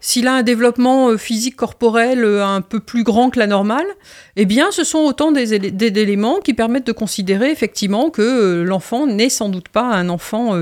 s'il 0.00 0.28
a 0.28 0.34
un 0.34 0.42
développement 0.42 1.08
euh, 1.08 1.16
physique 1.16 1.56
corporel 1.56 2.24
euh, 2.24 2.44
un 2.44 2.60
peu 2.60 2.80
plus 2.80 3.02
grand 3.02 3.30
que 3.30 3.38
la 3.38 3.46
normale, 3.46 3.86
eh 4.36 4.44
bien, 4.44 4.70
ce 4.70 4.84
sont 4.84 4.98
autant 4.98 5.32
des, 5.32 5.54
éléments 5.54 6.38
qui 6.40 6.54
permettent 6.54 6.86
de 6.86 6.92
considérer 6.92 7.50
effectivement 7.50 8.10
que 8.10 8.62
l'enfant 8.62 9.06
n'est 9.06 9.28
sans 9.28 9.48
doute 9.48 9.68
pas 9.68 9.84
un 9.84 10.08
enfant 10.08 10.54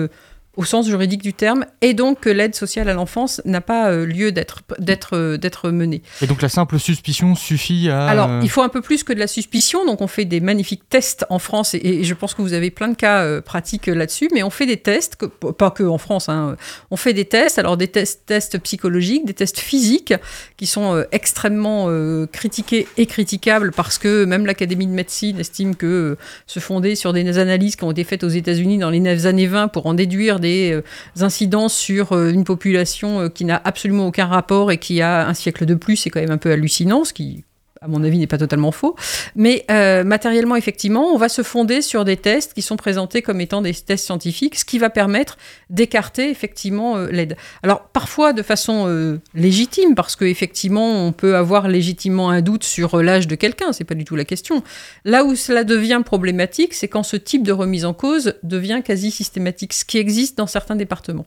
au 0.57 0.65
sens 0.65 0.87
juridique 0.87 1.23
du 1.23 1.35
terme, 1.35 1.67
et 1.83 1.95
donc 1.95 2.21
que 2.21 2.31
l'aide 2.31 2.55
sociale 2.55 2.89
à 2.89 2.95
l'enfance 2.95 3.43
n'a 3.45 3.61
pas 3.61 3.91
euh, 3.91 4.07
lieu 4.07 4.33
d'être 4.33 4.63
d'être 4.79 5.17
euh, 5.17 5.37
d'être 5.37 5.71
menée. 5.71 6.03
Et 6.23 6.27
donc 6.27 6.41
la 6.41 6.49
simple 6.49 6.79
suspicion 6.79 7.35
suffit 7.35 7.91
à... 7.91 8.07
Alors, 8.07 8.31
il 8.43 8.49
faut 8.49 8.63
un 8.63 8.69
peu 8.69 8.81
plus 8.81 9.05
que 9.05 9.13
de 9.13 9.19
la 9.19 9.27
suspicion, 9.27 9.85
donc 9.85 10.01
on 10.01 10.07
fait 10.07 10.25
des 10.25 10.41
magnifiques 10.41 10.89
tests 10.89 11.27
en 11.29 11.39
France, 11.39 11.75
et, 11.75 12.05
je 12.05 12.15
pense 12.15 12.35
que 12.35 12.43
vous 12.43 12.55
avez 12.55 12.71
plein 12.71 12.89
de 12.89 12.95
cas 12.95 13.21
euh, 13.21 13.41
pratiques 13.41 13.87
là-dessus, 13.87 14.29
mais 14.33 14.43
on 14.43 14.51
fait 14.51 14.67
des 14.67 14.79
tests, 14.79 15.17
pas 15.59 15.71
que 15.71 15.83
en 15.83 15.99
France, 15.99 16.29
hein, 16.29 16.57
on 16.91 16.97
fait 16.97 17.13
des 17.13 17.27
tests, 17.27 17.59
alors 17.59 17.77
des 17.77 17.89
tests, 17.89 18.23
tests 18.27 18.59
psychologiques, 18.59 19.27
des 19.27 19.35
tests 19.35 19.59
physiques, 19.59 20.15
qui 20.57 20.67
sont 20.67 21.05
extrêmement 21.13 21.89
critiqués 22.33 22.89
et 22.97 23.07
critiquables, 23.07 23.73
parce 23.73 23.99
que 23.99 24.25
même 24.25 24.47
l'Académie 24.47 24.87
de 24.87 24.93
médecine 24.93 25.39
estime 25.39 25.77
que 25.77 26.17
se 26.47 26.61
fonder 26.61 26.95
sur 26.95 27.13
des 27.13 27.39
analyses 27.39 27.77
qui 27.77 27.85
ont 27.85 27.91
été 27.91 28.05
faites 28.05 28.25
aux 28.25 28.29
États-Unis 28.29 28.79
dans 28.79 28.91
les 28.91 29.27
années 29.27 29.47
20 29.47 29.69
pour 29.69 29.87
en 29.87 29.95
déduire 29.95 30.41
des 30.41 30.46
euh, 30.47 30.83
incidences 31.21 31.75
sur 31.75 32.13
euh, 32.13 32.31
une 32.31 32.45
population 32.45 33.21
euh, 33.21 33.29
qui 33.29 33.45
n'a 33.45 33.61
absolument 33.65 34.07
aucun 34.07 34.27
rapport 34.27 34.71
et 34.71 34.79
qui 34.79 35.01
a 35.01 35.27
un 35.27 35.35
siècle 35.35 35.67
de 35.67 35.75
plus, 35.75 35.97
c'est 35.97 36.11
quand 36.11 36.21
même 36.21 36.31
un 36.31 36.39
peu 36.39 36.53
hallucinant, 36.53 37.03
qui 37.03 37.45
à 37.87 37.89
mon 37.89 38.03
avis, 38.03 38.19
n'est 38.19 38.27
pas 38.27 38.39
totalement 38.39 38.73
faux. 38.73 38.97
Mais 39.35 39.65
matériellement, 40.05 40.57
effectivement, 40.57 41.07
on 41.13 41.17
va 41.17 41.29
se 41.29 41.43
fonder 41.43 41.83
sur 41.83 42.05
des 42.05 42.17
tests 42.17 42.53
qui 42.53 42.63
sont 42.63 42.77
présentés 42.77 43.23
comme 43.23 43.41
étant 43.41 43.63
des 43.63 43.73
tests 43.73 44.05
scientifiques, 44.05 44.57
ce 44.57 44.65
qui 44.65 44.79
va 44.79 44.91
permettre 44.91 45.39
d'écarter 45.71 46.31
effectivement 46.31 46.99
l'aide. 46.99 47.37
Alors, 47.63 47.89
parfois 47.89 48.33
de 48.33 48.43
façon 48.43 49.19
légitime, 49.35 49.95
parce 49.95 50.17
qu'effectivement, 50.17 51.07
on 51.07 51.13
peut 51.13 51.37
avoir 51.37 51.69
légitimement 51.69 52.31
un 52.31 52.43
doute 52.43 52.65
sur 52.65 53.03
l'âge 53.03 53.27
de 53.27 53.35
quelqu'un, 53.35 53.73
c'est 53.73 53.85
pas 53.85 53.95
du 53.95 54.05
tout 54.05 54.17
la 54.17 54.25
question. 54.25 54.63
Là 55.05 55.25
où 55.25 55.35
cela 55.35 55.65
devient 55.65 56.03
problématique, 56.05 56.75
c'est 56.75 56.89
quand 56.89 57.03
ce 57.03 57.17
type 57.17 57.43
de 57.43 57.53
remise 57.53 57.85
en 57.85 57.95
cause 57.95 58.35
devient 58.43 58.83
quasi 58.85 59.11
systématique, 59.11 59.73
ce 59.73 59.85
qui 59.85 59.99
existe 59.99 60.39
dans 60.39 60.47
certains 60.47 60.77
départements. 60.77 61.27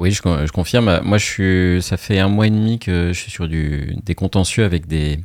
Oui, 0.00 0.12
je, 0.12 0.50
confirme. 0.50 1.00
Moi, 1.04 1.18
ça 1.18 1.96
fait 1.98 2.18
un 2.18 2.28
mois 2.28 2.46
et 2.46 2.50
demi 2.50 2.78
que 2.78 3.12
je 3.12 3.20
suis 3.20 3.30
sur 3.30 3.46
des 3.48 4.14
contentieux 4.16 4.64
avec 4.64 4.86
des, 4.86 5.18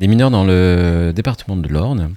des 0.00 0.08
mineurs 0.08 0.30
dans 0.30 0.44
le 0.44 1.12
département 1.14 1.56
de 1.56 1.68
l'Orne. 1.68 2.14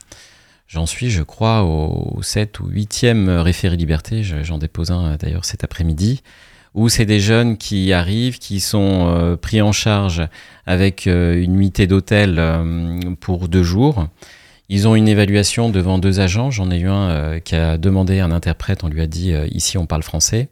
J'en 0.67 0.85
suis, 0.85 1.11
je 1.11 1.21
crois, 1.21 1.63
au 1.63 2.23
7 2.23 2.61
ou 2.61 2.69
8e 2.69 3.29
référé 3.39 3.75
liberté. 3.75 4.23
J'en 4.23 4.57
dépose 4.57 4.89
un 4.89 5.17
d'ailleurs 5.17 5.45
cet 5.45 5.63
après-midi. 5.63 6.23
Où 6.73 6.89
c'est 6.89 7.05
des 7.05 7.19
jeunes 7.19 7.57
qui 7.57 7.93
arrivent, 7.93 8.39
qui 8.39 8.59
sont 8.59 9.05
euh, 9.07 9.35
pris 9.35 9.61
en 9.61 9.71
charge 9.71 10.23
avec 10.65 11.05
euh, 11.05 11.39
une 11.39 11.53
nuitée 11.53 11.85
d'hôtel 11.85 12.37
euh, 12.39 12.97
pour 13.19 13.47
deux 13.47 13.61
jours. 13.61 14.07
Ils 14.69 14.87
ont 14.87 14.95
une 14.95 15.07
évaluation 15.07 15.69
devant 15.69 15.99
deux 15.99 16.19
agents. 16.19 16.49
J'en 16.49 16.71
ai 16.71 16.79
eu 16.79 16.87
un 16.87 17.39
qui 17.41 17.53
a 17.53 17.77
demandé 17.77 18.21
un 18.21 18.31
interprète. 18.31 18.83
On 18.83 18.87
lui 18.87 19.01
a 19.01 19.07
dit 19.07 19.33
ici 19.51 19.77
on 19.77 19.85
parle 19.85 20.01
français. 20.01 20.47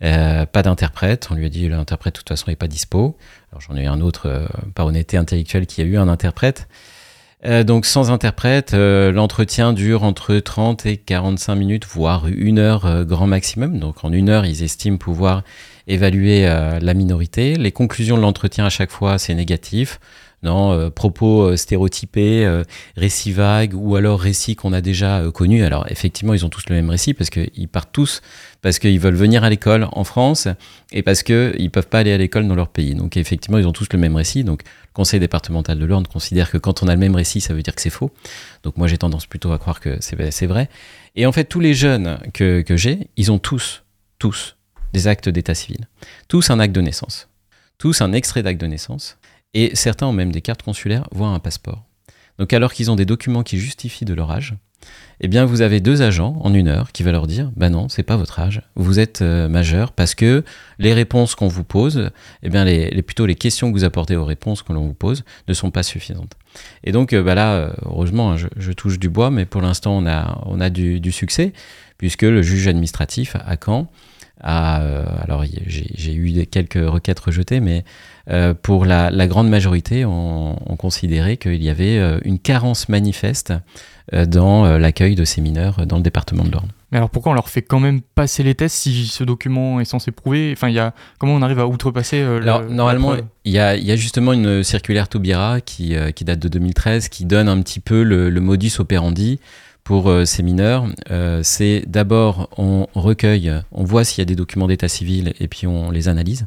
Pas 0.00 0.62
d'interprète. 0.62 1.28
On 1.30 1.34
lui 1.34 1.46
a 1.46 1.48
dit 1.48 1.68
l'interprète 1.68 2.14
de 2.14 2.18
toute 2.18 2.28
façon 2.28 2.50
n'est 2.50 2.56
pas 2.56 2.68
dispo. 2.68 3.16
Alors 3.52 3.60
j'en 3.60 3.76
ai 3.76 3.84
eu 3.84 3.86
un 3.86 4.00
autre, 4.00 4.26
euh, 4.26 4.46
par 4.74 4.86
honnêteté 4.86 5.16
intellectuelle, 5.16 5.66
qui 5.66 5.80
a 5.80 5.84
eu 5.84 5.96
un 5.96 6.08
interprète. 6.08 6.68
Euh, 7.46 7.64
donc 7.64 7.86
sans 7.86 8.10
interprète, 8.10 8.74
euh, 8.74 9.10
l'entretien 9.12 9.72
dure 9.72 10.04
entre 10.04 10.36
30 10.36 10.86
et 10.86 10.98
45 10.98 11.54
minutes, 11.54 11.86
voire 11.86 12.26
une 12.28 12.58
heure 12.58 13.04
grand 13.04 13.26
maximum. 13.26 13.78
Donc 13.78 14.04
en 14.04 14.12
une 14.12 14.28
heure, 14.28 14.44
ils 14.44 14.62
estiment 14.62 14.98
pouvoir 14.98 15.42
évaluer 15.86 16.42
la 16.44 16.94
minorité. 16.94 17.56
Les 17.56 17.72
conclusions 17.72 18.16
de 18.16 18.22
l'entretien 18.22 18.66
à 18.66 18.70
chaque 18.70 18.90
fois, 18.90 19.18
c'est 19.18 19.34
négatif. 19.34 19.98
Non, 20.42 20.72
euh, 20.72 20.88
propos 20.88 21.42
euh, 21.42 21.56
stéréotypés, 21.56 22.46
euh, 22.46 22.64
récits 22.96 23.32
vagues 23.32 23.74
ou 23.74 23.96
alors 23.96 24.18
récits 24.18 24.56
qu'on 24.56 24.72
a 24.72 24.80
déjà 24.80 25.22
connus. 25.34 25.64
Alors 25.64 25.86
effectivement, 25.90 26.32
ils 26.32 26.46
ont 26.46 26.48
tous 26.48 26.64
le 26.70 26.76
même 26.76 26.88
récit 26.88 27.12
parce 27.12 27.28
qu'ils 27.28 27.68
partent 27.68 27.92
tous 27.92 28.22
parce 28.62 28.78
qu'ils 28.78 28.98
veulent 28.98 29.14
venir 29.14 29.44
à 29.44 29.50
l'école 29.50 29.88
en 29.92 30.04
France 30.04 30.48
et 30.92 31.02
parce 31.02 31.22
qu'ils 31.22 31.62
ne 31.62 31.68
peuvent 31.68 31.88
pas 31.88 31.98
aller 31.98 32.12
à 32.12 32.16
l'école 32.16 32.48
dans 32.48 32.54
leur 32.54 32.68
pays. 32.68 32.94
Donc 32.94 33.18
effectivement, 33.18 33.58
ils 33.58 33.66
ont 33.66 33.72
tous 33.72 33.88
le 33.92 33.98
même 33.98 34.16
récit. 34.16 34.42
Donc 34.42 34.62
le 34.64 34.94
conseil 34.94 35.20
départemental 35.20 35.78
de 35.78 35.84
l'Orne 35.84 36.06
considère 36.06 36.50
que 36.50 36.56
quand 36.56 36.82
on 36.82 36.88
a 36.88 36.94
le 36.94 37.00
même 37.00 37.14
récit, 37.14 37.42
ça 37.42 37.52
veut 37.52 37.62
dire 37.62 37.74
que 37.74 37.82
c'est 37.82 37.90
faux. 37.90 38.10
Donc 38.62 38.78
moi, 38.78 38.86
j'ai 38.86 38.98
tendance 38.98 39.26
plutôt 39.26 39.52
à 39.52 39.58
croire 39.58 39.80
que 39.80 39.98
c'est 40.00 40.46
vrai. 40.46 40.70
Et 41.16 41.26
en 41.26 41.32
fait, 41.32 41.44
tous 41.44 41.60
les 41.60 41.74
jeunes 41.74 42.18
que, 42.32 42.62
que 42.62 42.76
j'ai, 42.78 43.08
ils 43.16 43.30
ont 43.30 43.38
tous, 43.38 43.82
tous 44.18 44.56
des 44.94 45.06
actes 45.06 45.28
d'état 45.28 45.54
civil. 45.54 45.86
Tous 46.28 46.50
un 46.50 46.60
acte 46.60 46.74
de 46.74 46.80
naissance. 46.80 47.28
Tous 47.78 48.00
un 48.00 48.12
extrait 48.12 48.42
d'acte 48.42 48.60
de 48.60 48.66
naissance 48.66 49.18
et 49.54 49.74
certains 49.74 50.06
ont 50.06 50.12
même 50.12 50.32
des 50.32 50.40
cartes 50.40 50.62
consulaires, 50.62 51.06
voire 51.12 51.32
un 51.32 51.38
passeport. 51.38 51.84
Donc 52.38 52.52
alors 52.52 52.72
qu'ils 52.72 52.90
ont 52.90 52.96
des 52.96 53.04
documents 53.04 53.42
qui 53.42 53.58
justifient 53.58 54.04
de 54.04 54.14
leur 54.14 54.30
âge, 54.30 54.56
eh 55.20 55.28
bien 55.28 55.44
vous 55.44 55.60
avez 55.60 55.80
deux 55.80 56.02
agents 56.02 56.38
en 56.40 56.54
une 56.54 56.68
heure 56.68 56.92
qui 56.92 57.02
va 57.02 57.12
leur 57.12 57.26
dire 57.26 57.50
bah 57.56 57.68
non 57.68 57.88
c'est 57.88 58.02
pas 58.02 58.16
votre 58.16 58.38
âge 58.40 58.62
vous 58.76 58.98
êtes 58.98 59.20
euh, 59.20 59.48
majeur 59.48 59.92
parce 59.92 60.14
que 60.14 60.44
les 60.78 60.94
réponses 60.94 61.34
qu'on 61.34 61.48
vous 61.48 61.64
pose 61.64 62.10
eh 62.42 62.48
bien 62.48 62.64
plutôt 63.02 63.26
les 63.26 63.34
questions 63.34 63.70
que 63.70 63.76
vous 63.76 63.84
apportez 63.84 64.16
aux 64.16 64.24
réponses 64.24 64.62
que 64.62 64.72
l'on 64.72 64.86
vous 64.86 64.94
pose 64.94 65.24
ne 65.48 65.52
sont 65.52 65.70
pas 65.70 65.82
suffisantes 65.82 66.32
et 66.84 66.92
donc 66.92 67.12
euh, 67.12 67.22
bah 67.22 67.34
là 67.34 67.52
euh, 67.54 67.72
heureusement 67.84 68.32
hein, 68.32 68.36
je, 68.56 68.72
touche 68.72 68.98
du 68.98 69.10
bois 69.10 69.30
mais 69.30 69.44
pour 69.44 69.60
l'instant 69.60 69.96
on 69.96 70.06
a 70.06 70.40
on 70.46 70.60
a 70.60 70.70
du, 70.70 71.00
du, 71.00 71.12
succès 71.12 71.52
puisque 71.98 72.22
le 72.22 72.40
juge 72.40 72.66
administratif 72.66 73.36
à 73.36 73.56
Caen 73.62 73.90
a 74.42 74.76
alors 75.22 75.44
j'ai 75.66 76.14
eu 76.14 76.46
quelques 76.46 76.74
requêtes 76.74 77.20
rejetées 77.20 77.60
mais 77.60 77.84
euh, 78.30 78.54
pour 78.54 78.84
la, 78.84 79.26
grande 79.26 79.48
majorité, 79.48 80.04
on, 80.04 80.56
considérait 80.78 81.36
qu'il 81.36 81.62
y 81.62 81.68
avait 81.68 81.98
euh, 81.98 82.18
une 82.24 82.38
carence 82.38 82.88
manifeste 82.88 83.52
euh, 84.14 84.24
dans 84.24 84.78
l'accueil 84.78 85.14
de 85.14 85.24
ces 85.24 85.40
mineurs 85.40 85.86
dans 85.86 85.96
le 85.96 86.02
département 86.02 86.44
de 86.44 86.50
l'Orne. 86.50 86.68
Mais 86.90 86.98
alors 86.98 87.10
pourquoi 87.10 87.32
on 87.32 87.34
leur 87.34 87.48
fait 87.48 87.62
quand 87.62 87.78
même 87.78 88.00
passer 88.00 88.42
les 88.42 88.54
tests 88.54 88.76
si 88.76 89.06
ce 89.06 89.22
document 89.22 89.80
est 89.80 89.84
censé 89.84 90.10
prouver? 90.10 90.52
Enfin, 90.52 90.68
il 90.68 90.74
y 90.74 90.78
a, 90.78 90.94
comment 91.18 91.34
on 91.34 91.42
arrive 91.42 91.60
à 91.60 91.66
outrepasser 91.66 92.20
Alors 92.20 92.64
normalement, 92.64 93.14
il 93.44 93.52
y 93.52 93.58
a, 93.58 93.96
justement 93.96 94.32
une 94.32 94.64
circulaire 94.64 95.08
Taubira 95.08 95.60
qui, 95.60 95.94
qui, 96.14 96.24
date 96.24 96.38
de 96.38 96.48
2013 96.48 97.08
qui 97.08 97.24
donne 97.24 97.48
un 97.48 97.60
petit 97.62 97.80
peu 97.80 98.02
le, 98.02 98.40
modus 98.40 98.72
operandi 98.78 99.38
pour 99.84 100.12
ces 100.24 100.42
mineurs. 100.42 100.86
C'est 101.42 101.84
d'abord 101.86 102.48
on 102.56 102.86
recueille, 102.94 103.52
on 103.72 103.84
voit 103.84 104.04
s'il 104.04 104.20
y 104.20 104.22
a 104.22 104.26
des 104.26 104.36
documents 104.36 104.68
d'état 104.68 104.88
civil 104.88 105.32
et 105.40 105.48
puis 105.48 105.66
on 105.66 105.90
les 105.90 106.08
analyse. 106.08 106.46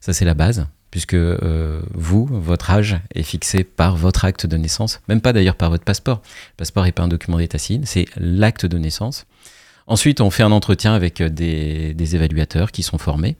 Ça 0.00 0.12
c'est 0.12 0.24
la 0.24 0.34
base 0.34 0.66
puisque 0.94 1.14
euh, 1.14 1.82
vous, 1.92 2.24
votre 2.30 2.70
âge 2.70 3.00
est 3.16 3.24
fixé 3.24 3.64
par 3.64 3.96
votre 3.96 4.24
acte 4.24 4.46
de 4.46 4.56
naissance, 4.56 5.00
même 5.08 5.20
pas 5.20 5.32
d'ailleurs 5.32 5.56
par 5.56 5.68
votre 5.68 5.82
passeport. 5.82 6.22
Le 6.52 6.56
passeport 6.58 6.84
n'est 6.84 6.92
pas 6.92 7.02
un 7.02 7.08
document 7.08 7.38
d'état 7.38 7.58
civil, 7.58 7.82
c'est 7.84 8.04
l'acte 8.16 8.64
de 8.64 8.78
naissance. 8.78 9.26
Ensuite, 9.88 10.20
on 10.20 10.30
fait 10.30 10.44
un 10.44 10.52
entretien 10.52 10.94
avec 10.94 11.20
euh, 11.20 11.28
des, 11.28 12.14
évaluateurs 12.14 12.70
qui 12.70 12.84
sont 12.84 12.98
formés. 12.98 13.34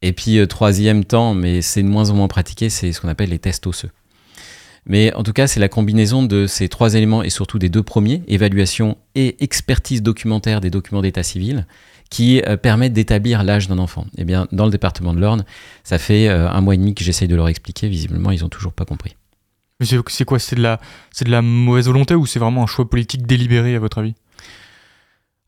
Et 0.00 0.12
puis, 0.12 0.38
euh, 0.38 0.46
troisième 0.46 1.04
temps, 1.04 1.34
mais 1.34 1.60
c'est 1.60 1.82
de 1.82 1.88
moins 1.88 2.10
en 2.10 2.14
moins 2.14 2.28
pratiqué, 2.28 2.70
c'est 2.70 2.92
ce 2.92 3.00
qu'on 3.00 3.08
appelle 3.08 3.30
les 3.30 3.40
tests 3.40 3.66
osseux. 3.66 3.90
Mais 4.86 5.12
en 5.14 5.24
tout 5.24 5.32
cas, 5.32 5.46
c'est 5.48 5.60
la 5.60 5.68
combinaison 5.68 6.22
de 6.22 6.46
ces 6.46 6.68
trois 6.68 6.94
éléments 6.94 7.22
et 7.22 7.30
surtout 7.30 7.58
des 7.58 7.68
deux 7.68 7.82
premiers, 7.82 8.22
évaluation 8.28 8.96
et 9.14 9.42
expertise 9.42 10.02
documentaire 10.02 10.60
des 10.60 10.70
documents 10.70 11.02
d'état 11.02 11.24
civil, 11.24 11.66
qui 12.08 12.40
euh, 12.46 12.56
permettent 12.56 12.92
d'établir 12.92 13.42
l'âge 13.42 13.66
d'un 13.66 13.78
enfant. 13.78 14.06
Eh 14.16 14.24
bien, 14.24 14.46
dans 14.52 14.64
le 14.64 14.70
département 14.70 15.12
de 15.12 15.18
l'Orne, 15.18 15.44
ça 15.82 15.98
fait 15.98 16.28
euh, 16.28 16.48
un 16.48 16.60
mois 16.60 16.74
et 16.74 16.78
demi 16.78 16.94
que 16.94 17.02
j'essaye 17.02 17.26
de 17.26 17.34
leur 17.34 17.48
expliquer. 17.48 17.88
Visiblement, 17.88 18.30
ils 18.30 18.42
n'ont 18.42 18.48
toujours 18.48 18.72
pas 18.72 18.84
compris. 18.84 19.16
c'est 19.80 20.24
quoi? 20.24 20.38
C'est 20.38 20.54
de, 20.54 20.62
la, 20.62 20.80
de 21.20 21.30
la 21.30 21.42
mauvaise 21.42 21.86
volonté 21.86 22.14
ou 22.14 22.24
c'est 22.24 22.38
vraiment 22.38 22.62
un 22.62 22.66
choix 22.66 22.88
politique 22.88 23.26
délibéré, 23.26 23.74
à 23.74 23.80
votre 23.80 23.98
avis? 23.98 24.14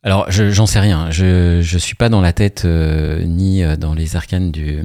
Alors, 0.02 0.30
j'en 0.30 0.66
sais 0.66 0.80
rien. 0.80 1.10
Je 1.10 1.58
ne 1.58 1.78
suis 1.78 1.94
pas 1.94 2.08
dans 2.08 2.20
la 2.20 2.32
tête 2.32 2.64
euh, 2.64 3.22
ni 3.24 3.62
dans 3.78 3.94
les 3.94 4.16
arcanes 4.16 4.50
du, 4.50 4.82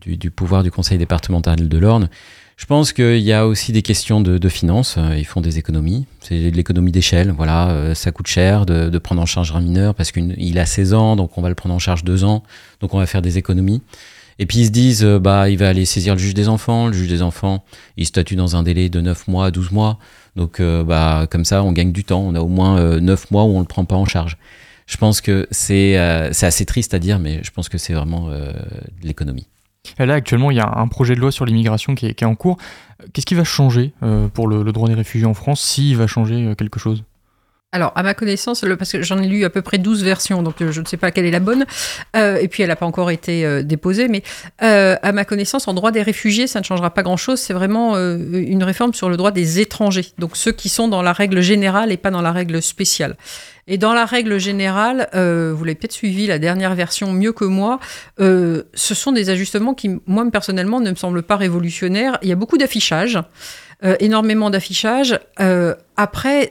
du, 0.00 0.16
du, 0.16 0.30
pouvoir 0.30 0.62
du 0.62 0.70
conseil 0.70 0.96
départemental 0.96 1.68
de 1.68 1.78
l'Orne. 1.78 2.08
Je 2.56 2.66
pense 2.66 2.92
qu'il 2.92 3.18
y 3.18 3.32
a 3.32 3.46
aussi 3.46 3.72
des 3.72 3.82
questions 3.82 4.20
de, 4.20 4.48
finances. 4.48 4.94
Euh, 4.96 5.16
ils 5.18 5.24
font 5.24 5.40
des 5.40 5.58
économies. 5.58 6.06
C'est 6.20 6.50
de 6.50 6.56
l'économie 6.56 6.92
d'échelle. 6.92 7.32
Voilà, 7.32 7.70
euh, 7.70 7.94
ça 7.94 8.12
coûte 8.12 8.28
cher 8.28 8.64
de, 8.64 8.98
prendre 8.98 9.20
en 9.20 9.26
charge 9.26 9.52
un 9.54 9.60
mineur 9.60 9.94
parce 9.94 10.12
qu'il 10.12 10.58
a 10.58 10.66
16 10.66 10.94
ans, 10.94 11.16
donc 11.16 11.36
on 11.36 11.42
va 11.42 11.48
le 11.48 11.54
prendre 11.56 11.74
en 11.74 11.80
charge 11.80 12.04
2 12.04 12.24
ans. 12.24 12.44
Donc 12.80 12.94
on 12.94 12.98
va 12.98 13.06
faire 13.06 13.22
des 13.22 13.38
économies. 13.38 13.82
Et 14.38 14.46
puis 14.46 14.58
ils 14.58 14.66
se 14.66 14.70
disent, 14.70 15.04
euh, 15.04 15.18
bah, 15.18 15.50
il 15.50 15.58
va 15.58 15.68
aller 15.68 15.84
saisir 15.84 16.14
le 16.14 16.20
juge 16.20 16.34
des 16.34 16.48
enfants. 16.48 16.86
Le 16.86 16.92
juge 16.92 17.08
des 17.08 17.22
enfants, 17.22 17.64
il 17.96 18.06
statue 18.06 18.36
dans 18.36 18.54
un 18.54 18.62
délai 18.62 18.88
de 18.88 19.00
9 19.00 19.26
mois 19.26 19.46
à 19.46 19.50
12 19.50 19.72
mois. 19.72 19.98
Donc 20.36 20.60
bah, 20.60 21.26
comme 21.30 21.44
ça, 21.44 21.62
on 21.62 21.72
gagne 21.72 21.92
du 21.92 22.04
temps. 22.04 22.20
On 22.20 22.34
a 22.34 22.40
au 22.40 22.48
moins 22.48 23.00
9 23.00 23.30
mois 23.30 23.44
où 23.44 23.50
on 23.50 23.54
ne 23.54 23.60
le 23.60 23.66
prend 23.66 23.84
pas 23.84 23.96
en 23.96 24.04
charge. 24.04 24.36
Je 24.86 24.96
pense 24.96 25.20
que 25.20 25.46
c'est 25.50 25.96
assez 25.96 26.64
triste 26.66 26.92
à 26.94 26.98
dire, 26.98 27.18
mais 27.20 27.40
je 27.42 27.50
pense 27.50 27.68
que 27.68 27.78
c'est 27.78 27.92
vraiment 27.92 28.28
de 28.30 28.52
l'économie. 29.04 29.46
Là, 29.98 30.14
actuellement, 30.14 30.50
il 30.50 30.56
y 30.56 30.60
a 30.60 30.78
un 30.78 30.88
projet 30.88 31.14
de 31.14 31.20
loi 31.20 31.30
sur 31.30 31.44
l'immigration 31.44 31.94
qui, 31.94 32.06
est 32.06 32.22
en 32.24 32.34
cours. 32.34 32.56
Qu'est-ce 33.12 33.26
qui 33.26 33.34
va 33.34 33.44
changer 33.44 33.92
euh, 34.02 34.28
pour 34.28 34.48
le, 34.48 34.64
droit 34.72 34.88
des 34.88 34.94
réfugiés 34.94 35.26
en 35.26 35.34
France, 35.34 35.60
s'il 35.60 35.96
va 35.96 36.06
changer 36.06 36.46
euh, 36.46 36.54
quelque 36.54 36.80
chose? 36.80 37.04
Alors, 37.74 37.92
à 37.96 38.04
ma 38.04 38.14
connaissance, 38.14 38.64
parce 38.78 38.92
que 38.92 39.02
j'en 39.02 39.18
ai 39.18 39.26
lu 39.26 39.44
à 39.44 39.50
peu 39.50 39.60
près 39.60 39.78
12 39.78 40.04
versions, 40.04 40.42
donc 40.44 40.62
euh, 40.62 40.70
je 40.70 40.80
ne 40.80 40.86
sais 40.86 40.96
pas 40.96 41.10
quelle 41.10 41.26
est 41.26 41.32
la 41.32 41.40
bonne, 41.40 41.66
et 42.14 42.48
puis 42.48 42.62
elle 42.62 42.68
n'a 42.68 42.76
pas 42.76 42.86
encore 42.86 43.10
été 43.10 43.64
déposée, 43.64 44.08
mais 44.08 44.22
à 44.60 45.12
ma 45.12 45.24
connaissance, 45.24 45.66
en 45.66 45.74
droit 45.74 45.90
des 45.90 46.02
réfugiés, 46.02 46.46
ça 46.46 46.60
ne 46.60 46.64
changera 46.64 46.90
pas 46.94 47.02
grand-chose, 47.02 47.40
c'est 47.40 47.52
vraiment 47.52 47.96
une 47.96 48.62
réforme 48.62 48.94
sur 48.94 49.08
le 49.08 49.16
droit 49.16 49.32
des 49.32 49.60
étrangers, 49.60 50.06
donc 50.18 50.36
ceux 50.36 50.52
qui 50.52 50.68
sont 50.68 50.86
dans 50.86 51.02
la 51.02 51.12
règle 51.12 51.40
générale 51.40 51.90
et 51.90 51.96
pas 51.96 52.10
dans 52.10 52.22
la 52.22 52.32
règle 52.32 52.62
spéciale. 52.62 53.16
Et 53.66 53.78
dans 53.78 53.94
la 53.94 54.04
règle 54.04 54.38
générale, 54.38 55.08
euh, 55.14 55.52
vous 55.56 55.64
l'avez 55.64 55.74
peut-être 55.74 55.92
suivi 55.92 56.26
la 56.26 56.38
dernière 56.38 56.74
version 56.74 57.12
mieux 57.12 57.32
que 57.32 57.44
moi, 57.44 57.80
euh, 58.20 58.64
ce 58.74 58.94
sont 58.94 59.12
des 59.12 59.30
ajustements 59.30 59.74
qui, 59.74 59.90
moi 60.06 60.24
personnellement, 60.30 60.80
ne 60.80 60.90
me 60.90 60.96
semblent 60.96 61.22
pas 61.22 61.36
révolutionnaires. 61.36 62.18
Il 62.22 62.28
y 62.28 62.32
a 62.32 62.36
beaucoup 62.36 62.58
d'affichage, 62.58 63.18
euh, 63.82 63.96
énormément 64.00 64.50
d'affichage. 64.50 65.18
après, 65.96 66.50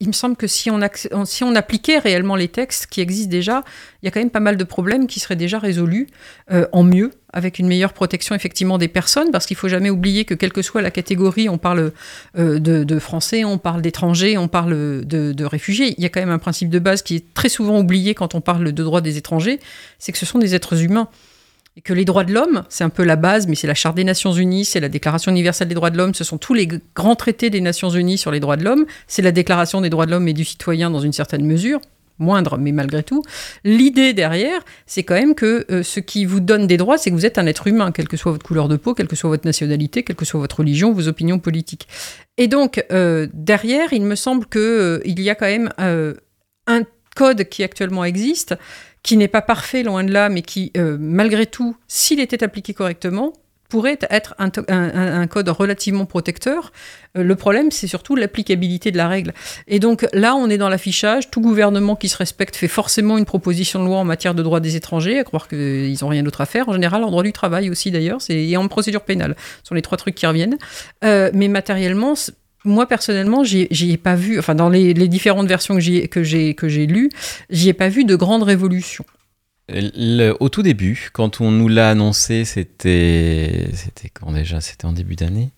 il 0.00 0.08
me 0.08 0.12
semble 0.12 0.36
que 0.36 0.46
si 0.46 0.70
on, 0.70 1.54
appliquait 1.54 1.98
réellement 1.98 2.36
les 2.36 2.48
textes 2.48 2.86
qui 2.86 3.00
existent 3.00 3.30
déjà, 3.30 3.64
il 4.02 4.06
y 4.06 4.08
a 4.08 4.10
quand 4.10 4.20
même 4.20 4.30
pas 4.30 4.40
mal 4.40 4.56
de 4.56 4.64
problèmes 4.64 5.06
qui 5.06 5.18
seraient 5.18 5.36
déjà 5.36 5.58
résolus 5.58 6.06
en 6.72 6.84
mieux, 6.84 7.10
avec 7.32 7.58
une 7.58 7.66
meilleure 7.66 7.92
protection 7.92 8.34
effectivement 8.34 8.78
des 8.78 8.88
personnes, 8.88 9.30
parce 9.30 9.46
qu'il 9.46 9.56
faut 9.56 9.68
jamais 9.68 9.90
oublier 9.90 10.24
que 10.24 10.34
quelle 10.34 10.52
que 10.52 10.62
soit 10.62 10.82
la 10.82 10.90
catégorie, 10.90 11.48
on 11.48 11.58
parle 11.58 11.92
euh, 12.38 12.58
de, 12.58 12.98
français, 12.98 13.44
on 13.44 13.58
parle 13.58 13.82
d'étrangers, 13.82 14.38
on 14.38 14.48
parle 14.48 15.04
de, 15.04 15.32
de, 15.32 15.44
réfugiés. 15.44 15.94
Il 15.98 16.02
y 16.02 16.06
a 16.06 16.08
quand 16.08 16.20
même 16.20 16.30
un 16.30 16.38
principe 16.38 16.70
de 16.70 16.78
base 16.78 17.02
qui 17.02 17.16
est 17.16 17.34
très 17.34 17.48
souvent 17.48 17.78
oublié 17.78 18.14
quand 18.14 18.34
on 18.34 18.40
parle 18.40 18.72
de 18.72 18.82
droits 18.82 19.00
des 19.00 19.18
étrangers, 19.18 19.60
c'est 19.98 20.12
que 20.12 20.18
ce 20.18 20.26
sont 20.26 20.38
des 20.38 20.54
êtres 20.54 20.82
humains. 20.82 21.08
Et 21.78 21.80
que 21.80 21.92
les 21.92 22.04
droits 22.04 22.24
de 22.24 22.34
l'homme, 22.34 22.64
c'est 22.68 22.82
un 22.82 22.88
peu 22.88 23.04
la 23.04 23.14
base, 23.14 23.46
mais 23.46 23.54
c'est 23.54 23.68
la 23.68 23.74
Charte 23.74 23.94
des 23.94 24.02
Nations 24.02 24.32
Unies, 24.32 24.64
c'est 24.64 24.80
la 24.80 24.88
Déclaration 24.88 25.30
universelle 25.30 25.68
des 25.68 25.76
droits 25.76 25.90
de 25.90 25.96
l'homme, 25.96 26.12
ce 26.12 26.24
sont 26.24 26.36
tous 26.36 26.52
les 26.52 26.66
grands 26.96 27.14
traités 27.14 27.50
des 27.50 27.60
Nations 27.60 27.88
Unies 27.88 28.18
sur 28.18 28.32
les 28.32 28.40
droits 28.40 28.56
de 28.56 28.64
l'homme, 28.64 28.84
c'est 29.06 29.22
la 29.22 29.30
Déclaration 29.30 29.80
des 29.80 29.88
droits 29.88 30.04
de 30.04 30.10
l'homme 30.10 30.26
et 30.26 30.32
du 30.32 30.44
citoyen 30.44 30.90
dans 30.90 30.98
une 30.98 31.12
certaine 31.12 31.46
mesure, 31.46 31.80
moindre, 32.18 32.58
mais 32.58 32.72
malgré 32.72 33.04
tout. 33.04 33.22
L'idée 33.62 34.12
derrière, 34.12 34.60
c'est 34.86 35.04
quand 35.04 35.14
même 35.14 35.36
que 35.36 35.66
euh, 35.70 35.84
ce 35.84 36.00
qui 36.00 36.24
vous 36.24 36.40
donne 36.40 36.66
des 36.66 36.78
droits, 36.78 36.98
c'est 36.98 37.10
que 37.10 37.14
vous 37.14 37.26
êtes 37.26 37.38
un 37.38 37.46
être 37.46 37.68
humain, 37.68 37.92
quelle 37.92 38.08
que 38.08 38.16
soit 38.16 38.32
votre 38.32 38.44
couleur 38.44 38.66
de 38.66 38.76
peau, 38.76 38.92
quelle 38.92 39.06
que 39.06 39.14
soit 39.14 39.30
votre 39.30 39.46
nationalité, 39.46 40.02
quelle 40.02 40.16
que 40.16 40.24
soit 40.24 40.40
votre 40.40 40.56
religion, 40.56 40.92
vos 40.92 41.06
opinions 41.06 41.38
politiques. 41.38 41.86
Et 42.38 42.48
donc, 42.48 42.84
euh, 42.90 43.28
derrière, 43.32 43.92
il 43.92 44.02
me 44.02 44.16
semble 44.16 44.46
qu'il 44.46 44.60
euh, 44.60 45.00
il 45.04 45.20
y 45.20 45.30
a 45.30 45.36
quand 45.36 45.46
même 45.46 45.70
un 45.78 46.82
code 47.14 47.48
qui 47.48 47.64
actuellement 47.64 48.04
existe, 48.04 48.54
qui 49.02 49.16
n'est 49.16 49.28
pas 49.28 49.42
parfait, 49.42 49.82
loin 49.82 50.04
de 50.04 50.12
là, 50.12 50.28
mais 50.28 50.42
qui, 50.42 50.72
malgré 50.98 51.46
tout, 51.46 51.76
s'il 51.86 52.20
était 52.20 52.42
appliqué 52.42 52.74
correctement, 52.74 53.32
pourrait 53.68 53.98
être 54.08 54.34
un, 54.38 55.26
code 55.26 55.48
relativement 55.50 56.06
protecteur. 56.06 56.72
Euh, 57.16 57.22
le 57.22 57.36
problème, 57.36 57.70
c'est 57.70 57.86
surtout 57.86 58.16
l'applicabilité 58.16 58.90
de 58.90 58.96
la 58.96 59.08
règle. 59.08 59.34
Et 59.66 59.78
donc 59.78 60.06
là, 60.12 60.34
on 60.34 60.48
est 60.48 60.56
dans 60.56 60.70
l'affichage. 60.70 61.30
Tout 61.30 61.42
gouvernement 61.42 61.94
qui 61.94 62.08
se 62.08 62.16
respecte 62.16 62.56
fait 62.56 62.68
forcément 62.68 63.18
une 63.18 63.26
proposition 63.26 63.80
de 63.80 63.84
loi 63.84 63.98
en 63.98 64.04
matière 64.04 64.34
de 64.34 64.42
droit 64.42 64.60
des 64.60 64.76
étrangers, 64.76 65.18
à 65.18 65.24
croire 65.24 65.48
qu'ils 65.48 65.98
n'ont 66.00 66.08
rien 66.08 66.22
d'autre 66.22 66.40
à 66.40 66.46
faire. 66.46 66.68
En 66.68 66.72
général, 66.72 67.04
en 67.04 67.10
droit 67.10 67.22
du 67.22 67.32
travail 67.32 67.68
aussi, 67.68 67.90
d'ailleurs, 67.90 68.18
et 68.30 68.56
en 68.56 68.66
procédure 68.68 69.02
pénale. 69.02 69.36
Ce 69.62 69.68
sont 69.68 69.74
les 69.74 69.82
trois 69.82 69.98
trucs 69.98 70.14
qui 70.14 70.26
reviennent. 70.26 70.56
Euh, 71.04 71.30
mais 71.34 71.48
matériellement, 71.48 72.14
moi 72.64 72.86
personnellement, 72.86 73.44
j'y 73.44 73.68
ai 73.90 73.96
pas 73.96 74.14
vu, 74.14 74.38
enfin 74.38 74.54
dans 74.54 74.68
les, 74.68 74.94
différentes 75.08 75.48
versions 75.48 75.76
que 75.76 75.80
j'ai 75.80 76.08
que 76.08 76.68
j'ai 76.68 76.86
lues, 76.86 77.10
j'y 77.50 77.68
ai 77.68 77.72
pas 77.72 77.88
vu 77.88 78.04
de 78.04 78.16
grande 78.16 78.42
révolution 78.42 79.04
au 80.40 80.48
tout 80.48 80.62
début, 80.62 81.10
quand 81.12 81.40
on 81.40 81.50
nous 81.50 81.68
l'a 81.68 81.90
annoncé, 81.90 82.44
c'était 82.44 83.68
c'était 83.74 84.08
quand 84.08 84.32
déjà? 84.32 84.60
C'était 84.60 84.86
en 84.86 84.92
début 84.92 85.14
d'année. 85.14 85.50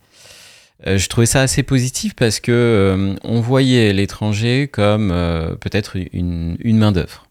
Euh, 0.86 0.98
je 0.98 1.08
trouvais 1.08 1.26
ça 1.26 1.42
assez 1.42 1.62
positif 1.62 2.14
parce 2.14 2.40
que 2.40 2.50
euh, 2.50 3.14
on 3.22 3.40
voyait 3.40 3.92
l'étranger 3.92 4.68
comme 4.72 5.10
euh, 5.12 5.54
peut-être 5.54 5.96
une, 6.12 6.56
une 6.60 6.78
main 6.78 6.90
d'œuvre. 6.90 7.30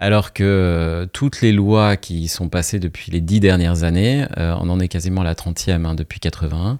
Alors 0.00 0.32
que 0.32 0.44
euh, 0.44 1.06
toutes 1.12 1.40
les 1.40 1.50
lois 1.50 1.96
qui 1.96 2.28
sont 2.28 2.48
passées 2.48 2.78
depuis 2.78 3.10
les 3.10 3.20
dix 3.20 3.40
dernières 3.40 3.82
années, 3.82 4.26
euh, 4.36 4.54
on 4.60 4.68
en 4.70 4.78
est 4.78 4.86
quasiment 4.86 5.22
à 5.22 5.24
la 5.24 5.34
30e 5.34 5.84
hein, 5.84 5.94
depuis 5.94 6.20
81, 6.20 6.78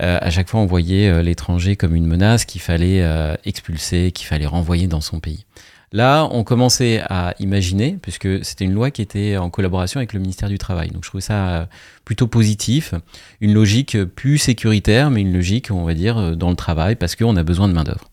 euh, 0.00 0.18
à 0.20 0.30
chaque 0.30 0.48
fois 0.48 0.60
on 0.60 0.66
voyait 0.66 1.22
l'étranger 1.22 1.76
comme 1.76 1.94
une 1.94 2.06
menace 2.06 2.44
qu'il 2.44 2.60
fallait 2.60 3.04
expulser, 3.44 4.12
qu'il 4.12 4.26
fallait 4.26 4.46
renvoyer 4.46 4.86
dans 4.86 5.00
son 5.00 5.20
pays. 5.20 5.44
Là, 5.92 6.28
on 6.30 6.44
commençait 6.44 7.02
à 7.10 7.34
imaginer, 7.40 7.98
puisque 8.00 8.44
c'était 8.44 8.64
une 8.64 8.74
loi 8.74 8.92
qui 8.92 9.02
était 9.02 9.36
en 9.36 9.50
collaboration 9.50 9.98
avec 9.98 10.12
le 10.12 10.20
ministère 10.20 10.48
du 10.48 10.56
Travail. 10.56 10.90
Donc 10.90 11.02
je 11.02 11.08
trouvais 11.08 11.20
ça 11.20 11.68
plutôt 12.04 12.28
positif, 12.28 12.94
une 13.40 13.52
logique 13.52 14.04
plus 14.04 14.38
sécuritaire, 14.38 15.10
mais 15.10 15.20
une 15.22 15.32
logique, 15.32 15.72
on 15.72 15.82
va 15.82 15.94
dire, 15.94 16.36
dans 16.36 16.50
le 16.50 16.56
travail, 16.56 16.94
parce 16.94 17.16
qu'on 17.16 17.36
a 17.36 17.42
besoin 17.42 17.66
de 17.66 17.72
main-d'œuvre. 17.72 18.10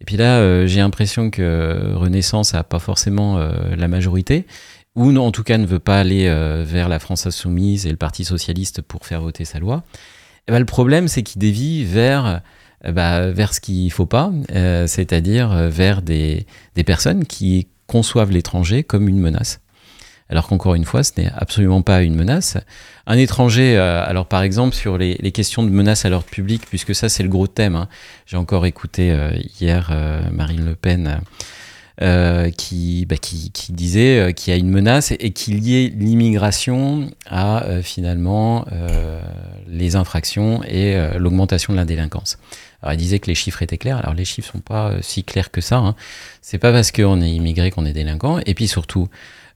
Et 0.00 0.04
puis 0.04 0.16
là, 0.16 0.38
euh, 0.38 0.66
j'ai 0.66 0.80
l'impression 0.80 1.30
que 1.30 1.94
Renaissance 1.94 2.52
n'a 2.52 2.62
pas 2.62 2.78
forcément 2.78 3.38
euh, 3.38 3.74
la 3.76 3.88
majorité, 3.88 4.46
ou 4.94 5.16
en 5.16 5.30
tout 5.30 5.42
cas 5.42 5.58
ne 5.58 5.66
veut 5.66 5.78
pas 5.78 5.98
aller 5.98 6.26
euh, 6.28 6.64
vers 6.66 6.90
la 6.90 6.98
France 6.98 7.26
insoumise 7.26 7.86
et 7.86 7.90
le 7.90 7.96
Parti 7.96 8.24
socialiste 8.24 8.82
pour 8.82 9.06
faire 9.06 9.22
voter 9.22 9.44
sa 9.44 9.58
loi. 9.58 9.82
Et 10.48 10.52
ben, 10.52 10.58
le 10.58 10.64
problème, 10.64 11.08
c'est 11.08 11.22
qu'il 11.22 11.40
dévie 11.40 11.84
vers, 11.84 12.42
bah, 12.88 13.30
vers 13.30 13.54
ce 13.54 13.60
qu'il 13.60 13.84
ne 13.84 13.90
faut 13.90 14.06
pas, 14.06 14.30
c'est-à-dire 14.86 15.48
vers 15.70 16.02
des, 16.02 16.46
des 16.74 16.84
personnes 16.84 17.24
qui 17.24 17.68
conçoivent 17.86 18.30
l'étranger 18.30 18.82
comme 18.82 19.08
une 19.08 19.18
menace 19.18 19.60
alors 20.28 20.48
qu'encore 20.48 20.74
une 20.74 20.84
fois, 20.84 21.02
ce 21.02 21.12
n'est 21.18 21.30
absolument 21.36 21.82
pas 21.82 22.02
une 22.02 22.14
menace. 22.14 22.56
Un 23.06 23.18
étranger, 23.18 23.76
euh, 23.76 24.02
alors 24.04 24.26
par 24.26 24.42
exemple 24.42 24.74
sur 24.74 24.96
les, 24.96 25.16
questions 25.32 25.62
de 25.62 25.68
menace 25.68 26.04
à 26.04 26.08
l'ordre 26.08 26.26
public, 26.26 26.62
puisque 26.68 26.94
ça 26.94 27.08
c'est 27.08 27.22
le 27.22 27.28
gros 27.28 27.46
thème, 27.46 27.76
hein. 27.76 27.88
j'ai 28.26 28.36
encore 28.36 28.66
écouté 28.66 29.10
euh, 29.10 29.30
hier 29.60 29.90
euh, 29.92 30.22
Marine 30.30 30.64
Le 30.64 30.74
Pen 30.74 31.20
qui, 31.98 33.06
bah, 33.06 33.16
qui, 33.16 33.50
qui, 33.52 33.72
disait 33.72 34.32
qu'il 34.34 34.52
y 34.52 34.56
a 34.56 34.58
une 34.58 34.70
menace 34.70 35.12
et, 35.12 35.30
qu'il 35.30 35.64
y 35.64 35.84
ait 35.84 35.88
l'immigration 35.88 37.10
à 37.26 37.64
finalement 37.82 38.66
les 39.68 39.96
infractions 39.96 40.62
et 40.64 40.96
l'augmentation 41.16 41.72
de 41.72 41.78
la 41.78 41.84
délinquance. 41.84 42.38
Alors, 42.82 42.94
il 42.94 42.98
disait 42.98 43.18
que 43.18 43.28
les 43.28 43.34
chiffres 43.34 43.62
étaient 43.62 43.78
clairs. 43.78 43.98
Alors, 43.98 44.12
les 44.12 44.24
chiffres 44.24 44.52
sont 44.52 44.60
pas 44.60 44.92
si 45.00 45.24
clairs 45.24 45.50
que 45.50 45.60
ça. 45.60 45.76
Hein. 45.76 45.94
C'est 46.42 46.58
pas 46.58 46.72
parce 46.72 46.92
qu'on 46.92 47.22
est 47.22 47.30
immigré 47.30 47.70
qu'on 47.70 47.86
est 47.86 47.94
délinquant. 47.94 48.40
Et 48.44 48.54
puis 48.54 48.68
surtout, 48.68 49.08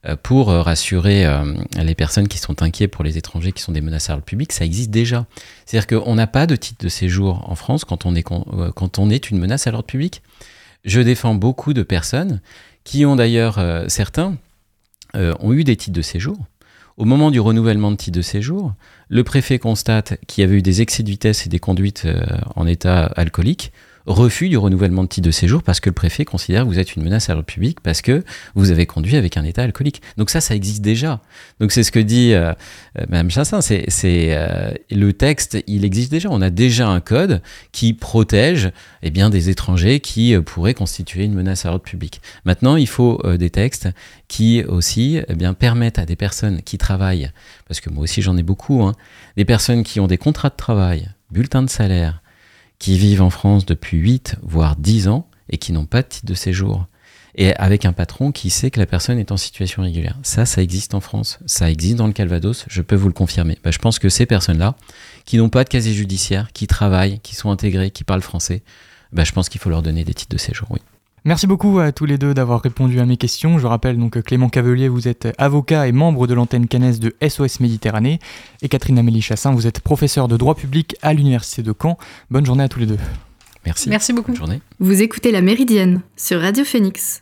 euh, 0.07 0.15
pour 0.15 0.49
euh, 0.49 0.61
rassurer 0.61 1.25
euh, 1.25 1.53
les 1.75 1.93
personnes 1.93 2.29
qui 2.29 2.37
sont 2.37 2.61
inquiètes 2.61 2.91
pour 2.91 3.03
les 3.03 3.17
étrangers 3.17 3.51
qui 3.51 3.61
sont 3.61 3.73
des 3.73 3.81
menaces 3.81 4.09
à 4.09 4.13
l'ordre 4.13 4.23
public, 4.23 4.53
ça 4.53 4.63
existe 4.63 4.91
déjà. 4.91 5.25
C'est-à-dire 5.65 5.87
qu'on 5.87 6.15
n'a 6.15 6.25
pas 6.25 6.47
de 6.47 6.55
titre 6.55 6.81
de 6.85 6.89
séjour 6.89 7.49
en 7.49 7.55
France 7.55 7.83
quand 7.83 8.05
on 8.05 8.15
est, 8.15 8.23
quand 8.23 8.97
on 8.97 9.09
est 9.09 9.29
une 9.29 9.39
menace 9.39 9.67
à 9.67 9.71
l'ordre 9.71 9.87
public. 9.87 10.21
Je 10.85 11.01
défends 11.01 11.35
beaucoup 11.35 11.73
de 11.73 11.83
personnes 11.83 12.41
qui 12.83 13.05
ont 13.05 13.15
d'ailleurs, 13.15 13.59
certains, 13.89 14.37
ont 15.13 15.53
eu 15.53 15.63
des 15.63 15.75
titres 15.75 15.95
de 15.95 16.01
séjour. 16.01 16.37
Au 16.97 17.05
moment 17.05 17.31
du 17.31 17.39
renouvellement 17.39 17.91
de 17.91 17.95
titre 17.97 18.17
de 18.17 18.21
séjour, 18.21 18.73
le 19.07 19.23
préfet 19.23 19.59
constate 19.59 20.19
qu'il 20.27 20.41
y 20.41 20.45
avait 20.45 20.57
eu 20.57 20.61
des 20.61 20.81
excès 20.81 21.03
de 21.03 21.09
vitesse 21.09 21.45
et 21.45 21.49
des 21.49 21.59
conduites 21.59 22.07
en 22.55 22.67
état 22.67 23.05
alcoolique 23.15 23.71
refus 24.05 24.49
du 24.49 24.57
renouvellement 24.57 25.03
de 25.03 25.07
titre 25.07 25.25
de 25.25 25.31
séjour 25.31 25.63
parce 25.63 25.79
que 25.79 25.89
le 25.89 25.93
préfet 25.93 26.25
considère 26.25 26.63
que 26.63 26.67
vous 26.67 26.79
êtes 26.79 26.95
une 26.95 27.03
menace 27.03 27.29
à 27.29 27.33
l'ordre 27.33 27.45
public 27.45 27.79
parce 27.81 28.01
que 28.01 28.23
vous 28.55 28.71
avez 28.71 28.85
conduit 28.85 29.15
avec 29.15 29.37
un 29.37 29.43
état 29.43 29.63
alcoolique. 29.63 30.01
Donc 30.17 30.29
ça, 30.29 30.41
ça 30.41 30.55
existe 30.55 30.81
déjà. 30.81 31.21
Donc 31.59 31.71
c'est 31.71 31.83
ce 31.83 31.91
que 31.91 31.99
dit 31.99 32.33
euh, 32.33 32.53
euh 32.97 33.05
Mme 33.09 33.29
Chassin. 33.29 33.61
C'est, 33.61 33.85
euh, 34.03 34.71
le 34.89 35.13
texte, 35.13 35.57
il 35.67 35.85
existe 35.85 36.11
déjà. 36.11 36.29
On 36.31 36.41
a 36.41 36.49
déjà 36.49 36.87
un 36.87 36.99
code 36.99 37.41
qui 37.71 37.93
protège 37.93 38.71
eh 39.03 39.11
bien, 39.11 39.29
des 39.29 39.49
étrangers 39.49 39.99
qui 39.99 40.35
euh, 40.35 40.41
pourraient 40.41 40.73
constituer 40.73 41.23
une 41.25 41.33
menace 41.33 41.65
à 41.65 41.69
l'ordre 41.69 41.83
public. 41.83 42.21
Maintenant, 42.45 42.75
il 42.75 42.87
faut 42.87 43.21
des 43.37 43.49
textes 43.49 43.89
qui 44.27 44.63
aussi 44.63 45.19
eh 45.27 45.35
bien, 45.35 45.53
permettent 45.53 45.99
à 45.99 46.05
des 46.05 46.15
personnes 46.15 46.61
qui 46.61 46.77
travaillent, 46.77 47.31
parce 47.67 47.81
que 47.81 47.89
moi 47.89 48.03
aussi 48.03 48.21
j'en 48.21 48.37
ai 48.37 48.43
beaucoup, 48.43 48.83
hein, 48.83 48.93
des 49.37 49.45
personnes 49.45 49.83
qui 49.83 49.99
ont 49.99 50.07
des 50.07 50.17
contrats 50.17 50.49
de 50.49 50.55
travail, 50.55 51.09
bulletins 51.31 51.63
de 51.63 51.69
salaire, 51.69 52.21
qui 52.79 52.97
vivent 52.97 53.21
en 53.21 53.29
France 53.29 53.65
depuis 53.65 53.97
8 53.97 54.37
voire 54.41 54.75
10 54.75 55.09
ans 55.09 55.27
et 55.49 55.57
qui 55.57 55.73
n'ont 55.73 55.85
pas 55.85 56.01
de 56.01 56.07
titre 56.07 56.25
de 56.25 56.33
séjour. 56.33 56.87
Et 57.35 57.53
avec 57.55 57.85
un 57.85 57.93
patron 57.93 58.31
qui 58.31 58.49
sait 58.49 58.71
que 58.71 58.79
la 58.79 58.85
personne 58.85 59.19
est 59.19 59.31
en 59.31 59.37
situation 59.37 59.83
régulière. 59.83 60.17
Ça, 60.23 60.45
ça 60.45 60.61
existe 60.61 60.93
en 60.93 60.99
France. 60.99 61.39
Ça 61.45 61.69
existe 61.69 61.95
dans 61.95 62.07
le 62.07 62.13
Calvados, 62.13 62.65
je 62.67 62.81
peux 62.81 62.95
vous 62.95 63.07
le 63.07 63.13
confirmer. 63.13 63.57
Bah, 63.63 63.71
je 63.71 63.77
pense 63.77 63.99
que 63.99 64.09
ces 64.09 64.25
personnes-là, 64.25 64.75
qui 65.25 65.37
n'ont 65.37 65.49
pas 65.49 65.63
de 65.63 65.69
casier 65.69 65.93
judiciaire, 65.93 66.51
qui 66.53 66.67
travaillent, 66.67 67.19
qui 67.19 67.35
sont 67.35 67.51
intégrées, 67.51 67.91
qui 67.91 68.03
parlent 68.03 68.21
français, 68.21 68.63
bah, 69.13 69.23
je 69.23 69.31
pense 69.31 69.47
qu'il 69.47 69.61
faut 69.61 69.69
leur 69.69 69.83
donner 69.83 70.03
des 70.03 70.13
titres 70.13 70.35
de 70.35 70.39
séjour, 70.39 70.67
oui. 70.71 70.79
Merci 71.25 71.47
beaucoup 71.47 71.79
à 71.79 71.91
tous 71.91 72.05
les 72.05 72.17
deux 72.17 72.33
d'avoir 72.33 72.61
répondu 72.61 72.99
à 72.99 73.05
mes 73.05 73.17
questions. 73.17 73.59
Je 73.59 73.67
rappelle 73.67 73.97
donc 73.97 74.21
Clément 74.21 74.49
Cavelier, 74.49 74.87
vous 74.87 75.07
êtes 75.07 75.27
avocat 75.37 75.87
et 75.87 75.91
membre 75.91 76.27
de 76.27 76.33
l'antenne 76.33 76.67
cannaise 76.67 76.99
de 76.99 77.15
SOS 77.27 77.59
Méditerranée. 77.59 78.19
Et 78.61 78.69
Catherine 78.69 78.97
Amélie 78.97 79.21
Chassin, 79.21 79.51
vous 79.51 79.67
êtes 79.67 79.81
professeure 79.81 80.27
de 80.27 80.37
droit 80.37 80.55
public 80.55 80.95
à 81.01 81.13
l'Université 81.13 81.61
de 81.61 81.73
Caen. 81.79 81.97
Bonne 82.31 82.45
journée 82.45 82.63
à 82.63 82.69
tous 82.69 82.79
les 82.79 82.85
deux. 82.85 82.99
Merci. 83.69 83.89
Merci 83.89 84.13
beaucoup. 84.13 84.31
Bonne 84.31 84.37
journée. 84.37 84.61
Vous 84.79 85.01
écoutez 85.03 85.31
La 85.31 85.41
Méridienne 85.41 86.01
sur 86.17 86.41
Radio 86.41 86.65
Phoenix. 86.65 87.21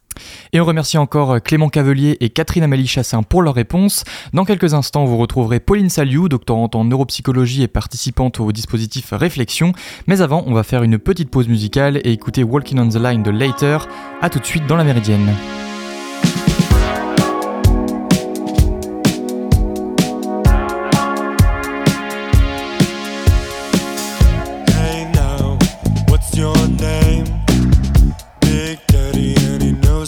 Et 0.53 0.61
on 0.61 0.65
remercie 0.65 0.97
encore 0.97 1.41
Clément 1.41 1.67
Cavelier 1.67 2.15
et 2.21 2.29
Catherine 2.29 2.63
Amélie 2.63 2.87
Chassin 2.87 3.21
pour 3.21 3.41
leurs 3.41 3.53
réponses. 3.53 4.05
Dans 4.33 4.45
quelques 4.45 4.73
instants, 4.73 5.03
vous 5.03 5.17
retrouverez 5.17 5.59
Pauline 5.59 5.89
Saliou, 5.89 6.29
doctorante 6.29 6.73
en 6.75 6.85
neuropsychologie 6.85 7.63
et 7.63 7.67
participante 7.67 8.39
au 8.39 8.51
dispositif 8.53 9.09
Réflexion. 9.11 9.73
Mais 10.07 10.21
avant, 10.21 10.43
on 10.47 10.53
va 10.53 10.63
faire 10.63 10.83
une 10.83 10.97
petite 10.99 11.29
pause 11.29 11.49
musicale 11.49 11.97
et 11.97 12.13
écouter 12.13 12.43
Walking 12.43 12.79
on 12.79 12.87
the 12.87 12.95
Line 12.95 13.23
de 13.23 13.31
Later. 13.31 13.79
A 14.21 14.29
tout 14.29 14.39
de 14.39 14.45
suite 14.45 14.65
dans 14.67 14.77
la 14.77 14.85
Méridienne. 14.85 15.29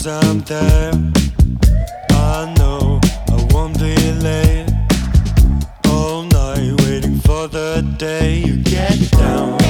I'm 0.10 0.40
there. 0.42 0.92
I 2.10 2.54
know 2.58 3.00
I 3.30 3.48
won't 3.54 3.78
be 3.78 3.96
late 4.14 4.66
all 5.86 6.24
night, 6.24 6.82
waiting 6.82 7.20
for 7.20 7.48
the 7.48 7.82
day 7.98 8.40
you 8.40 8.58
get 8.64 9.12
down. 9.12 9.69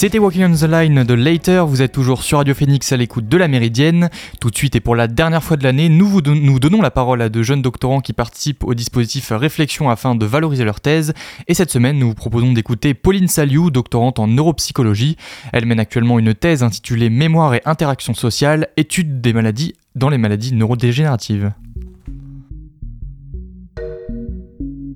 C'était 0.00 0.18
Walking 0.18 0.44
on 0.44 0.54
the 0.54 0.62
Line 0.62 1.04
de 1.04 1.12
Later, 1.12 1.66
vous 1.66 1.82
êtes 1.82 1.92
toujours 1.92 2.22
sur 2.22 2.38
Radio 2.38 2.54
Phoenix 2.54 2.90
à 2.90 2.96
l'écoute 2.96 3.28
de 3.28 3.36
la 3.36 3.48
Méridienne. 3.48 4.08
Tout 4.40 4.48
de 4.48 4.56
suite 4.56 4.74
et 4.74 4.80
pour 4.80 4.96
la 4.96 5.08
dernière 5.08 5.42
fois 5.42 5.58
de 5.58 5.62
l'année, 5.62 5.90
nous 5.90 6.06
vous 6.06 6.22
donnons 6.22 6.80
la 6.80 6.90
parole 6.90 7.20
à 7.20 7.28
de 7.28 7.42
jeunes 7.42 7.60
doctorants 7.60 8.00
qui 8.00 8.14
participent 8.14 8.64
au 8.64 8.72
dispositif 8.72 9.30
Réflexion 9.30 9.90
afin 9.90 10.14
de 10.14 10.24
valoriser 10.24 10.64
leur 10.64 10.80
thèse. 10.80 11.12
Et 11.48 11.52
cette 11.52 11.70
semaine, 11.70 11.98
nous 11.98 12.08
vous 12.08 12.14
proposons 12.14 12.54
d'écouter 12.54 12.94
Pauline 12.94 13.28
Saliou, 13.28 13.70
doctorante 13.70 14.18
en 14.18 14.26
neuropsychologie. 14.26 15.18
Elle 15.52 15.66
mène 15.66 15.80
actuellement 15.80 16.18
une 16.18 16.32
thèse 16.32 16.62
intitulée 16.62 17.10
Mémoire 17.10 17.52
et 17.52 17.60
interaction 17.66 18.14
sociale, 18.14 18.68
étude 18.78 19.20
des 19.20 19.34
maladies 19.34 19.74
dans 19.96 20.08
les 20.08 20.16
maladies 20.16 20.54
neurodégénératives. 20.54 21.52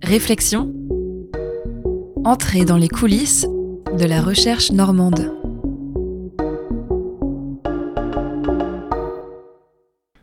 Réflexion. 0.03 0.73
Entrer 2.25 2.65
dans 2.65 2.79
les 2.79 2.89
coulisses 2.89 3.47
de 3.97 4.07
la 4.07 4.21
recherche 4.21 4.73
normande. 4.73 5.33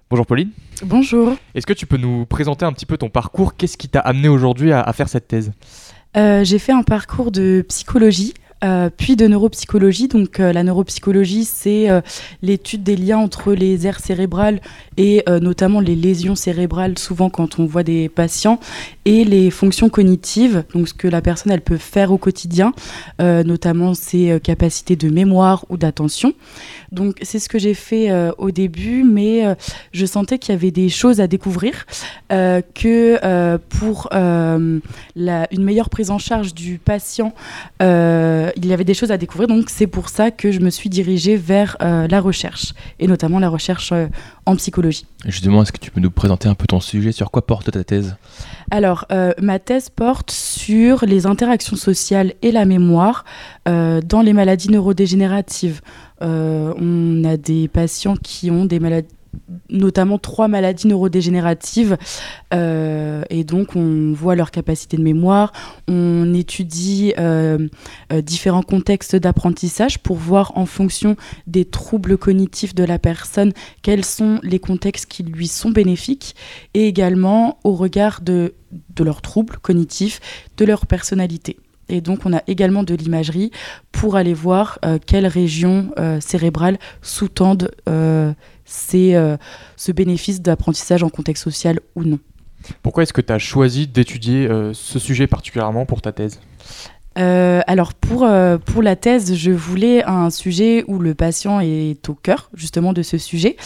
Bonjour 0.10 0.26
Pauline. 0.26 0.50
Bonjour. 0.84 1.36
Est-ce 1.56 1.66
que 1.66 1.74
tu 1.74 1.86
peux 1.86 1.98
nous 1.98 2.26
présenter 2.26 2.66
un 2.66 2.74
petit 2.74 2.86
peu 2.86 2.98
ton 2.98 3.10
parcours? 3.10 3.56
Qu'est-ce 3.56 3.78
qui 3.78 3.88
t'a 3.88 4.02
amené 4.02 4.28
aujourd'hui 4.28 4.74
à, 4.74 4.92
faire 4.92 5.08
cette 5.08 5.28
thèse? 5.30 5.54
Euh, 6.18 6.44
J'ai 6.44 6.60
fait 6.60 6.74
un 6.74 6.84
parcours 6.84 7.32
de 7.32 7.64
psychologie 7.70 8.34
euh, 8.64 8.92
puis 8.96 9.16
de 9.16 9.26
neuropsychologie. 9.26 10.08
Donc 10.08 10.40
euh, 10.40 10.54
la 10.54 10.62
neuropsychologie, 10.62 11.46
c'est 11.46 11.90
euh, 11.90 12.02
l'étude 12.44 12.84
des 12.84 12.96
liens 12.96 13.18
entre 13.18 13.54
les 13.54 13.88
aires 13.88 14.00
cérébrales 14.00 14.62
et 14.98 15.24
notamment 15.42 15.80
les 15.80 15.96
lésions 15.96 16.36
cérébrales, 16.36 17.00
souvent 17.00 17.32
quand 17.32 17.58
on 17.58 17.66
voit 17.66 17.82
des 17.82 18.08
patients, 18.08 18.60
et 19.06 19.24
les 19.24 19.50
fonctions 19.50 19.90
cognitives, 19.90 20.64
donc 20.76 20.90
ce 20.90 20.94
que 20.94 21.08
la 21.08 21.22
personne 21.22 21.52
elle 21.52 21.62
peut 21.62 21.78
faire 21.78 22.12
au 22.12 22.18
quotidien, 22.20 22.74
notamment 23.20 23.96
ses 23.96 24.40
capacités 24.44 24.96
de 24.96 25.10
mémoire 25.10 25.66
ou 25.70 25.78
d'attention. 25.78 26.34
Donc 26.92 27.18
c'est 27.24 27.40
ce 27.40 27.50
que 27.50 27.58
j'ai 27.58 27.74
fait 27.74 28.12
au 28.38 28.52
début, 28.52 29.04
mais 29.04 29.44
je 29.92 30.06
sentais 30.06 30.38
qu'il 30.38 30.54
y 30.54 30.58
avait 30.58 30.72
des 30.72 30.90
choses 30.90 31.20
à 31.20 31.26
découvrir, 31.26 31.88
que 32.30 33.58
pour 33.58 34.10
la, 34.12 35.48
une 35.52 35.64
meilleure 35.64 35.90
prise 35.90 36.12
en 36.12 36.20
charge 36.20 36.54
du 36.54 36.78
patient, 36.78 37.34
il 38.56 38.66
y 38.66 38.74
avait 38.74 38.84
des 38.84 38.94
choses 38.94 39.12
à 39.12 39.18
découvrir, 39.18 39.48
donc 39.48 39.70
c'est 39.70 39.88
pour 39.88 40.10
ça 40.10 40.32
que 40.32 40.52
je 40.52 40.60
me 40.60 40.70
suis 40.70 40.90
dirigée 40.90 41.36
vers 41.36 41.78
euh, 41.82 42.08
la 42.08 42.22
recherche, 42.22 42.74
et 43.00 43.08
notamment 43.08 43.40
la 43.40 43.50
recherche 43.50 43.92
euh, 43.92 44.08
en 44.46 44.56
psychologie. 44.56 45.06
Justement, 45.26 45.62
est-ce 45.62 45.72
que 45.72 45.80
tu 45.80 45.92
peux 45.92 46.02
nous 46.02 46.12
présenter 46.12 46.48
un 46.48 46.56
peu 46.56 46.66
ton 46.66 46.80
sujet? 46.80 47.12
Sur 47.12 47.32
quoi 47.32 47.46
porte 47.46 47.72
ta 47.72 47.84
thèse? 47.84 48.16
Alors, 48.72 49.06
euh, 49.12 49.34
ma 49.42 49.60
thèse 49.60 49.90
porte 49.90 50.32
sur 50.32 51.06
les 51.06 51.26
interactions 51.26 51.76
sociales 51.76 52.34
et 52.42 52.52
la 52.52 52.66
mémoire 52.66 53.26
dans 53.66 54.22
les 54.24 54.34
maladies 54.34 54.72
neurodégénératives. 54.72 55.82
on 56.20 57.24
a 57.24 57.38
des 57.38 57.68
patients 57.68 58.16
qui 58.16 58.50
ont 58.50 58.66
des 58.66 58.80
maladies 58.80 59.08
notamment 59.70 60.18
trois 60.18 60.48
maladies 60.48 60.88
neurodégénératives. 60.88 61.98
Euh, 62.54 63.24
et 63.30 63.44
donc, 63.44 63.76
on 63.76 64.14
voit 64.14 64.36
leur 64.36 64.52
capacité 64.52 64.98
de 64.98 65.04
mémoire. 65.04 65.54
On 65.88 66.34
étudie 66.34 67.14
euh, 67.18 67.68
euh, 68.12 68.22
différents 68.22 68.64
contextes 68.64 69.16
d'apprentissage 69.16 70.00
pour 70.00 70.18
voir 70.18 70.58
en 70.58 70.66
fonction 70.66 71.16
des 71.48 71.66
troubles 71.66 72.18
cognitifs 72.18 72.76
de 72.76 72.84
la 72.84 73.00
personne 73.00 73.54
quels 73.82 74.06
sont 74.06 74.40
les 74.44 74.60
contextes 74.60 75.06
qui 75.06 75.24
lui 75.24 75.48
sont 75.48 75.72
bénéfiques. 75.72 76.36
Et 76.74 76.88
également 76.88 77.60
au 77.64 77.74
regard 77.74 78.22
de, 78.22 78.54
de 78.96 79.04
leurs 79.04 79.22
troubles 79.22 79.58
cognitifs, 79.58 80.20
de 80.58 80.66
leur 80.66 80.86
personnalité. 80.86 81.58
Et 81.90 82.00
donc, 82.00 82.26
on 82.26 82.34
a 82.34 82.42
également 82.48 82.84
de 82.84 82.94
l'imagerie 82.94 83.52
pour 83.92 84.16
aller 84.16 84.34
voir 84.34 84.80
quelles 85.06 85.28
régions 85.28 85.92
cérébrales 86.22 86.80
sous-tendent 87.02 87.70
c'est 88.72 89.16
euh, 89.16 89.36
ce 89.76 89.92
bénéfice 89.92 90.42
d'apprentissage 90.42 91.04
en 91.04 91.10
contexte 91.10 91.44
social 91.44 91.80
ou 91.96 92.04
non. 92.04 92.20
Pourquoi 92.82 93.04
est-ce 93.04 93.12
que 93.12 93.22
tu 93.22 93.34
as 93.34 93.40
choisi 93.40 93.88
d'étudier 93.88 94.48
euh, 94.48 94.72
ce 94.74 94.98
sujet 94.98 95.28
particulièrement 95.28 95.86
pour 95.86 96.02
ta 96.02 96.14
thèse? 96.14 96.40
Euh, 97.18 97.60
alors 97.68 97.94
pour, 97.94 98.26
pour 98.66 98.82
la 98.82 98.96
thèse, 98.96 99.36
je 99.36 99.52
voulais 99.52 100.04
un 100.06 100.30
sujet 100.30 100.86
où 100.88 101.00
le 101.00 101.14
patient 101.14 101.60
est 101.60 102.08
au 102.08 102.14
cœur 102.14 102.50
justement 102.54 102.94
de 102.94 103.02
ce 103.02 103.18
sujet. 103.18 103.58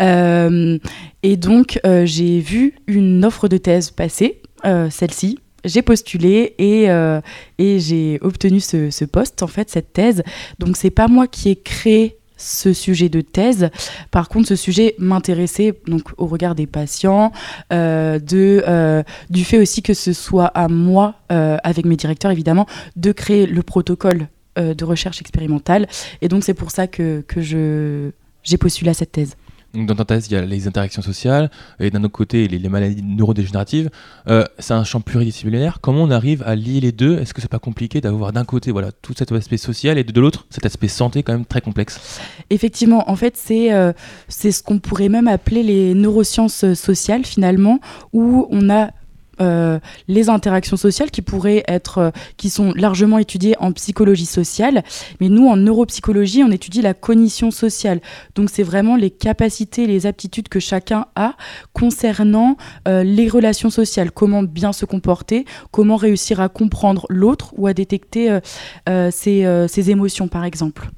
et 0.00 1.36
donc 1.36 1.80
j'ai 2.04 2.40
vu 2.40 2.74
une 2.88 3.24
offre 3.24 3.46
de 3.46 3.58
thèse 3.58 3.92
passer, 3.92 4.42
celle-ci, 4.64 5.38
j'ai 5.64 5.82
postulé 5.82 6.56
et, 6.58 6.86
et 7.58 7.78
j'ai 7.78 8.18
obtenu 8.22 8.58
ce, 8.58 8.90
ce, 8.90 9.04
poste, 9.04 9.44
en 9.44 9.46
fait, 9.46 9.70
cette 9.70 9.92
thèse. 9.92 10.24
Donc, 10.58 10.76
c'est 10.76 10.90
pas 10.90 11.06
moi 11.06 11.28
qui 11.28 11.50
ai 11.50 11.56
créé 11.56 12.17
ce 12.38 12.72
sujet 12.72 13.10
de 13.10 13.20
thèse. 13.20 13.68
Par 14.10 14.28
contre, 14.28 14.48
ce 14.48 14.56
sujet 14.56 14.94
m'intéressait 14.98 15.78
donc 15.86 16.04
au 16.16 16.26
regard 16.26 16.54
des 16.54 16.66
patients, 16.66 17.32
euh, 17.72 18.18
euh, 18.32 19.02
du 19.28 19.44
fait 19.44 19.58
aussi 19.58 19.82
que 19.82 19.92
ce 19.92 20.12
soit 20.12 20.46
à 20.46 20.68
moi, 20.68 21.16
euh, 21.30 21.58
avec 21.62 21.84
mes 21.84 21.96
directeurs 21.96 22.30
évidemment, 22.30 22.66
de 22.96 23.12
créer 23.12 23.46
le 23.46 23.62
protocole 23.62 24.28
de 24.56 24.84
recherche 24.84 25.20
expérimentale. 25.20 25.86
Et 26.20 26.26
donc 26.26 26.42
c'est 26.42 26.54
pour 26.54 26.72
ça 26.72 26.88
que, 26.88 27.22
que 27.28 27.40
j'ai 27.40 28.56
postulé 28.58 28.90
à 28.90 28.94
cette 28.94 29.12
thèse. 29.12 29.36
Dans 29.86 29.94
ta 29.94 30.04
thèse, 30.04 30.26
il 30.28 30.34
y 30.34 30.36
a 30.36 30.42
les 30.42 30.66
interactions 30.66 31.02
sociales 31.02 31.50
et 31.80 31.90
d'un 31.90 32.02
autre 32.04 32.12
côté 32.12 32.48
les, 32.48 32.68
maladies 32.68 33.02
neurodégénératives. 33.02 33.90
Euh, 34.28 34.44
c'est 34.58 34.74
un 34.74 34.84
champ 34.84 35.00
pluridisciplinaire. 35.00 35.80
Comment 35.80 36.02
on 36.02 36.10
arrive 36.10 36.42
à 36.44 36.54
lier 36.54 36.80
les 36.80 36.92
deux? 36.92 37.18
Est-ce 37.18 37.34
que 37.34 37.40
c'est 37.40 37.50
pas 37.50 37.58
compliqué 37.58 38.00
d'avoir 38.00 38.32
d'un 38.32 38.44
côté 38.44 38.70
voilà 38.72 38.92
tout 38.92 39.14
cet 39.16 39.32
aspect 39.32 39.56
social 39.56 39.98
et 39.98 40.04
de 40.04 40.20
l'autre 40.20 40.46
cet 40.50 40.66
aspect 40.66 40.88
santé 40.88 41.22
quand 41.22 41.32
même 41.32 41.46
très 41.46 41.60
complexe? 41.60 42.20
Effectivement, 42.50 43.10
en 43.10 43.16
fait 43.16 43.36
c'est 43.36 43.72
euh, 43.72 43.92
c'est 44.28 44.52
ce 44.52 44.62
qu'on 44.62 44.78
pourrait 44.78 45.08
même 45.08 45.28
appeler 45.28 45.62
les 45.62 45.94
neurosciences 45.94 46.72
sociales 46.74 47.24
finalement, 47.24 47.80
où 48.12 48.46
on 48.50 48.70
a 48.70 48.90
euh, 49.40 49.78
les 50.08 50.28
interactions 50.28 50.76
sociales 50.76 51.10
qui 51.10 51.22
pourraient 51.22 51.64
être, 51.68 51.98
euh, 51.98 52.10
qui 52.36 52.50
sont 52.50 52.72
largement 52.74 53.18
étudiées 53.18 53.54
en 53.58 53.72
psychologie 53.72 54.26
sociale, 54.26 54.82
mais 55.20 55.28
nous 55.28 55.48
en 55.48 55.56
neuropsychologie 55.56 56.42
on 56.42 56.50
étudie 56.50 56.82
la 56.82 56.94
cognition 56.94 57.50
sociale. 57.50 58.00
Donc 58.34 58.50
c'est 58.50 58.62
vraiment 58.62 58.96
les 58.96 59.10
capacités, 59.10 59.86
les 59.86 60.06
aptitudes 60.06 60.48
que 60.48 60.60
chacun 60.60 61.06
a 61.16 61.34
concernant 61.72 62.56
euh, 62.86 63.02
les 63.02 63.28
relations 63.28 63.70
sociales, 63.70 64.10
comment 64.10 64.42
bien 64.42 64.72
se 64.72 64.84
comporter, 64.84 65.44
comment 65.70 65.96
réussir 65.96 66.40
à 66.40 66.48
comprendre 66.48 67.06
l'autre 67.08 67.54
ou 67.56 67.66
à 67.66 67.74
détecter 67.74 68.38
ses 68.86 69.90
émotions 69.90 70.28
par 70.28 70.44
exemple 70.44 70.90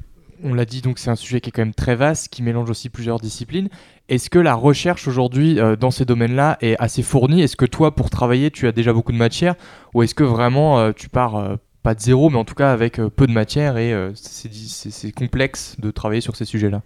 on 0.43 0.55
l'a 0.55 0.64
dit, 0.64 0.80
donc 0.80 0.99
c'est 0.99 1.11
un 1.11 1.16
sujet 1.16 1.41
qui 1.41 1.51
est 1.51 1.53
quand 1.53 1.62
même 1.62 1.74
très 1.74 1.97
vaste, 1.97 2.28
qui 2.28 2.43
mélange 2.43 2.70
aussi 2.70 2.88
plusieurs 2.88 3.20
disciplines. 3.20 3.68
Est-ce 4.11 4.28
que 4.28 4.40
la 4.40 4.54
recherche 4.54 5.06
aujourd'hui 5.06 5.61
euh, 5.61 5.76
dans 5.76 5.92
ces 5.92 6.04
domaines-là 6.04 6.58
est 6.61 6.74
assez 6.80 7.04
fournie? 7.04 7.42
Est-ce 7.42 7.54
que 7.54 7.64
toi, 7.64 7.94
pour 7.94 8.11
travailler, 8.11 8.50
tu 8.50 8.66
as 8.66 8.72
déjà 8.72 8.92
beaucoup 8.92 9.12
de 9.12 9.16
matière? 9.16 9.54
Ou 9.94 10.02
est-ce 10.02 10.16
que 10.16 10.24
vraiment 10.24 10.80
euh, 10.80 10.90
tu 10.90 11.08
pars 11.08 11.36
euh, 11.36 11.54
pas 11.84 11.94
de 11.94 12.00
zéro, 12.00 12.28
mais 12.28 12.36
en 12.36 12.44
tout 12.44 12.56
cas 12.56 12.72
avec 12.72 12.96
peu 12.96 13.28
de 13.28 13.32
matière 13.32 13.78
et 13.78 13.94
c'est 14.14 15.12
complexe 15.12 15.76
de 15.78 15.90
travailler 15.90 16.20
sur 16.20 16.36
ces 16.36 16.44
sujets-là? 16.44 16.82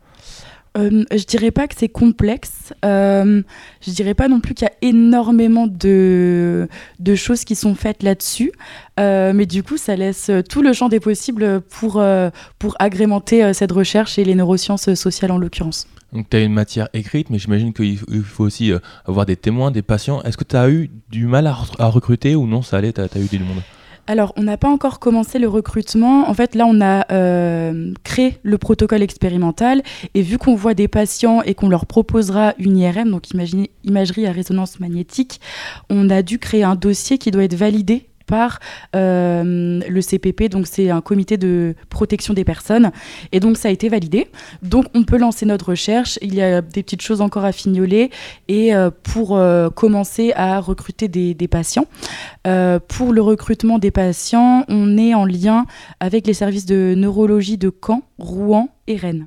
Euh, 0.76 1.04
je 1.12 1.24
dirais 1.24 1.52
pas 1.52 1.68
que 1.68 1.74
c'est 1.76 1.88
complexe. 1.88 2.72
Euh, 2.84 3.42
je 3.80 3.90
dirais 3.92 4.14
pas 4.14 4.28
non 4.28 4.40
plus 4.40 4.54
qu'il 4.54 4.66
y 4.66 4.70
a 4.70 4.88
énormément 4.88 5.66
de, 5.66 6.68
de 6.98 7.14
choses 7.14 7.44
qui 7.44 7.54
sont 7.54 7.74
faites 7.74 8.02
là-dessus. 8.02 8.52
Euh, 8.98 9.32
mais 9.32 9.46
du 9.46 9.62
coup, 9.62 9.76
ça 9.76 9.94
laisse 9.94 10.30
tout 10.48 10.62
le 10.62 10.72
champ 10.72 10.88
des 10.88 11.00
possibles 11.00 11.60
pour, 11.60 11.98
euh, 11.98 12.30
pour 12.58 12.74
agrémenter 12.80 13.52
cette 13.54 13.72
recherche 13.72 14.18
et 14.18 14.24
les 14.24 14.34
neurosciences 14.34 14.94
sociales 14.94 15.30
en 15.30 15.38
l'occurrence. 15.38 15.86
Donc 16.12 16.30
tu 16.30 16.36
as 16.36 16.40
une 16.40 16.52
matière 16.52 16.88
écrite, 16.92 17.30
mais 17.30 17.38
j'imagine 17.38 17.72
qu'il 17.72 17.98
faut 17.98 18.44
aussi 18.44 18.72
avoir 19.04 19.26
des 19.26 19.36
témoins, 19.36 19.70
des 19.70 19.82
patients. 19.82 20.22
Est-ce 20.22 20.36
que 20.36 20.44
tu 20.44 20.56
as 20.56 20.70
eu 20.70 20.90
du 21.10 21.26
mal 21.26 21.46
à, 21.46 21.86
recruter 21.88 22.36
ou 22.36 22.46
non 22.46 22.62
Ça 22.62 22.78
allait, 22.78 22.92
tu 22.92 23.00
as 23.00 23.18
eu 23.18 23.26
du 23.26 23.40
monde? 23.40 23.62
Alors, 24.06 24.32
on 24.36 24.42
n'a 24.42 24.56
pas 24.56 24.68
encore 24.68 24.98
commencé 24.98 25.38
le 25.38 25.48
recrutement. 25.48 26.28
En 26.28 26.34
fait, 26.34 26.54
là, 26.54 26.66
on 26.66 26.80
a 26.80 27.10
euh, 27.12 27.92
créé 28.04 28.38
le 28.42 28.58
protocole 28.58 29.02
expérimental. 29.02 29.82
Et 30.14 30.22
vu 30.22 30.36
qu'on 30.36 30.54
voit 30.54 30.74
des 30.74 30.88
patients 30.88 31.42
et 31.42 31.54
qu'on 31.54 31.68
leur 31.68 31.86
proposera 31.86 32.54
une 32.58 32.76
IRM, 32.76 33.10
donc 33.10 33.30
imagerie 33.84 34.26
à 34.26 34.32
résonance 34.32 34.78
magnétique, 34.80 35.40
on 35.88 36.10
a 36.10 36.22
dû 36.22 36.38
créer 36.38 36.64
un 36.64 36.74
dossier 36.74 37.18
qui 37.18 37.30
doit 37.30 37.44
être 37.44 37.54
validé 37.54 38.06
par 38.26 38.60
euh, 38.96 39.80
le 39.88 40.00
CPP, 40.00 40.48
donc 40.48 40.66
c'est 40.66 40.90
un 40.90 41.00
comité 41.00 41.36
de 41.36 41.74
protection 41.90 42.34
des 42.34 42.44
personnes, 42.44 42.90
et 43.32 43.40
donc 43.40 43.56
ça 43.56 43.68
a 43.68 43.70
été 43.70 43.88
validé. 43.88 44.28
Donc 44.62 44.86
on 44.94 45.04
peut 45.04 45.18
lancer 45.18 45.46
notre 45.46 45.70
recherche, 45.70 46.18
il 46.22 46.34
y 46.34 46.42
a 46.42 46.60
des 46.60 46.82
petites 46.82 47.02
choses 47.02 47.20
encore 47.20 47.44
à 47.44 47.52
fignoler, 47.52 48.10
et 48.48 48.74
euh, 48.74 48.90
pour 49.02 49.36
euh, 49.36 49.70
commencer 49.70 50.32
à 50.34 50.60
recruter 50.60 51.08
des, 51.08 51.34
patients. 51.48 51.86
pour 52.88 53.12
le 53.12 53.20
recrutement 53.20 53.78
des 53.78 53.90
patients, 53.90 54.64
on 54.68 54.96
est 54.96 55.14
en 55.14 55.26
lien 55.26 55.66
avec 56.00 56.26
les 56.26 56.32
services 56.32 56.66
de 56.66 56.94
neurologie 56.96 57.58
de 57.58 57.70
Caen, 57.70 58.02
Rouen 58.18 58.70
et 58.86 58.96
Rennes. 58.96 59.26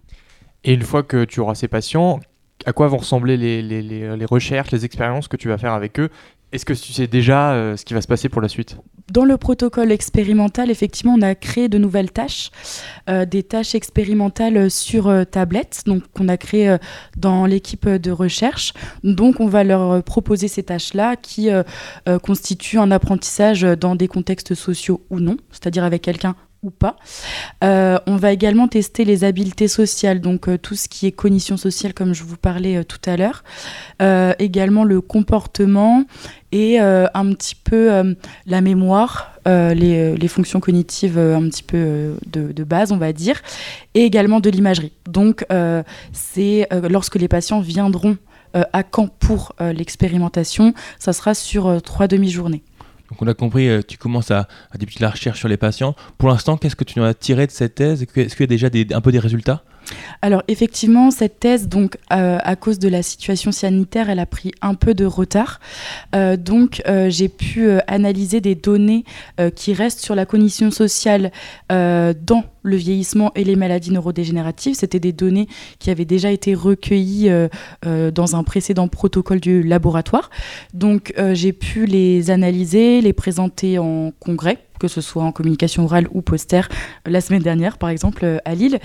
Et 0.63 0.73
une 0.73 0.81
fois 0.81 1.03
que 1.03 1.23
tu 1.25 1.39
auras 1.39 1.55
ces 1.55 1.67
patients, 1.67 2.19
à 2.65 2.73
quoi 2.73 2.87
vont 2.87 2.97
ressembler 2.97 3.37
les, 3.37 4.25
recherches, 4.25 4.71
les 4.71 4.83
expériences 4.83 5.27
que 5.27 5.37
tu 5.37 5.47
vas 5.47 5.57
faire 5.57 5.73
avec 5.73 5.99
eux 5.99 6.09
Est-ce 6.51 6.65
que 6.65 6.73
tu 6.73 6.93
sais 6.93 7.07
déjà 7.07 7.53
euh, 7.53 7.77
ce 7.77 7.85
qui 7.85 7.93
va 7.93 8.01
se 8.01 8.07
passer 8.07 8.29
pour 8.29 8.41
la 8.41 8.47
suite? 8.47 8.77
Dans 9.11 9.23
le 9.23 9.37
protocole 9.37 9.93
expérimental, 9.93 10.69
effectivement, 10.69 11.13
on 11.17 11.21
a 11.21 11.33
créé 11.33 11.69
de 11.69 11.77
nouvelles 11.77 12.11
tâches, 12.11 12.51
euh, 13.09 13.25
des 13.25 13.41
tâches 13.41 13.73
expérimentales 13.73 14.69
sur 14.69 15.07
euh, 15.07 15.23
tablette, 15.23 15.83
donc 15.85 16.03
qu'on 16.13 16.27
a 16.27 16.35
créé 16.35 16.69
euh, 16.69 16.77
dans 17.15 17.45
l'équipe 17.45 17.87
de 17.87 18.11
recherche. 18.11 18.73
Donc, 19.05 19.39
on 19.39 19.47
va 19.47 19.63
leur 19.63 20.03
proposer 20.03 20.49
ces 20.49 20.63
tâches-là 20.63 21.15
qui 21.15 21.49
constituent 22.23 22.79
un 22.79 22.91
apprentissage 22.91 23.61
dans 23.61 23.95
des 23.95 24.07
contextes 24.07 24.55
sociaux 24.55 25.05
ou 25.09 25.19
non, 25.19 25.37
c'est-à-dire 25.51 25.83
avec 25.83 26.01
quelqu'un 26.01 26.35
pas. 26.71 26.95
Euh, 27.63 27.99
on 28.07 28.15
va 28.15 28.31
également 28.31 28.67
tester 28.67 29.05
les 29.05 29.23
habiletés 29.23 29.67
sociales, 29.67 30.21
donc 30.21 30.47
euh, 30.47 30.57
tout 30.57 30.75
ce 30.75 30.87
qui 30.87 31.07
est 31.07 31.11
cognition 31.11 31.57
sociale, 31.57 31.93
comme 31.93 32.13
je 32.13 32.23
vous 32.23 32.37
parlais 32.37 32.77
euh, 32.77 32.83
tout 32.83 32.99
à 33.05 33.17
l'heure. 33.17 33.43
Également 34.39 34.83
le 34.83 35.01
comportement 35.01 36.03
et 36.51 36.79
un 36.79 37.33
petit 37.33 37.55
peu 37.55 38.15
la 38.45 38.61
mémoire, 38.61 39.33
les, 39.45 40.27
fonctions 40.27 40.59
cognitives 40.59 41.17
un 41.17 41.49
petit 41.49 41.63
peu 41.63 42.15
de, 42.27 42.51
de 42.51 42.63
base, 42.63 42.91
on 42.91 42.97
va 42.97 43.11
dire, 43.11 43.41
et 43.95 44.03
également 44.03 44.39
de 44.39 44.49
l'imagerie. 44.49 44.91
Donc, 45.09 45.45
c'est 46.13 46.67
lorsque 46.89 47.15
les 47.15 47.27
patients 47.27 47.59
viendront 47.59 48.17
à 48.53 48.83
Caen 48.83 49.07
pour 49.07 49.53
l'expérimentation, 49.59 50.73
ça 50.99 51.11
sera 51.11 51.33
sur 51.33 51.81
trois 51.81 52.07
demi-journées. 52.07 52.61
Donc 53.09 53.21
on 53.21 53.27
a 53.27 53.33
compris, 53.33 53.69
euh, 53.69 53.81
tu 53.87 53.97
commences 53.97 54.31
à, 54.31 54.47
à 54.71 54.77
débuter 54.77 55.03
la 55.03 55.09
recherche 55.09 55.39
sur 55.39 55.47
les 55.47 55.57
patients. 55.57 55.95
Pour 56.17 56.29
l'instant, 56.29 56.57
qu'est-ce 56.57 56.75
que 56.75 56.83
tu 56.83 56.99
en 56.99 57.03
as 57.03 57.13
tiré 57.13 57.47
de 57.47 57.51
cette 57.51 57.75
thèse? 57.75 58.03
Est-ce 58.03 58.35
qu'il 58.35 58.41
y 58.41 58.43
a 58.43 58.47
déjà 58.47 58.67
un 58.93 59.01
peu 59.01 59.11
des 59.11 59.19
résultats? 59.19 59.63
Alors 60.21 60.43
effectivement, 60.47 61.11
cette 61.11 61.39
thèse, 61.39 61.67
donc 61.67 61.97
euh, 62.11 62.37
à 62.41 62.55
cause 62.55 62.79
de 62.79 62.89
la 62.89 63.03
situation 63.03 63.51
sanitaire, 63.51 64.09
elle 64.09 64.19
a 64.19 64.25
pris 64.25 64.51
un 64.61 64.73
peu 64.73 64.93
de 64.93 65.05
retard. 65.05 65.59
Euh, 66.15 66.37
donc 66.37 66.81
euh, 66.87 67.09
j'ai 67.09 67.29
pu 67.29 67.69
analyser 67.87 68.41
des 68.41 68.55
données 68.55 69.03
qui 69.55 69.73
restent 69.73 69.99
sur 69.99 70.15
la 70.15 70.25
cognition 70.25 70.71
sociale 70.71 71.31
dans 71.69 72.43
le 72.63 72.75
vieillissement 72.75 73.31
et 73.35 73.43
les 73.43 73.55
maladies 73.55 73.91
neurodégénératives. 73.91 74.75
C'était 74.75 74.99
des 74.99 75.13
données 75.13 75.47
qui 75.79 75.89
avaient 75.89 76.05
déjà 76.05 76.31
été 76.31 76.53
recueillies 76.53 77.31
dans 77.83 78.35
un 78.35 78.43
précédent 78.43 78.87
protocole 78.87 79.39
du 79.39 79.63
laboratoire. 79.63 80.29
Donc 80.73 81.13
j'ai 81.33 81.53
pu 81.53 81.85
les 81.85 82.29
analyser, 82.31 83.01
les 83.01 83.13
présenter 83.13 83.79
en 83.79 84.11
congrès 84.19 84.59
que 84.79 84.87
ce 84.87 85.01
soit 85.01 85.23
en 85.23 85.31
communication 85.31 85.85
orale 85.85 86.07
ou 86.11 86.21
poster, 86.21 86.61
la 87.05 87.21
semaine 87.21 87.41
dernière 87.41 87.77
par 87.77 87.89
exemple 87.89 88.25
euh, 88.25 88.37
à 88.45 88.55
Lille. 88.55 88.79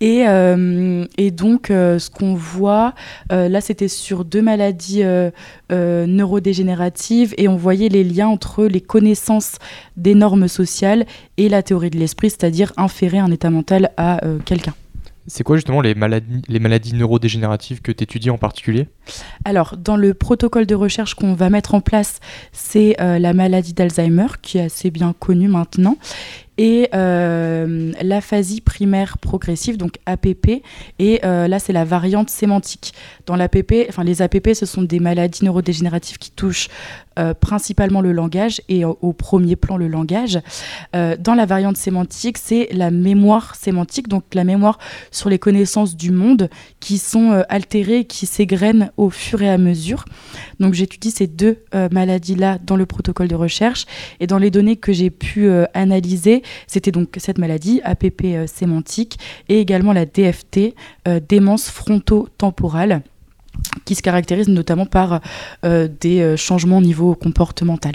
Et, 0.00 0.24
euh, 0.26 1.04
donc, 1.34 1.70
euh, 1.70 1.98
ce 1.98 2.10
qu'on 2.10 2.34
voit, 2.34 2.94
euh, 3.32 3.48
là, 3.48 3.60
c'était 3.60 3.88
sur 3.88 4.24
deux 4.24 4.42
maladies 4.42 5.02
euh, 5.02 5.30
euh, 5.72 6.06
neurodégénératives 6.06 7.34
et 7.38 7.48
on 7.48 7.56
voyait 7.56 7.88
les 7.88 8.04
liens 8.04 8.28
entre 8.28 8.64
les 8.64 8.80
connaissances 8.80 9.56
des 9.96 10.14
normes 10.14 10.48
sociales 10.48 11.06
et 11.36 11.48
la 11.48 11.62
théorie 11.62 11.90
de 11.90 11.98
l'esprit, 11.98 12.30
c'est-à-dire 12.30 12.72
inférer 12.76 13.18
un 13.18 13.30
état 13.30 13.50
mental 13.50 13.90
à 13.96 14.24
euh, 14.24 14.38
quelqu'un. 14.44 14.74
C'est 15.26 15.42
quoi 15.42 15.56
justement 15.56 15.80
les 15.80 15.94
maladies, 15.94 16.42
les 16.48 16.58
maladies 16.58 16.94
neurodégénératives 16.94 17.80
que 17.80 17.92
tu 17.92 18.04
étudies 18.04 18.30
en 18.30 18.38
particulier? 18.38 18.88
Alors, 19.44 19.76
dans 19.76 19.96
le 19.96 20.12
protocole 20.12 20.66
de 20.66 20.74
recherche 20.74 21.14
qu'on 21.14 21.34
va 21.34 21.48
mettre 21.48 21.74
en 21.74 21.80
place, 21.80 22.20
c'est 22.52 23.00
euh, 23.00 23.18
la 23.18 23.32
maladie 23.32 23.72
d'Alzheimer, 23.72 24.26
qui 24.42 24.58
est 24.58 24.62
assez 24.62 24.90
bien 24.90 25.14
connue 25.18 25.48
maintenant, 25.48 25.96
et 26.56 26.88
euh, 26.94 27.92
l'aphasie 28.00 28.60
primaire 28.60 29.18
progressive, 29.18 29.76
donc 29.76 29.98
APP, 30.06 30.62
et 30.98 31.20
euh, 31.24 31.48
là, 31.48 31.58
c'est 31.58 31.72
la 31.72 31.84
variante 31.84 32.30
sémantique. 32.30 32.94
Dans 33.26 33.34
l'APP, 33.34 33.86
enfin, 33.88 34.04
les 34.04 34.22
APP, 34.22 34.54
ce 34.54 34.66
sont 34.66 34.82
des 34.82 35.00
maladies 35.00 35.44
neurodégénératives 35.44 36.18
qui 36.18 36.30
touchent 36.30 36.68
euh, 37.18 37.34
principalement 37.34 38.00
le 38.00 38.12
langage 38.12 38.60
et 38.68 38.84
au, 38.84 39.12
premier 39.12 39.56
plan 39.56 39.76
le 39.76 39.88
langage. 39.88 40.40
Dans 40.92 41.34
la 41.34 41.46
variante 41.46 41.76
sémantique, 41.76 42.38
c'est 42.38 42.68
la 42.72 42.90
mémoire 42.90 43.54
sémantique, 43.54 44.08
donc 44.08 44.24
la 44.34 44.44
mémoire 44.44 44.78
sur 45.10 45.30
les 45.30 45.38
connaissances 45.38 45.96
du 45.96 46.10
monde 46.10 46.50
qui 46.80 46.98
sont 46.98 47.44
altérées, 47.48 48.04
qui 48.04 48.26
s'égrènent 48.26 48.90
au 48.96 49.10
fur 49.10 49.42
et 49.42 49.48
à 49.48 49.58
mesure. 49.58 50.04
Donc 50.60 50.74
j'étudie 50.74 51.10
ces 51.10 51.26
deux 51.26 51.58
maladies-là 51.72 52.58
dans 52.62 52.76
le 52.76 52.86
protocole 52.86 53.28
de 53.28 53.34
recherche 53.34 53.86
et 54.20 54.26
dans 54.26 54.38
les 54.38 54.50
données 54.50 54.76
que 54.76 54.92
j'ai 54.92 55.10
pu 55.10 55.48
analyser, 55.72 56.43
c'était 56.66 56.90
donc 56.90 57.14
cette 57.18 57.38
maladie, 57.38 57.80
APP 57.84 58.24
euh, 58.24 58.46
sémantique, 58.46 59.18
et 59.48 59.60
également 59.60 59.92
la 59.92 60.06
DFT, 60.06 60.74
euh, 61.08 61.20
démence 61.26 61.70
fronto-temporale 61.70 63.02
qui 63.84 63.94
se 63.94 64.02
caractérise 64.02 64.48
notamment 64.48 64.86
par 64.86 65.20
euh, 65.64 65.88
des 66.00 66.36
changements 66.36 66.78
au 66.78 66.82
niveau 66.82 67.14
comportemental. 67.14 67.94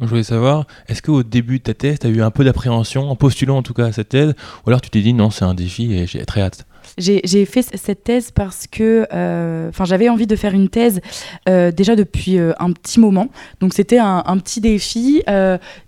Je 0.00 0.06
voulais 0.06 0.22
savoir, 0.22 0.66
est-ce 0.88 1.02
qu'au 1.02 1.22
début 1.22 1.58
de 1.58 1.64
ta 1.64 1.74
thèse, 1.74 1.98
tu 1.98 2.06
as 2.06 2.10
eu 2.10 2.22
un 2.22 2.30
peu 2.30 2.44
d'appréhension, 2.44 3.10
en 3.10 3.16
postulant 3.16 3.58
en 3.58 3.62
tout 3.62 3.74
cas 3.74 3.86
à 3.86 3.92
cette 3.92 4.10
thèse, 4.10 4.34
ou 4.64 4.70
alors 4.70 4.80
tu 4.80 4.90
t'es 4.90 5.00
dit 5.00 5.12
non, 5.12 5.30
c'est 5.30 5.44
un 5.44 5.54
défi 5.54 5.92
et 5.94 6.06
j'ai 6.06 6.24
très 6.24 6.42
hâte? 6.42 6.66
J'ai 6.98 7.44
fait 7.46 7.62
cette 7.62 8.04
thèse 8.04 8.30
parce 8.30 8.66
que 8.66 9.06
euh, 9.12 9.70
enfin, 9.70 9.84
j'avais 9.84 10.08
envie 10.08 10.26
de 10.26 10.36
faire 10.36 10.52
une 10.52 10.68
thèse 10.68 11.00
euh, 11.48 11.70
déjà 11.72 11.96
depuis 11.96 12.38
euh, 12.38 12.52
un 12.58 12.72
petit 12.72 13.00
moment. 13.00 13.28
Donc 13.60 13.72
c'était 13.72 13.98
un, 13.98 14.22
petit 14.38 14.60
défi. 14.60 15.22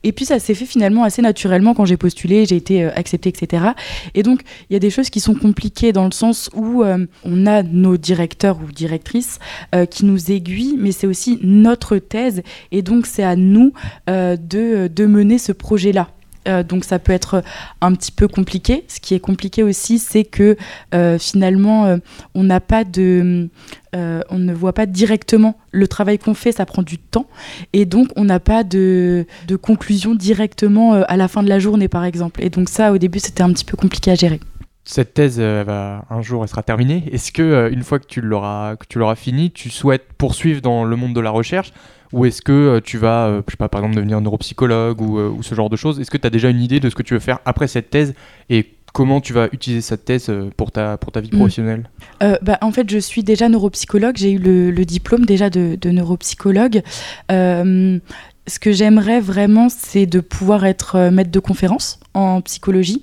et 0.02 0.12
puis 0.12 0.24
ça 0.24 0.38
s'est 0.38 0.55
fait 0.55 0.64
finalement 0.64 1.05
assez 1.05 1.22
naturellement 1.22 1.74
quand 1.74 1.84
j'ai 1.84 1.96
postulé, 1.96 2.46
j'ai 2.46 2.57
été 2.57 2.84
acceptée, 2.84 3.30
etc. 3.30 3.64
Et 4.14 4.22
donc 4.22 4.42
il 4.70 4.74
y 4.74 4.76
a 4.76 4.78
des 4.78 4.90
choses 4.90 5.11
qui 5.11 5.20
sont 5.20 5.34
compliquées 5.34 5.92
dans 5.92 6.05
le 6.05 6.12
sens 6.12 6.50
où 6.55 6.84
on 7.24 7.46
a 7.46 7.62
nos 7.62 7.96
directeurs 7.96 8.59
ou 8.62 8.70
directrices 8.70 9.38
qui 9.90 10.05
nous 10.05 10.30
aiguillent, 10.30 10.76
mais 10.78 10.92
c'est 10.92 11.07
aussi 11.07 11.38
notre 11.42 11.98
thèse. 11.98 12.42
Et 12.70 12.82
donc 12.82 13.07
c'est 13.07 13.24
à 13.24 13.36
nous 13.36 13.72
de 14.07 15.07
mener 15.07 15.38
ce 15.38 15.52
projet-là. 15.52 16.09
Euh, 16.49 16.62
donc 16.62 16.84
ça 16.84 16.99
peut 16.99 17.12
être 17.12 17.42
un 17.80 17.95
petit 17.95 18.12
peu 18.12 18.28
compliqué. 18.28 18.84
Ce 18.88 19.01
qui 19.01 19.14
est 19.14 19.20
compliqué 19.20 19.62
aussi, 19.62 19.99
c'est 19.99 20.24
que 20.24 20.57
euh, 20.95 21.18
finalement, 21.18 21.86
euh, 21.86 21.97
on 22.34 22.45
n'a 22.45 22.61
pas 22.61 22.84
de, 22.84 23.49
euh, 23.95 24.20
on 24.28 24.38
ne 24.38 24.53
voit 24.53 24.72
pas 24.72 24.86
directement 24.86 25.57
le 25.70 25.86
travail 25.86 26.18
qu'on 26.18 26.34
fait, 26.34 26.53
ça 26.53 26.66
prend 26.66 26.82
du 26.82 26.99
temps, 26.99 27.26
et 27.72 27.84
donc 27.84 28.09
on 28.16 28.24
n'a 28.24 28.40
pas 28.40 28.64
de, 28.64 29.26
conclusion 29.62 30.14
directement 30.14 30.95
euh, 30.95 31.03
à 31.07 31.16
la 31.16 31.28
fin 31.28 31.42
de 31.42 31.49
la 31.49 31.59
journée, 31.59 31.88
par 31.88 32.05
exemple. 32.05 32.42
Et 32.42 32.51
donc 32.51 32.68
ça, 32.68 32.92
au 32.92 32.99
début, 32.99 33.20
c'était 33.20 33.42
un 33.42 33.53
petit 33.53 33.64
peu 33.64 33.76
compliqué 33.76 34.11
à 34.11 34.14
gérer. 34.14 34.40
Cette 34.84 35.14
thèse, 35.14 35.36
euh, 35.38 35.99
un 36.11 36.22
jour, 36.22 36.42
elle 36.42 36.49
sera 36.49 36.62
terminée. 36.62 37.05
Est-ce 37.11 37.32
que, 37.32 37.42
euh, 37.42 37.70
une 37.70 37.82
fois 37.82 37.99
que 37.99 38.07
tu 38.07 38.20
l'auras 38.20 38.76
que 38.76 38.84
tu 38.88 38.99
l'auras 38.99 39.14
fini, 39.14 39.51
tu 39.51 39.70
souhaites 39.70 40.12
poursuivre 40.18 40.61
dans 40.61 40.84
le 40.84 40.97
monde 40.97 41.14
de 41.14 41.20
la 41.20 41.30
recherche 41.30 41.72
ou 42.14 42.24
est-ce 42.26 42.42
que 42.42 42.52
euh, 42.52 42.80
tu 42.80 42.96
vas, 42.98 43.26
euh, 43.26 43.42
je 43.46 43.52
sais 43.52 43.56
pas, 43.56 43.68
par 43.68 43.80
exemple, 43.80 43.96
devenir 43.96 44.20
neuropsychologue 44.20 45.00
ou, 45.00 45.18
euh, 45.18 45.28
ou 45.28 45.42
ce 45.42 45.54
genre 45.54 45.70
de 45.70 45.76
choses 45.76 46.00
Est-ce 46.00 46.10
que 46.10 46.16
tu 46.18 46.26
as 46.26 46.30
déjà 46.30 46.48
une 46.48 46.60
idée 46.60 46.80
de 46.80 46.88
ce 46.90 46.94
que 46.94 47.02
tu 47.02 47.14
veux 47.14 47.20
faire 47.20 47.40
après 47.44 47.66
cette 47.68 47.90
thèse 47.90 48.14
et 48.50 48.66
comment 48.92 49.20
tu 49.20 49.32
vas 49.32 49.48
utiliser 49.52 49.80
cette 49.82 50.04
thèse 50.04 50.30
pour 50.56 50.70
ta, 50.70 50.96
pour 50.96 51.10
ta 51.12 51.20
vie 51.20 51.30
Mm. 51.32 51.36
professionnelle? 51.38 51.90
Euh, 52.22 52.36
bah, 52.42 52.58
en 52.62 52.70
fait, 52.70 52.88
je 52.88 52.98
suis 52.98 53.24
déjà 53.24 53.48
neuropsychologue. 53.48 54.16
J'ai 54.16 54.32
eu 54.32 54.38
le, 54.38 54.70
le 54.70 54.84
diplôme 54.84 55.24
déjà 55.26 55.50
de, 55.50 55.76
de 55.80 55.90
neuropsychologue. 55.90 56.82
Euh, 57.32 57.98
ce 58.46 58.58
que 58.58 58.70
j'aimerais 58.72 59.20
vraiment, 59.20 59.68
c'est 59.68 60.06
de 60.06 60.20
pouvoir 60.20 60.64
être 60.66 61.08
maître 61.10 61.30
de 61.32 61.40
conférence 61.40 61.98
en 62.14 62.40
psychologie. 62.42 63.02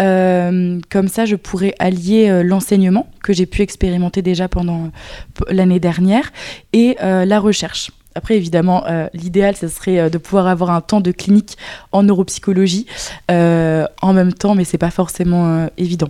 Euh, 0.00 0.78
comme 0.90 1.08
ça, 1.08 1.24
je 1.24 1.34
pourrais 1.36 1.74
allier 1.80 2.28
euh, 2.28 2.42
l'enseignement 2.44 3.08
que 3.22 3.32
j'ai 3.32 3.46
pu 3.46 3.62
expérimenter 3.62 4.22
déjà 4.22 4.48
pendant 4.48 4.84
euh, 4.84 5.44
l'année 5.50 5.80
dernière 5.80 6.32
et 6.72 6.96
la 7.00 7.40
recherche. 7.40 7.90
Après, 8.18 8.36
évidemment, 8.36 8.84
euh, 8.86 9.06
l'idéal, 9.14 9.54
ce 9.54 9.68
serait 9.68 10.00
euh, 10.00 10.10
de 10.10 10.18
pouvoir 10.18 10.48
avoir 10.48 10.70
un 10.70 10.80
temps 10.80 11.00
de 11.00 11.12
clinique 11.12 11.56
en 11.92 12.02
neuropsychologie 12.02 12.86
euh, 13.30 13.86
en 14.02 14.12
même 14.12 14.32
temps, 14.32 14.56
mais 14.56 14.64
c'est 14.64 14.76
pas 14.76 14.90
forcément 14.90 15.68
évident. 15.76 16.08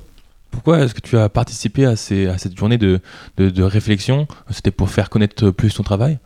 Pourquoi 0.51 0.81
est-ce 0.81 0.95
que 0.95 1.03
tu 1.03 1.19
as 1.19 1.29
participé 1.29 1.85
à, 1.85 1.97
ces, 1.97 2.27
à 2.27 2.39
cette 2.39 2.57
journée 2.57 2.79
de, 2.79 3.01
de, 3.37 3.51
de 3.51 3.63
réflexion? 3.63 4.27
C'était 4.51 4.71
pour 4.71 4.89
faire 4.89 5.11
connaître 5.11 5.51
plus 5.51 5.75
ton 5.75 5.83
travail? 5.83 6.19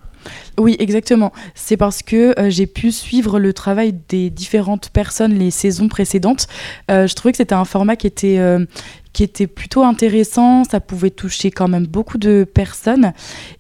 Oui, 0.57 0.76
exactement. 0.78 1.33
C'est 1.55 1.76
parce 1.76 2.03
que 2.03 2.39
euh, 2.39 2.49
j'ai 2.49 2.66
pu 2.66 2.93
suivre 2.93 3.41
le 3.41 3.53
travail 3.53 3.93
des 4.09 4.30
différentes 4.30 4.91
personnes 4.91 5.35
les 5.35 5.51
saisons 5.51 5.89
précédentes. 5.89 6.47
Euh, 6.91 7.09
je 7.09 7.14
trouvais 7.14 7.33
que 7.33 7.39
c'était 7.39 7.57
un 7.57 7.64
format 7.64 7.97
qui 7.97 8.07
était, 8.07 8.39
euh, 8.39 8.64
qui 9.12 9.22
était 9.22 9.46
plutôt 9.46 9.82
intéressant. 9.84 10.64
Ça 10.64 10.80
pouvait 10.80 11.10
toucher 11.10 11.50
quand 11.50 11.68
même 11.68 11.86
beaucoup 11.86 12.18
de 12.18 12.44
personnes. 12.44 13.12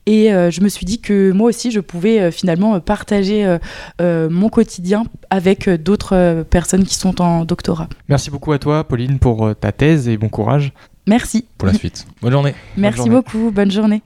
Et 0.06 0.32
euh, 0.32 0.50
je 0.50 0.60
me 0.60 0.68
suis 0.68 0.86
dit 0.86 1.00
que 1.00 1.32
moi 1.32 1.48
aussi, 1.48 1.70
je 1.70 1.80
pouvais 1.80 2.20
euh, 2.20 2.30
finalement 2.30 2.78
partager 2.80 3.44
euh, 3.44 3.58
euh, 4.00 4.28
mon 4.30 4.48
quotidien 4.48 5.04
avec 5.30 5.68
euh, 5.68 5.78
d'autres 5.78 6.14
euh, 6.16 6.44
personnes 6.44 6.84
qui 6.84 6.94
sont 6.94 7.20
en 7.20 7.44
doctorat. 7.44 7.88
Merci 8.08 8.30
beaucoup 8.30 8.52
à 8.52 8.58
toi, 8.58 8.84
Pauline, 8.84 9.18
pour 9.18 9.54
ta 9.60 9.72
thèse 9.72 10.08
et 10.08 10.16
bon 10.16 10.28
courage. 10.28 10.72
Merci. 11.06 11.46
pour 11.58 11.66
la 11.66 11.74
suite. 11.74 12.06
Bonne 12.20 12.32
journée. 12.32 12.54
Merci 12.76 12.98
journée. 12.98 13.10
beaucoup. 13.16 13.50
Bonne 13.50 13.70
journée. 13.70 14.02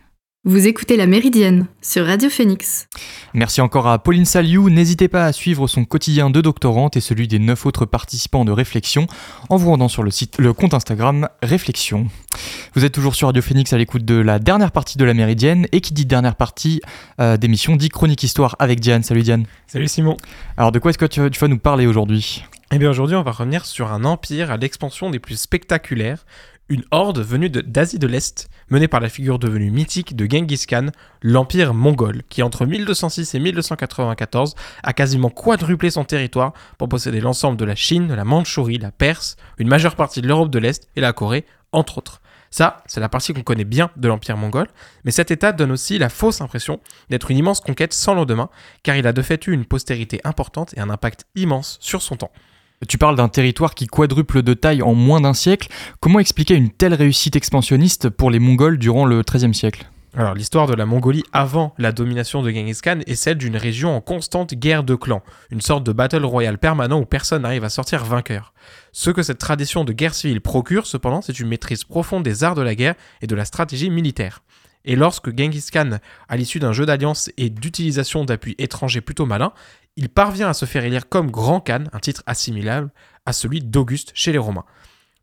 Vous 0.48 0.68
écoutez 0.68 0.96
La 0.96 1.08
Méridienne 1.08 1.66
sur 1.82 2.06
Radio 2.06 2.30
Phoenix. 2.30 2.86
Merci 3.34 3.60
encore 3.60 3.88
à 3.88 3.98
Pauline 3.98 4.24
Saliou. 4.24 4.70
N'hésitez 4.70 5.08
pas 5.08 5.24
à 5.24 5.32
suivre 5.32 5.66
son 5.66 5.84
quotidien 5.84 6.30
de 6.30 6.40
doctorante 6.40 6.96
et 6.96 7.00
celui 7.00 7.26
des 7.26 7.40
neuf 7.40 7.66
autres 7.66 7.84
participants 7.84 8.44
de 8.44 8.52
Réflexion 8.52 9.08
en 9.48 9.56
vous 9.56 9.70
rendant 9.70 9.88
sur 9.88 10.04
le 10.04 10.12
site, 10.12 10.38
le 10.38 10.52
compte 10.52 10.72
Instagram 10.72 11.28
Réflexion. 11.42 12.06
Vous 12.76 12.84
êtes 12.84 12.92
toujours 12.92 13.16
sur 13.16 13.26
Radio 13.26 13.42
Phoenix 13.42 13.72
à 13.72 13.76
l'écoute 13.76 14.04
de 14.04 14.14
la 14.14 14.38
dernière 14.38 14.70
partie 14.70 14.98
de 14.98 15.04
La 15.04 15.14
Méridienne 15.14 15.66
et 15.72 15.80
qui 15.80 15.92
dit 15.92 16.06
dernière 16.06 16.36
partie 16.36 16.80
euh, 17.20 17.36
d'émission 17.36 17.74
dit 17.74 17.88
Chronique 17.88 18.22
Histoire 18.22 18.54
avec 18.60 18.78
Diane. 18.78 19.02
Salut 19.02 19.24
Diane. 19.24 19.46
Salut 19.66 19.88
Simon. 19.88 20.16
Alors 20.56 20.70
de 20.70 20.78
quoi 20.78 20.90
est-ce 20.90 20.98
que 20.98 21.06
tu, 21.06 21.28
tu 21.28 21.40
vas 21.40 21.48
nous 21.48 21.58
parler 21.58 21.88
aujourd'hui? 21.88 22.44
Eh 22.72 22.78
bien 22.78 22.90
aujourd'hui 22.90 23.16
on 23.16 23.22
va 23.22 23.30
revenir 23.30 23.64
sur 23.64 23.92
un 23.92 24.04
empire 24.04 24.50
à 24.50 24.56
l'expansion 24.56 25.10
des 25.10 25.20
plus 25.20 25.38
spectaculaires, 25.40 26.24
une 26.68 26.82
horde 26.90 27.20
venue 27.20 27.48
de- 27.50 27.60
d'Asie 27.60 27.98
de 27.98 28.06
l'Est, 28.06 28.48
menée 28.70 28.88
par 28.88 29.00
la 29.00 29.08
figure 29.08 29.38
devenue 29.38 29.70
mythique 29.70 30.16
de 30.16 30.26
Genghis 30.28 30.64
Khan, 30.66 30.86
l'empire 31.22 31.74
mongol, 31.74 32.22
qui 32.28 32.42
entre 32.42 32.66
1206 32.66 33.34
et 33.34 33.38
1294 33.40 34.54
a 34.82 34.92
quasiment 34.92 35.30
quadruplé 35.30 35.90
son 35.90 36.04
territoire 36.04 36.52
pour 36.78 36.88
posséder 36.88 37.20
l'ensemble 37.20 37.56
de 37.56 37.64
la 37.64 37.76
Chine, 37.76 38.12
la 38.14 38.24
Mandchourie, 38.24 38.78
la 38.78 38.90
Perse, 38.90 39.36
une 39.58 39.68
majeure 39.68 39.94
partie 39.96 40.20
de 40.22 40.26
l'Europe 40.28 40.50
de 40.50 40.58
l'Est 40.58 40.88
et 40.96 41.00
la 41.00 41.12
Corée, 41.12 41.44
entre 41.72 41.98
autres. 41.98 42.20
Ça, 42.50 42.82
c'est 42.86 43.00
la 43.00 43.08
partie 43.08 43.32
qu'on 43.34 43.42
connaît 43.42 43.64
bien 43.64 43.90
de 43.96 44.08
l'empire 44.08 44.36
mongol, 44.36 44.68
mais 45.04 45.10
cet 45.10 45.30
état 45.30 45.52
donne 45.52 45.72
aussi 45.72 45.98
la 45.98 46.08
fausse 46.08 46.40
impression 46.40 46.80
d'être 47.10 47.30
une 47.30 47.38
immense 47.38 47.60
conquête 47.60 47.92
sans 47.92 48.14
lendemain, 48.14 48.48
car 48.82 48.96
il 48.96 49.06
a 49.06 49.12
de 49.12 49.20
fait 49.22 49.46
eu 49.46 49.52
une 49.52 49.64
postérité 49.66 50.20
importante 50.24 50.72
et 50.76 50.80
un 50.80 50.88
impact 50.90 51.26
immense 51.34 51.76
sur 51.80 52.02
son 52.02 52.16
temps. 52.16 52.30
Tu 52.88 52.98
parles 52.98 53.16
d'un 53.16 53.28
territoire 53.28 53.74
qui 53.74 53.86
quadruple 53.86 54.42
de 54.42 54.54
taille 54.54 54.82
en 54.82 54.94
moins 54.94 55.20
d'un 55.20 55.34
siècle. 55.34 55.68
Comment 56.00 56.18
expliquer 56.18 56.54
une 56.54 56.70
telle 56.70 56.94
réussite 56.94 57.34
expansionniste 57.34 58.10
pour 58.10 58.30
les 58.30 58.38
Mongols 58.38 58.78
durant 58.78 59.04
le 59.04 59.22
XIIIe 59.22 59.54
siècle? 59.54 59.86
Alors, 60.14 60.34
l'histoire 60.34 60.66
de 60.66 60.74
la 60.74 60.86
Mongolie 60.86 61.24
avant 61.32 61.74
la 61.76 61.92
domination 61.92 62.42
de 62.42 62.50
Genghis 62.50 62.78
Khan 62.82 63.00
est 63.06 63.16
celle 63.16 63.36
d'une 63.36 63.56
région 63.56 63.94
en 63.94 64.00
constante 64.00 64.54
guerre 64.54 64.82
de 64.82 64.94
clans, 64.94 65.22
une 65.50 65.60
sorte 65.60 65.84
de 65.84 65.92
battle 65.92 66.24
royale 66.24 66.56
permanent 66.56 66.98
où 67.00 67.04
personne 67.04 67.42
n'arrive 67.42 67.64
à 67.64 67.68
sortir 67.68 68.04
vainqueur. 68.04 68.54
Ce 68.92 69.10
que 69.10 69.22
cette 69.22 69.38
tradition 69.38 69.84
de 69.84 69.92
guerre 69.92 70.14
civile 70.14 70.40
procure, 70.40 70.86
cependant, 70.86 71.20
c'est 71.20 71.38
une 71.38 71.48
maîtrise 71.48 71.84
profonde 71.84 72.22
des 72.22 72.44
arts 72.44 72.54
de 72.54 72.62
la 72.62 72.74
guerre 72.74 72.94
et 73.20 73.26
de 73.26 73.34
la 73.34 73.44
stratégie 73.44 73.90
militaire. 73.90 74.42
Et 74.86 74.96
lorsque 74.96 75.36
Genghis 75.36 75.66
Khan, 75.70 75.98
à 76.28 76.36
l'issue 76.36 76.60
d'un 76.60 76.72
jeu 76.72 76.86
d'alliance 76.86 77.30
et 77.36 77.50
d'utilisation 77.50 78.24
d'appuis 78.24 78.54
étrangers 78.58 79.00
plutôt 79.00 79.26
malins, 79.26 79.52
il 79.96 80.08
parvient 80.10 80.48
à 80.48 80.54
se 80.54 80.66
faire 80.66 80.84
élire 80.84 81.08
comme 81.08 81.30
Grand 81.30 81.60
Khan, 81.60 81.84
un 81.92 81.98
titre 81.98 82.22
assimilable 82.26 82.90
à 83.24 83.32
celui 83.32 83.60
d'Auguste 83.60 84.12
chez 84.14 84.32
les 84.32 84.38
Romains. 84.38 84.64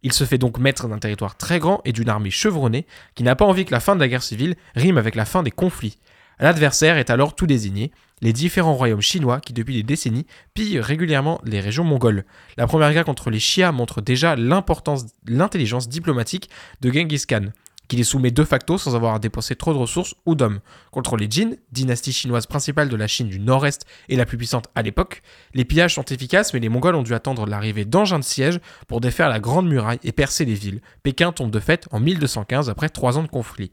Il 0.01 0.11
se 0.11 0.25
fait 0.25 0.37
donc 0.37 0.57
maître 0.57 0.87
d'un 0.87 0.97
territoire 0.97 1.37
très 1.37 1.59
grand 1.59 1.81
et 1.85 1.93
d'une 1.93 2.09
armée 2.09 2.31
chevronnée 2.31 2.85
qui 3.15 3.23
n'a 3.23 3.35
pas 3.35 3.45
envie 3.45 3.65
que 3.65 3.71
la 3.71 3.79
fin 3.79 3.95
de 3.95 4.01
la 4.01 4.07
guerre 4.07 4.23
civile 4.23 4.55
rime 4.75 4.97
avec 4.97 5.15
la 5.15 5.25
fin 5.25 5.43
des 5.43 5.51
conflits. 5.51 5.99
L'adversaire 6.39 6.97
est 6.97 7.11
alors 7.11 7.35
tout 7.35 7.45
désigné, 7.45 7.91
les 8.21 8.33
différents 8.33 8.73
royaumes 8.73 9.01
chinois 9.01 9.39
qui 9.39 9.53
depuis 9.53 9.75
des 9.75 9.83
décennies 9.83 10.25
pillent 10.53 10.79
régulièrement 10.79 11.39
les 11.45 11.61
régions 11.61 11.83
mongoles. 11.83 12.25
La 12.57 12.67
première 12.67 12.91
guerre 12.91 13.05
contre 13.05 13.29
les 13.29 13.39
Chias 13.39 13.71
montre 13.71 14.01
déjà 14.01 14.35
l'importance, 14.35 15.05
l'intelligence 15.27 15.87
diplomatique 15.87 16.49
de 16.81 16.91
Genghis 16.91 17.25
Khan, 17.27 17.51
qui 17.93 17.97
les 17.97 18.03
soumet 18.03 18.31
de 18.31 18.43
facto 18.43 18.79
sans 18.79 18.95
avoir 18.95 19.13
à 19.13 19.19
dépenser 19.19 19.55
trop 19.55 19.71
de 19.71 19.77
ressources 19.77 20.15
ou 20.25 20.33
d'hommes. 20.33 20.61
Contre 20.89 21.15
les 21.15 21.29
Jin, 21.29 21.51
dynastie 21.71 22.11
chinoise 22.11 22.47
principale 22.47 22.89
de 22.89 22.95
la 22.95 23.05
Chine 23.05 23.27
du 23.27 23.39
Nord-Est 23.39 23.85
et 24.09 24.15
la 24.15 24.25
plus 24.25 24.35
puissante 24.35 24.65
à 24.73 24.81
l'époque, 24.81 25.21
les 25.53 25.63
pillages 25.63 25.93
sont 25.93 26.05
efficaces 26.05 26.55
mais 26.55 26.59
les 26.59 26.69
Mongols 26.69 26.95
ont 26.95 27.03
dû 27.03 27.13
attendre 27.13 27.45
l'arrivée 27.45 27.85
d'engins 27.85 28.17
de 28.17 28.23
siège 28.23 28.59
pour 28.87 28.99
défaire 28.99 29.29
la 29.29 29.39
Grande 29.39 29.67
Muraille 29.67 29.99
et 30.03 30.11
percer 30.11 30.43
les 30.43 30.55
villes. 30.55 30.81
Pékin 31.03 31.31
tombe 31.31 31.51
de 31.51 31.59
fait 31.59 31.87
en 31.91 31.99
1215 31.99 32.67
après 32.67 32.89
trois 32.89 33.19
ans 33.19 33.23
de 33.23 33.27
conflit. 33.27 33.71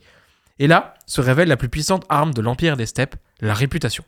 Et 0.58 0.66
là 0.66 0.92
se 1.06 1.22
révèle 1.22 1.48
la 1.48 1.56
plus 1.56 1.70
puissante 1.70 2.04
arme 2.10 2.34
de 2.34 2.42
l'Empire 2.42 2.76
des 2.76 2.84
steppes, 2.84 3.16
la 3.40 3.54
réputation. 3.54 4.04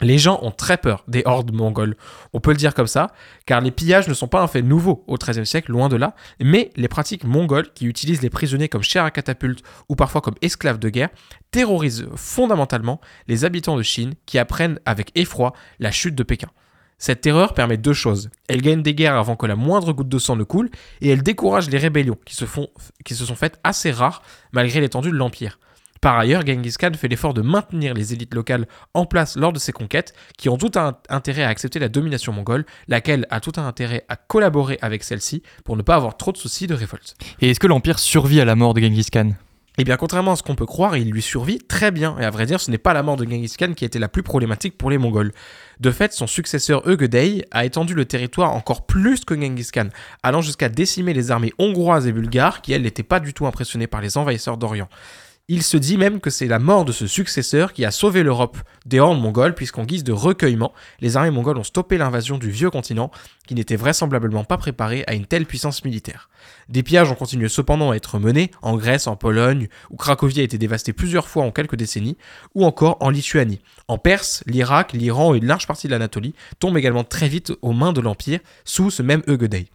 Les 0.00 0.18
gens 0.18 0.38
ont 0.42 0.52
très 0.52 0.76
peur 0.76 1.04
des 1.08 1.22
hordes 1.24 1.52
mongoles, 1.52 1.96
on 2.32 2.40
peut 2.40 2.52
le 2.52 2.56
dire 2.56 2.74
comme 2.74 2.86
ça, 2.86 3.08
car 3.46 3.60
les 3.60 3.72
pillages 3.72 4.06
ne 4.06 4.14
sont 4.14 4.28
pas 4.28 4.40
un 4.40 4.46
fait 4.46 4.62
nouveau 4.62 5.04
au 5.08 5.16
XIIIe 5.16 5.46
siècle, 5.46 5.72
loin 5.72 5.88
de 5.88 5.96
là, 5.96 6.14
mais 6.40 6.70
les 6.76 6.86
pratiques 6.86 7.24
mongoles 7.24 7.72
qui 7.72 7.86
utilisent 7.86 8.22
les 8.22 8.30
prisonniers 8.30 8.68
comme 8.68 8.82
chair 8.82 9.04
à 9.04 9.10
catapulte 9.10 9.64
ou 9.88 9.96
parfois 9.96 10.20
comme 10.20 10.36
esclaves 10.40 10.78
de 10.78 10.88
guerre 10.88 11.08
terrorisent 11.50 12.06
fondamentalement 12.14 13.00
les 13.26 13.44
habitants 13.44 13.76
de 13.76 13.82
Chine 13.82 14.14
qui 14.24 14.38
apprennent 14.38 14.78
avec 14.84 15.10
effroi 15.16 15.52
la 15.80 15.90
chute 15.90 16.14
de 16.14 16.22
Pékin. 16.22 16.48
Cette 16.98 17.20
terreur 17.20 17.54
permet 17.54 17.76
deux 17.76 17.92
choses. 17.92 18.28
Elle 18.48 18.60
gagne 18.60 18.82
des 18.82 18.94
guerres 18.94 19.16
avant 19.16 19.36
que 19.36 19.46
la 19.46 19.54
moindre 19.54 19.92
goutte 19.92 20.08
de 20.08 20.18
sang 20.18 20.34
ne 20.34 20.42
coule, 20.42 20.68
et 21.00 21.08
elle 21.08 21.22
décourage 21.22 21.70
les 21.70 21.78
rébellions 21.78 22.18
qui 22.24 22.34
se, 22.34 22.44
font, 22.44 22.68
qui 23.04 23.14
se 23.14 23.24
sont 23.24 23.36
faites 23.36 23.60
assez 23.62 23.92
rares 23.92 24.22
malgré 24.52 24.80
l'étendue 24.80 25.10
de 25.10 25.16
l'Empire. 25.16 25.58
Par 26.00 26.18
ailleurs, 26.18 26.46
Genghis 26.46 26.74
Khan 26.78 26.92
fait 26.96 27.08
l'effort 27.08 27.34
de 27.34 27.42
maintenir 27.42 27.94
les 27.94 28.12
élites 28.12 28.34
locales 28.34 28.66
en 28.94 29.06
place 29.06 29.36
lors 29.36 29.52
de 29.52 29.58
ses 29.58 29.72
conquêtes, 29.72 30.14
qui 30.36 30.48
ont 30.48 30.56
tout 30.56 30.72
un 30.76 30.96
intérêt 31.08 31.42
à 31.42 31.48
accepter 31.48 31.78
la 31.78 31.88
domination 31.88 32.32
mongole, 32.32 32.64
laquelle 32.86 33.26
a 33.30 33.40
tout 33.40 33.52
un 33.56 33.66
intérêt 33.66 34.04
à 34.08 34.16
collaborer 34.16 34.78
avec 34.82 35.04
celle-ci 35.04 35.42
pour 35.64 35.76
ne 35.76 35.82
pas 35.82 35.96
avoir 35.96 36.16
trop 36.16 36.32
de 36.32 36.36
soucis 36.36 36.66
de 36.66 36.74
révolte. 36.74 37.16
Et 37.40 37.50
est-ce 37.50 37.60
que 37.60 37.66
l'Empire 37.66 37.98
survit 37.98 38.40
à 38.40 38.44
la 38.44 38.54
mort 38.54 38.74
de 38.74 38.80
Genghis 38.80 39.06
Khan? 39.12 39.32
Eh 39.80 39.84
bien, 39.84 39.96
contrairement 39.96 40.32
à 40.32 40.36
ce 40.36 40.42
qu'on 40.42 40.56
peut 40.56 40.66
croire, 40.66 40.96
il 40.96 41.08
lui 41.08 41.22
survit 41.22 41.58
très 41.58 41.92
bien, 41.92 42.16
et 42.18 42.24
à 42.24 42.30
vrai 42.30 42.46
dire, 42.46 42.60
ce 42.60 42.68
n'est 42.68 42.78
pas 42.78 42.92
la 42.92 43.04
mort 43.04 43.16
de 43.16 43.24
Genghis 43.24 43.54
Khan 43.56 43.74
qui 43.76 43.84
a 43.84 43.86
été 43.86 44.00
la 44.00 44.08
plus 44.08 44.24
problématique 44.24 44.76
pour 44.76 44.90
les 44.90 44.98
Mongols. 44.98 45.32
De 45.78 45.92
fait, 45.92 46.12
son 46.12 46.26
successeur 46.26 46.82
Eugedei 46.88 47.44
a 47.52 47.64
étendu 47.64 47.94
le 47.94 48.04
territoire 48.04 48.56
encore 48.56 48.86
plus 48.86 49.24
que 49.24 49.40
Genghis 49.40 49.68
Khan, 49.72 49.88
allant 50.24 50.40
jusqu'à 50.40 50.68
décimer 50.68 51.14
les 51.14 51.30
armées 51.30 51.52
hongroises 51.60 52.08
et 52.08 52.12
bulgares 52.12 52.60
qui, 52.60 52.72
elles, 52.72 52.82
n'étaient 52.82 53.04
pas 53.04 53.20
du 53.20 53.32
tout 53.34 53.46
impressionnées 53.46 53.86
par 53.86 54.00
les 54.00 54.18
envahisseurs 54.18 54.56
d'Orient. 54.56 54.88
Il 55.50 55.62
se 55.62 55.78
dit 55.78 55.96
même 55.96 56.20
que 56.20 56.28
c'est 56.28 56.46
la 56.46 56.58
mort 56.58 56.84
de 56.84 56.92
ce 56.92 57.06
successeur 57.06 57.72
qui 57.72 57.86
a 57.86 57.90
sauvé 57.90 58.22
l'Europe 58.22 58.58
des 58.84 59.00
hordes 59.00 59.18
mongoles, 59.18 59.54
puisqu'en 59.54 59.84
guise 59.84 60.04
de 60.04 60.12
recueillement, 60.12 60.74
les 61.00 61.16
armées 61.16 61.30
mongoles 61.30 61.56
ont 61.56 61.64
stoppé 61.64 61.96
l'invasion 61.96 62.36
du 62.36 62.50
vieux 62.50 62.68
continent, 62.68 63.10
qui 63.46 63.54
n'était 63.54 63.76
vraisemblablement 63.76 64.44
pas 64.44 64.58
préparé 64.58 65.04
à 65.06 65.14
une 65.14 65.24
telle 65.24 65.46
puissance 65.46 65.86
militaire. 65.86 66.28
Des 66.68 66.82
pillages 66.82 67.10
ont 67.10 67.14
continué 67.14 67.48
cependant 67.48 67.92
à 67.92 67.96
être 67.96 68.18
menés 68.18 68.50
en 68.60 68.76
Grèce, 68.76 69.06
en 69.06 69.16
Pologne, 69.16 69.68
où 69.88 69.96
Cracovie 69.96 70.40
a 70.40 70.42
été 70.42 70.58
dévastée 70.58 70.92
plusieurs 70.92 71.28
fois 71.28 71.44
en 71.44 71.50
quelques 71.50 71.76
décennies, 71.76 72.18
ou 72.54 72.66
encore 72.66 72.98
en 73.00 73.08
Lituanie. 73.08 73.62
En 73.88 73.96
Perse, 73.96 74.44
l'Irak, 74.46 74.92
l'Iran 74.92 75.34
et 75.34 75.38
une 75.38 75.46
large 75.46 75.66
partie 75.66 75.86
de 75.86 75.92
l'Anatolie 75.92 76.34
tombent 76.58 76.76
également 76.76 77.04
très 77.04 77.28
vite 77.28 77.54
aux 77.62 77.72
mains 77.72 77.94
de 77.94 78.02
l'Empire, 78.02 78.40
sous 78.66 78.90
ce 78.90 79.02
même 79.02 79.22
Eugedei. 79.26 79.70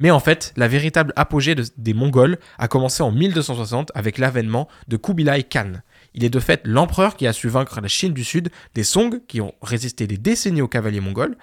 Mais 0.00 0.10
en 0.10 0.20
fait, 0.20 0.52
la 0.56 0.68
véritable 0.68 1.12
apogée 1.16 1.54
de- 1.54 1.64
des 1.76 1.94
Mongols 1.94 2.38
a 2.58 2.68
commencé 2.68 3.02
en 3.02 3.10
1260 3.12 3.92
avec 3.94 4.18
l'avènement 4.18 4.68
de 4.88 4.96
Kubilai 4.96 5.44
Khan. 5.44 5.72
Il 6.14 6.24
est 6.24 6.30
de 6.30 6.40
fait 6.40 6.60
l'empereur 6.64 7.16
qui 7.16 7.26
a 7.26 7.32
su 7.32 7.48
vaincre 7.48 7.80
la 7.80 7.88
Chine 7.88 8.12
du 8.12 8.24
Sud, 8.24 8.50
des 8.74 8.84
Song 8.84 9.20
qui 9.28 9.40
ont 9.40 9.54
résisté 9.62 10.06
des 10.06 10.16
décennies 10.16 10.62
aux 10.62 10.68
cavaliers 10.68 11.00
mongols. 11.00 11.36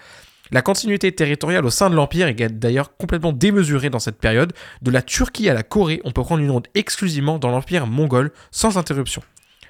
La 0.51 0.61
continuité 0.61 1.11
territoriale 1.13 1.65
au 1.65 1.69
sein 1.69 1.89
de 1.89 1.95
l'Empire 1.95 2.27
est 2.27 2.33
d'ailleurs 2.59 2.97
complètement 2.97 3.31
démesurée 3.31 3.89
dans 3.89 3.99
cette 3.99 4.17
période. 4.19 4.51
De 4.81 4.91
la 4.91 5.01
Turquie 5.01 5.49
à 5.49 5.53
la 5.53 5.63
Corée, 5.63 6.01
on 6.03 6.11
peut 6.11 6.21
prendre 6.23 6.43
une 6.43 6.51
route 6.51 6.67
exclusivement 6.75 7.39
dans 7.39 7.49
l'Empire 7.51 7.87
mongol 7.87 8.31
sans 8.51 8.77
interruption. 8.77 9.21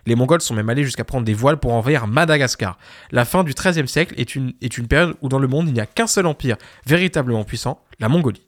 Les 0.08 0.16
Mongols 0.16 0.42
sont 0.42 0.56
même 0.56 0.70
allés 0.70 0.84
jusqu'à 0.84 1.04
prendre 1.04 1.24
des 1.26 1.36
voiles 1.36 1.58
pour 1.60 1.74
envahir 1.74 2.08
Madagascar. 2.08 2.80
La 3.12 3.26
fin 3.26 3.44
du 3.44 3.54
XIIIe 3.54 3.88
siècle 3.88 4.16
est 4.18 4.34
une 4.78 4.88
période 4.88 5.16
où 5.22 5.30
dans 5.30 5.38
le 5.38 5.48
monde 5.48 5.68
il 5.68 5.74
n'y 5.76 5.80
a 5.80 5.86
qu'un 5.86 6.08
seul 6.08 6.26
empire 6.26 6.58
véritablement 6.88 7.44
puissant, 7.44 7.84
la 8.00 8.10
Mongolie. 8.10 8.42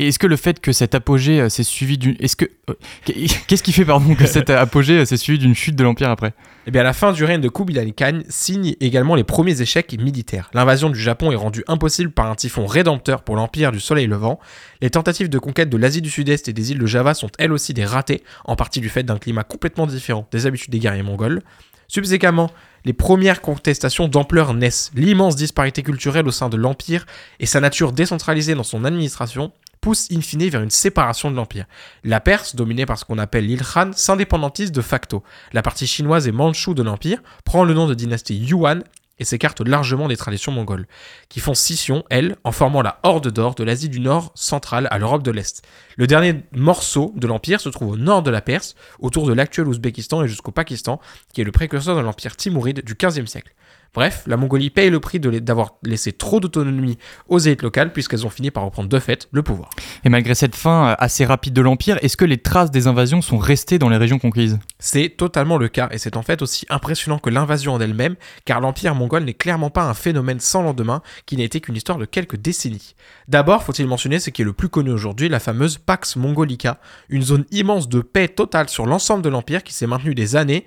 Et 0.00 0.08
est-ce 0.08 0.18
que 0.18 0.26
le 0.26 0.36
fait 0.36 0.60
que 0.60 0.72
cet 0.72 0.94
apogée 0.94 1.42
euh, 1.42 1.50
s'est 1.50 1.62
suivi 1.62 1.98
d'une. 1.98 2.16
Est-ce 2.20 2.34
que. 2.34 2.46
euh, 2.70 2.74
Qu'est-ce 3.46 3.62
qui 3.62 3.72
fait, 3.72 3.84
pardon, 3.84 4.14
que 4.14 4.24
cet 4.24 4.48
apogée 4.48 5.00
euh, 5.00 5.04
s'est 5.04 5.18
suivi 5.18 5.38
d'une 5.38 5.54
chute 5.54 5.76
de 5.76 5.84
l'Empire 5.84 6.08
après? 6.08 6.32
Eh 6.66 6.70
bien, 6.70 6.82
la 6.82 6.94
fin 6.94 7.12
du 7.12 7.22
règne 7.22 7.42
de 7.42 7.50
Kubilai 7.50 7.92
Khan 7.92 8.20
signe 8.30 8.74
également 8.80 9.14
les 9.14 9.24
premiers 9.24 9.60
échecs 9.60 9.94
militaires. 10.00 10.50
L'invasion 10.54 10.88
du 10.88 10.98
Japon 10.98 11.32
est 11.32 11.36
rendue 11.36 11.64
impossible 11.68 12.12
par 12.12 12.30
un 12.30 12.34
typhon 12.34 12.64
rédempteur 12.64 13.22
pour 13.22 13.36
l'Empire 13.36 13.72
du 13.72 13.80
Soleil 13.80 14.06
Levant. 14.06 14.40
Les 14.80 14.88
tentatives 14.88 15.28
de 15.28 15.38
conquête 15.38 15.68
de 15.68 15.76
l'Asie 15.76 16.00
du 16.00 16.08
Sud-Est 16.08 16.48
et 16.48 16.54
des 16.54 16.72
îles 16.72 16.78
de 16.78 16.86
Java 16.86 17.12
sont 17.12 17.30
elles 17.38 17.52
aussi 17.52 17.74
des 17.74 17.84
ratés, 17.84 18.22
en 18.46 18.56
partie 18.56 18.80
du 18.80 18.88
fait 18.88 19.02
d'un 19.02 19.18
climat 19.18 19.44
complètement 19.44 19.86
différent 19.86 20.26
des 20.32 20.46
habitudes 20.46 20.72
des 20.72 20.78
guerriers 20.78 21.02
mongols. 21.02 21.42
Subséquemment, 21.88 22.50
les 22.86 22.94
premières 22.94 23.42
contestations 23.42 24.08
d'ampleur 24.08 24.54
naissent. 24.54 24.92
L'immense 24.94 25.36
disparité 25.36 25.82
culturelle 25.82 26.26
au 26.26 26.30
sein 26.30 26.48
de 26.48 26.56
l'Empire 26.56 27.04
et 27.38 27.44
sa 27.44 27.60
nature 27.60 27.92
décentralisée 27.92 28.54
dans 28.54 28.62
son 28.62 28.86
administration 28.86 29.52
poussent 29.80 30.08
in 30.12 30.20
fine 30.20 30.48
vers 30.48 30.62
une 30.62 30.70
séparation 30.70 31.30
de 31.30 31.36
l'Empire. 31.36 31.66
La 32.04 32.20
Perse, 32.20 32.54
dominée 32.54 32.86
par 32.86 32.98
ce 32.98 33.04
qu'on 33.04 33.18
appelle 33.18 33.46
l'île 33.46 33.62
Han, 33.74 33.90
s'indépendantise 33.94 34.72
de 34.72 34.82
facto. 34.82 35.22
La 35.52 35.62
partie 35.62 35.86
chinoise 35.86 36.28
et 36.28 36.32
manchoue 36.32 36.74
de 36.74 36.82
l'Empire 36.82 37.22
prend 37.44 37.64
le 37.64 37.74
nom 37.74 37.86
de 37.86 37.94
dynastie 37.94 38.36
Yuan 38.36 38.82
et 39.20 39.24
s'écarte 39.24 39.60
largement 39.60 40.08
des 40.08 40.16
traditions 40.16 40.50
mongoles, 40.50 40.86
qui 41.28 41.40
font 41.40 41.52
scission, 41.52 42.04
elles, 42.08 42.36
en 42.42 42.52
formant 42.52 42.80
la 42.80 42.98
Horde 43.02 43.30
d'Or 43.30 43.54
de 43.54 43.62
l'Asie 43.62 43.90
du 43.90 44.00
Nord 44.00 44.32
centrale 44.34 44.88
à 44.90 44.98
l'Europe 44.98 45.22
de 45.22 45.30
l'Est. 45.30 45.62
Le 45.96 46.06
dernier 46.06 46.42
morceau 46.52 47.12
de 47.16 47.26
l'Empire 47.26 47.60
se 47.60 47.68
trouve 47.68 47.90
au 47.92 47.96
nord 47.98 48.22
de 48.22 48.30
la 48.30 48.40
Perse, 48.40 48.74
autour 48.98 49.26
de 49.26 49.34
l'actuel 49.34 49.68
Ouzbékistan 49.68 50.24
et 50.24 50.28
jusqu'au 50.28 50.52
Pakistan, 50.52 51.00
qui 51.34 51.42
est 51.42 51.44
le 51.44 51.52
précurseur 51.52 51.96
de 51.96 52.00
l'Empire 52.00 52.34
timouride 52.34 52.82
du 52.82 52.94
XVe 52.94 53.26
siècle. 53.26 53.52
Bref, 53.92 54.22
la 54.26 54.36
Mongolie 54.36 54.70
paye 54.70 54.88
le 54.88 55.00
prix 55.00 55.18
d'avoir 55.18 55.74
laissé 55.82 56.12
trop 56.12 56.38
d'autonomie 56.38 56.96
aux 57.28 57.40
élites 57.40 57.62
locales 57.62 57.92
puisqu'elles 57.92 58.24
ont 58.24 58.30
fini 58.30 58.52
par 58.52 58.64
reprendre 58.64 58.88
de 58.88 58.98
fait 59.00 59.28
le 59.32 59.42
pouvoir. 59.42 59.70
Et 60.04 60.08
malgré 60.08 60.36
cette 60.36 60.54
fin 60.54 60.90
euh, 60.90 60.94
assez 60.98 61.24
rapide 61.24 61.54
de 61.54 61.60
l'Empire, 61.60 61.98
est-ce 62.02 62.16
que 62.16 62.24
les 62.24 62.38
traces 62.38 62.70
des 62.70 62.86
invasions 62.86 63.20
sont 63.20 63.38
restées 63.38 63.80
dans 63.80 63.88
les 63.88 63.96
régions 63.96 64.20
conquises? 64.20 64.60
C'est 64.78 65.08
totalement 65.16 65.58
le 65.58 65.68
cas 65.68 65.88
et 65.90 65.98
c'est 65.98 66.16
en 66.16 66.22
fait 66.22 66.40
aussi 66.40 66.66
impressionnant 66.70 67.18
que 67.18 67.30
l'invasion 67.30 67.74
en 67.74 67.80
elle-même 67.80 68.14
car 68.44 68.60
l'empire 68.60 68.94
mongol 68.94 69.24
n'est 69.24 69.34
clairement 69.34 69.70
pas 69.70 69.82
un 69.82 69.94
phénomène 69.94 70.38
sans 70.38 70.62
lendemain 70.62 71.02
qui 71.26 71.36
n'a 71.36 71.44
été 71.44 71.60
qu'une 71.60 71.76
histoire 71.76 71.98
de 71.98 72.04
quelques 72.04 72.36
décennies. 72.36 72.94
D'abord, 73.26 73.64
faut-il 73.64 73.88
mentionner 73.88 74.20
ce 74.20 74.30
qui 74.30 74.42
est 74.42 74.44
le 74.44 74.52
plus 74.52 74.68
connu 74.68 74.92
aujourd'hui, 74.92 75.28
la 75.28 75.40
fameuse 75.40 75.78
Pax 75.78 76.14
Mongolica, 76.14 76.78
une 77.08 77.22
zone 77.22 77.44
immense 77.50 77.88
de 77.88 78.00
paix 78.00 78.28
totale 78.28 78.68
sur 78.68 78.86
l'ensemble 78.86 79.22
de 79.22 79.28
l'empire 79.28 79.64
qui 79.64 79.74
s'est 79.74 79.88
maintenue 79.88 80.14
des 80.14 80.36
années 80.36 80.64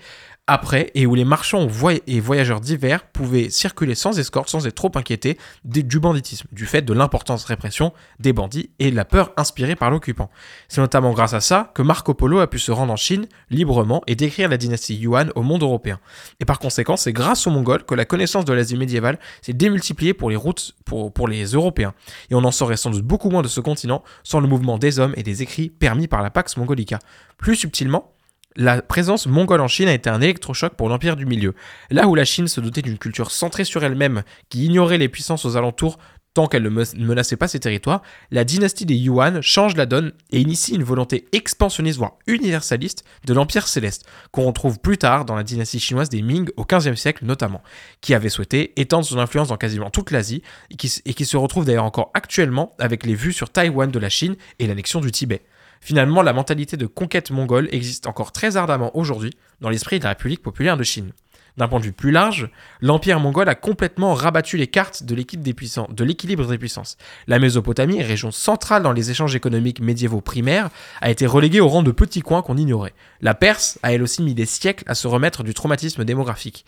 après 0.48 0.92
et 0.94 1.06
où 1.06 1.16
les 1.16 1.24
marchands 1.24 1.68
et 2.06 2.20
voyageurs 2.20 2.60
divers 2.60 3.06
pouvaient 3.06 3.50
circuler 3.50 3.96
sans 3.96 4.20
escorte, 4.20 4.50
sans 4.50 4.68
être 4.68 4.76
trop 4.76 4.92
inquiétés 4.96 5.38
du 5.64 6.00
banditisme, 6.00 6.48
du 6.52 6.66
fait 6.66 6.82
de 6.82 6.92
l'importance 6.94 7.46
répression 7.46 7.94
des 8.20 8.34
bandits 8.34 8.70
et 8.80 8.92
de 8.92 8.96
la 8.96 9.06
peur 9.06 9.32
inspirée 9.38 9.76
par 9.76 9.90
l'occupant. 9.90 10.30
C'est 10.68 10.82
notamment 10.82 11.14
grâce 11.14 11.34
à 11.34 11.40
ça 11.40 11.72
que 11.74 11.82
Marco 11.82 12.14
Polo 12.14 12.40
a 12.40 12.48
pu 12.48 12.60
se 12.60 12.72
rendre 12.72 12.92
en 12.92 12.98
Chine 12.98 13.26
librement 13.50 14.02
et 14.06 14.16
décrire 14.16 14.50
la 14.50 14.58
dynastie 14.58 14.96
Yuan 14.96 15.32
au 15.36 15.44
monde 15.44 15.64
européen. 15.64 16.00
Et 16.42 16.46
par 16.46 16.60
conséquent, 16.60 16.98
c'est 16.98 17.14
grâce 17.14 17.48
aux 17.48 17.52
Mongols 17.52 17.86
que 17.86 17.96
la 17.96 18.06
connaissance 18.06 18.44
de 18.44 18.54
l'Asie 18.54 18.76
médiévale 18.76 19.20
s'est 19.42 19.54
démultipliée 19.54 20.14
pour 20.14 20.30
les 20.30 20.36
routes 20.36 20.76
pour, 20.84 21.14
pour 21.14 21.30
les 21.30 21.46
Européens. 21.46 21.94
Et 22.30 22.36
on 22.36 22.44
en 22.44 22.52
saurait 22.52 22.78
sans 22.78 22.90
doute 22.90 23.06
beaucoup 23.06 23.30
moins 23.30 23.44
de 23.44 23.48
ce 23.48 23.62
continent 23.62 24.04
sans 24.24 24.42
le 24.42 24.48
mouvement 24.48 24.78
des 24.78 25.00
hommes 25.00 25.14
et 25.16 25.24
des 25.24 25.42
écrits 25.42 25.70
permis 25.70 26.08
par 26.08 26.22
la 26.22 26.30
Pax 26.30 26.58
Mongolica. 26.58 27.00
Plus 27.38 27.56
subtilement, 27.56 28.13
la 28.56 28.82
présence 28.82 29.26
mongole 29.28 29.62
en 29.62 29.68
Chine 29.68 29.88
a 29.88 29.94
été 29.94 30.10
un 30.10 30.22
électrochoc 30.22 30.74
pour 30.76 30.90
l'Empire 30.90 31.16
du 31.16 31.26
Milieu. 31.26 31.54
Là 31.90 32.08
où 32.08 32.16
la 32.16 32.26
Chine 32.26 32.48
se 32.48 32.62
dotait 32.62 32.82
d'une 32.82 32.98
culture 32.98 33.32
centrée 33.32 33.64
sur 33.66 33.84
elle-même, 33.84 34.24
qui 34.50 34.66
ignorait 34.66 34.98
les 34.98 35.10
puissances 35.10 35.46
aux 35.46 35.58
alentours 35.58 35.98
tant 36.36 36.48
qu'elle 36.48 36.64
ne 36.64 36.70
me- 36.70 36.96
ne 36.96 37.06
menaçait 37.06 37.36
pas 37.36 37.48
ses 37.48 37.60
territoires, 37.60 38.02
la 38.32 38.44
dynastie 38.44 38.88
des 38.88 38.96
Yuan 38.96 39.40
change 39.42 39.76
la 39.76 39.86
donne 39.86 40.14
et 40.32 40.42
initie 40.42 40.74
une 40.74 40.84
volonté 40.84 41.28
expansionniste, 41.32 42.00
voire 42.00 42.14
universaliste, 42.26 43.04
de 43.26 43.34
l'Empire 43.36 43.68
céleste, 43.68 44.08
qu'on 44.32 44.46
retrouve 44.46 44.80
plus 44.80 44.98
tard 44.98 45.26
dans 45.26 45.36
la 45.36 45.44
dynastie 45.44 45.80
chinoise 45.80 46.10
des 46.10 46.24
Ming 46.24 46.50
au 46.58 46.66
XVe 46.66 46.96
siècle 46.96 47.26
notamment, 47.26 47.62
qui 48.02 48.16
avait 48.16 48.30
souhaité 48.30 48.74
étendre 48.82 49.06
son 49.06 49.20
influence 49.20 49.50
dans 49.50 49.58
quasiment 49.58 49.92
toute 49.92 50.10
l'Asie 50.10 50.42
et 50.72 50.76
et 51.06 51.14
qui 51.14 51.26
se 51.26 51.38
retrouve 51.38 51.66
d'ailleurs 51.66 51.86
encore 51.86 52.10
actuellement 52.16 52.76
avec 52.80 53.06
les 53.06 53.14
vues 53.14 53.34
sur 53.34 53.52
Taïwan 53.52 53.92
de 53.92 54.00
la 54.00 54.10
Chine 54.10 54.36
et 54.58 54.66
l'annexion 54.66 55.02
du 55.02 55.12
Tibet. 55.12 55.44
Finalement, 55.84 56.22
la 56.22 56.32
mentalité 56.32 56.78
de 56.78 56.86
conquête 56.86 57.30
mongole 57.30 57.68
existe 57.74 58.08
encore 58.08 58.32
très 58.32 58.56
ardemment 58.56 58.96
aujourd'hui 58.96 59.32
dans 59.60 59.68
l'esprit 59.70 60.00
de 60.00 60.06
la 60.06 60.12
République 60.12 60.42
populaire 60.42 60.78
de 60.78 60.84
Chine. 60.84 61.12
D'un 61.58 61.68
point 61.68 61.82
de 61.82 61.84
vue 61.84 61.92
plus 61.92 62.12
large, 62.12 62.50
l'Empire 62.80 63.20
mongol 63.20 63.50
a 63.50 63.54
complètement 63.54 64.14
rabattu 64.14 64.56
les 64.56 64.68
cartes 64.68 65.04
de 65.04 65.14
l'équilibre 65.14 65.44
des 65.44 66.58
puissances. 66.58 66.98
La 67.28 67.38
Mésopotamie, 67.38 68.02
région 68.02 68.32
centrale 68.32 68.82
dans 68.82 68.94
les 68.94 69.12
échanges 69.12 69.36
économiques 69.36 69.82
médiévaux 69.82 70.22
primaires, 70.22 70.70
a 71.02 71.12
été 71.12 71.26
reléguée 71.26 71.60
au 71.60 71.68
rang 71.68 71.84
de 71.84 71.92
petit 71.92 72.22
coin 72.22 72.42
qu'on 72.44 72.56
ignorait. 72.56 72.94
La 73.20 73.34
Perse 73.34 73.78
a 73.84 73.92
elle 73.92 74.04
aussi 74.04 74.24
mis 74.24 74.34
des 74.34 74.46
siècles 74.46 74.86
à 74.88 74.96
se 74.96 75.10
remettre 75.10 75.44
du 75.44 75.54
traumatisme 75.54 76.06
démographique. 76.06 76.66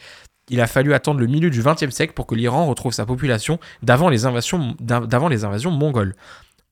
Il 0.49 0.59
a 0.59 0.67
fallu 0.67 0.93
attendre 0.93 1.21
le 1.21 1.27
milieu 1.27 1.49
du 1.49 1.63
XXe 1.63 1.89
siècle 1.89 2.13
pour 2.13 2.27
que 2.27 2.35
l'Iran 2.35 2.67
retrouve 2.67 2.91
sa 2.91 3.05
population 3.05 3.59
d'avant 3.81 4.09
les 4.09 4.25
les 5.29 5.45
invasions 5.45 5.71
mongoles. 5.71 6.15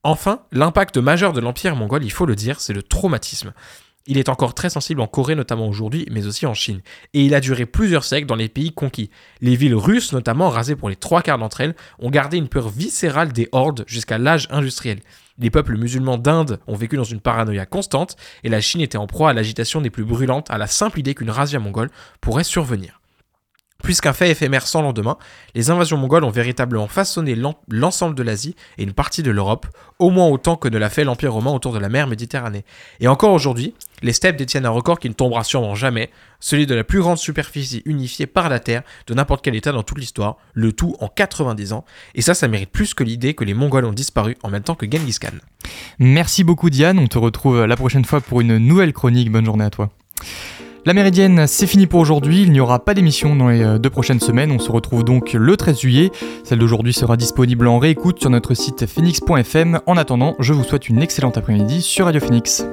Enfin, 0.06 0.40
l'impact 0.52 0.98
majeur 0.98 1.32
de 1.32 1.40
l'Empire 1.40 1.76
mongol, 1.76 2.04
il 2.04 2.12
faut 2.12 2.26
le 2.26 2.36
dire, 2.36 2.60
c'est 2.60 2.74
le 2.74 2.82
traumatisme. 2.82 3.54
Il 4.06 4.18
est 4.18 4.28
encore 4.28 4.52
très 4.52 4.68
sensible 4.68 5.00
en 5.00 5.06
Corée 5.06 5.34
notamment 5.34 5.66
aujourd'hui, 5.66 6.06
mais 6.10 6.26
aussi 6.26 6.44
en 6.44 6.52
Chine. 6.52 6.82
Et 7.14 7.24
il 7.24 7.34
a 7.34 7.40
duré 7.40 7.64
plusieurs 7.64 8.04
siècles 8.04 8.26
dans 8.26 8.34
les 8.34 8.50
pays 8.50 8.70
conquis. 8.70 9.08
Les 9.40 9.56
villes 9.56 9.74
russes, 9.74 10.12
notamment 10.12 10.50
rasées 10.50 10.76
pour 10.76 10.90
les 10.90 10.96
trois 10.96 11.22
quarts 11.22 11.38
d'entre 11.38 11.62
elles, 11.62 11.74
ont 11.98 12.10
gardé 12.10 12.36
une 12.36 12.48
peur 12.48 12.68
viscérale 12.68 13.32
des 13.32 13.48
hordes 13.52 13.84
jusqu'à 13.86 14.18
l'âge 14.18 14.46
industriel. 14.50 15.00
Les 15.38 15.48
peuples 15.48 15.78
musulmans 15.78 16.18
d'Inde 16.18 16.60
ont 16.66 16.76
vécu 16.76 16.96
dans 16.96 17.04
une 17.04 17.20
paranoïa 17.20 17.64
constante, 17.64 18.16
et 18.42 18.50
la 18.50 18.60
Chine 18.60 18.82
était 18.82 18.98
en 18.98 19.06
proie 19.06 19.30
à 19.30 19.32
l'agitation 19.32 19.80
des 19.80 19.88
plus 19.88 20.04
brûlantes, 20.04 20.50
à 20.50 20.58
la 20.58 20.66
simple 20.66 21.00
idée 21.00 21.14
qu'une 21.14 21.30
razzia 21.30 21.60
mongole 21.60 21.90
pourrait 22.20 22.44
survenir. 22.44 23.00
Puisqu'un 23.84 24.14
fait 24.14 24.30
éphémère 24.30 24.66
sans 24.66 24.80
lendemain, 24.80 25.18
les 25.54 25.70
invasions 25.70 25.98
mongoles 25.98 26.24
ont 26.24 26.30
véritablement 26.30 26.88
façonné 26.88 27.34
l'en- 27.34 27.54
l'ensemble 27.68 28.14
de 28.14 28.22
l'Asie 28.22 28.56
et 28.78 28.82
une 28.82 28.94
partie 28.94 29.22
de 29.22 29.30
l'Europe, 29.30 29.66
au 29.98 30.08
moins 30.08 30.26
autant 30.28 30.56
que 30.56 30.68
ne 30.68 30.78
l'a 30.78 30.88
fait 30.88 31.04
l'Empire 31.04 31.34
romain 31.34 31.50
autour 31.50 31.74
de 31.74 31.78
la 31.78 31.90
mer 31.90 32.06
Méditerranée. 32.06 32.64
Et 33.00 33.08
encore 33.08 33.32
aujourd'hui, 33.34 33.74
les 34.02 34.14
steppes 34.14 34.36
détiennent 34.36 34.64
un 34.64 34.70
record 34.70 34.98
qui 34.98 35.10
ne 35.10 35.14
tombera 35.14 35.44
sûrement 35.44 35.74
jamais, 35.74 36.10
celui 36.40 36.66
de 36.66 36.74
la 36.74 36.82
plus 36.82 37.00
grande 37.00 37.18
superficie 37.18 37.82
unifiée 37.84 38.26
par 38.26 38.48
la 38.48 38.58
Terre 38.58 38.82
de 39.06 39.12
n'importe 39.12 39.44
quel 39.44 39.54
État 39.54 39.70
dans 39.72 39.82
toute 39.82 39.98
l'histoire, 39.98 40.38
le 40.54 40.72
tout 40.72 40.96
en 41.00 41.08
90 41.08 41.74
ans. 41.74 41.84
Et 42.14 42.22
ça, 42.22 42.32
ça 42.32 42.48
mérite 42.48 42.70
plus 42.70 42.94
que 42.94 43.04
l'idée 43.04 43.34
que 43.34 43.44
les 43.44 43.52
Mongols 43.54 43.84
ont 43.84 43.92
disparu 43.92 44.38
en 44.42 44.48
même 44.48 44.62
temps 44.62 44.74
que 44.76 44.86
Genghis 44.90 45.18
Khan. 45.20 45.28
Merci 45.98 46.42
beaucoup 46.42 46.70
Diane, 46.70 46.98
on 46.98 47.06
te 47.06 47.18
retrouve 47.18 47.66
la 47.66 47.76
prochaine 47.76 48.06
fois 48.06 48.22
pour 48.22 48.40
une 48.40 48.56
nouvelle 48.56 48.94
chronique, 48.94 49.30
bonne 49.30 49.44
journée 49.44 49.64
à 49.66 49.70
toi. 49.70 49.90
La 50.86 50.92
Méridienne, 50.92 51.46
c'est 51.46 51.66
fini 51.66 51.86
pour 51.86 52.00
aujourd'hui, 52.00 52.42
il 52.42 52.52
n'y 52.52 52.60
aura 52.60 52.78
pas 52.78 52.92
d'émission 52.92 53.34
dans 53.34 53.48
les 53.48 53.62
euh, 53.62 53.78
deux 53.78 53.88
prochaines 53.88 54.20
semaines, 54.20 54.50
on 54.50 54.58
se 54.58 54.70
retrouve 54.70 55.02
donc 55.02 55.32
le 55.32 55.56
13 55.56 55.80
juillet, 55.80 56.10
celle 56.44 56.58
d'aujourd'hui 56.58 56.92
sera 56.92 57.16
disponible 57.16 57.68
en 57.68 57.78
réécoute 57.78 58.20
sur 58.20 58.28
notre 58.28 58.52
site 58.52 58.84
phoenix.fm, 58.84 59.80
en 59.86 59.96
attendant, 59.96 60.36
je 60.40 60.52
vous 60.52 60.62
souhaite 60.62 60.90
une 60.90 61.00
excellente 61.00 61.38
après-midi 61.38 61.80
sur 61.80 62.04
Radio 62.04 62.20
Phoenix. 62.20 62.66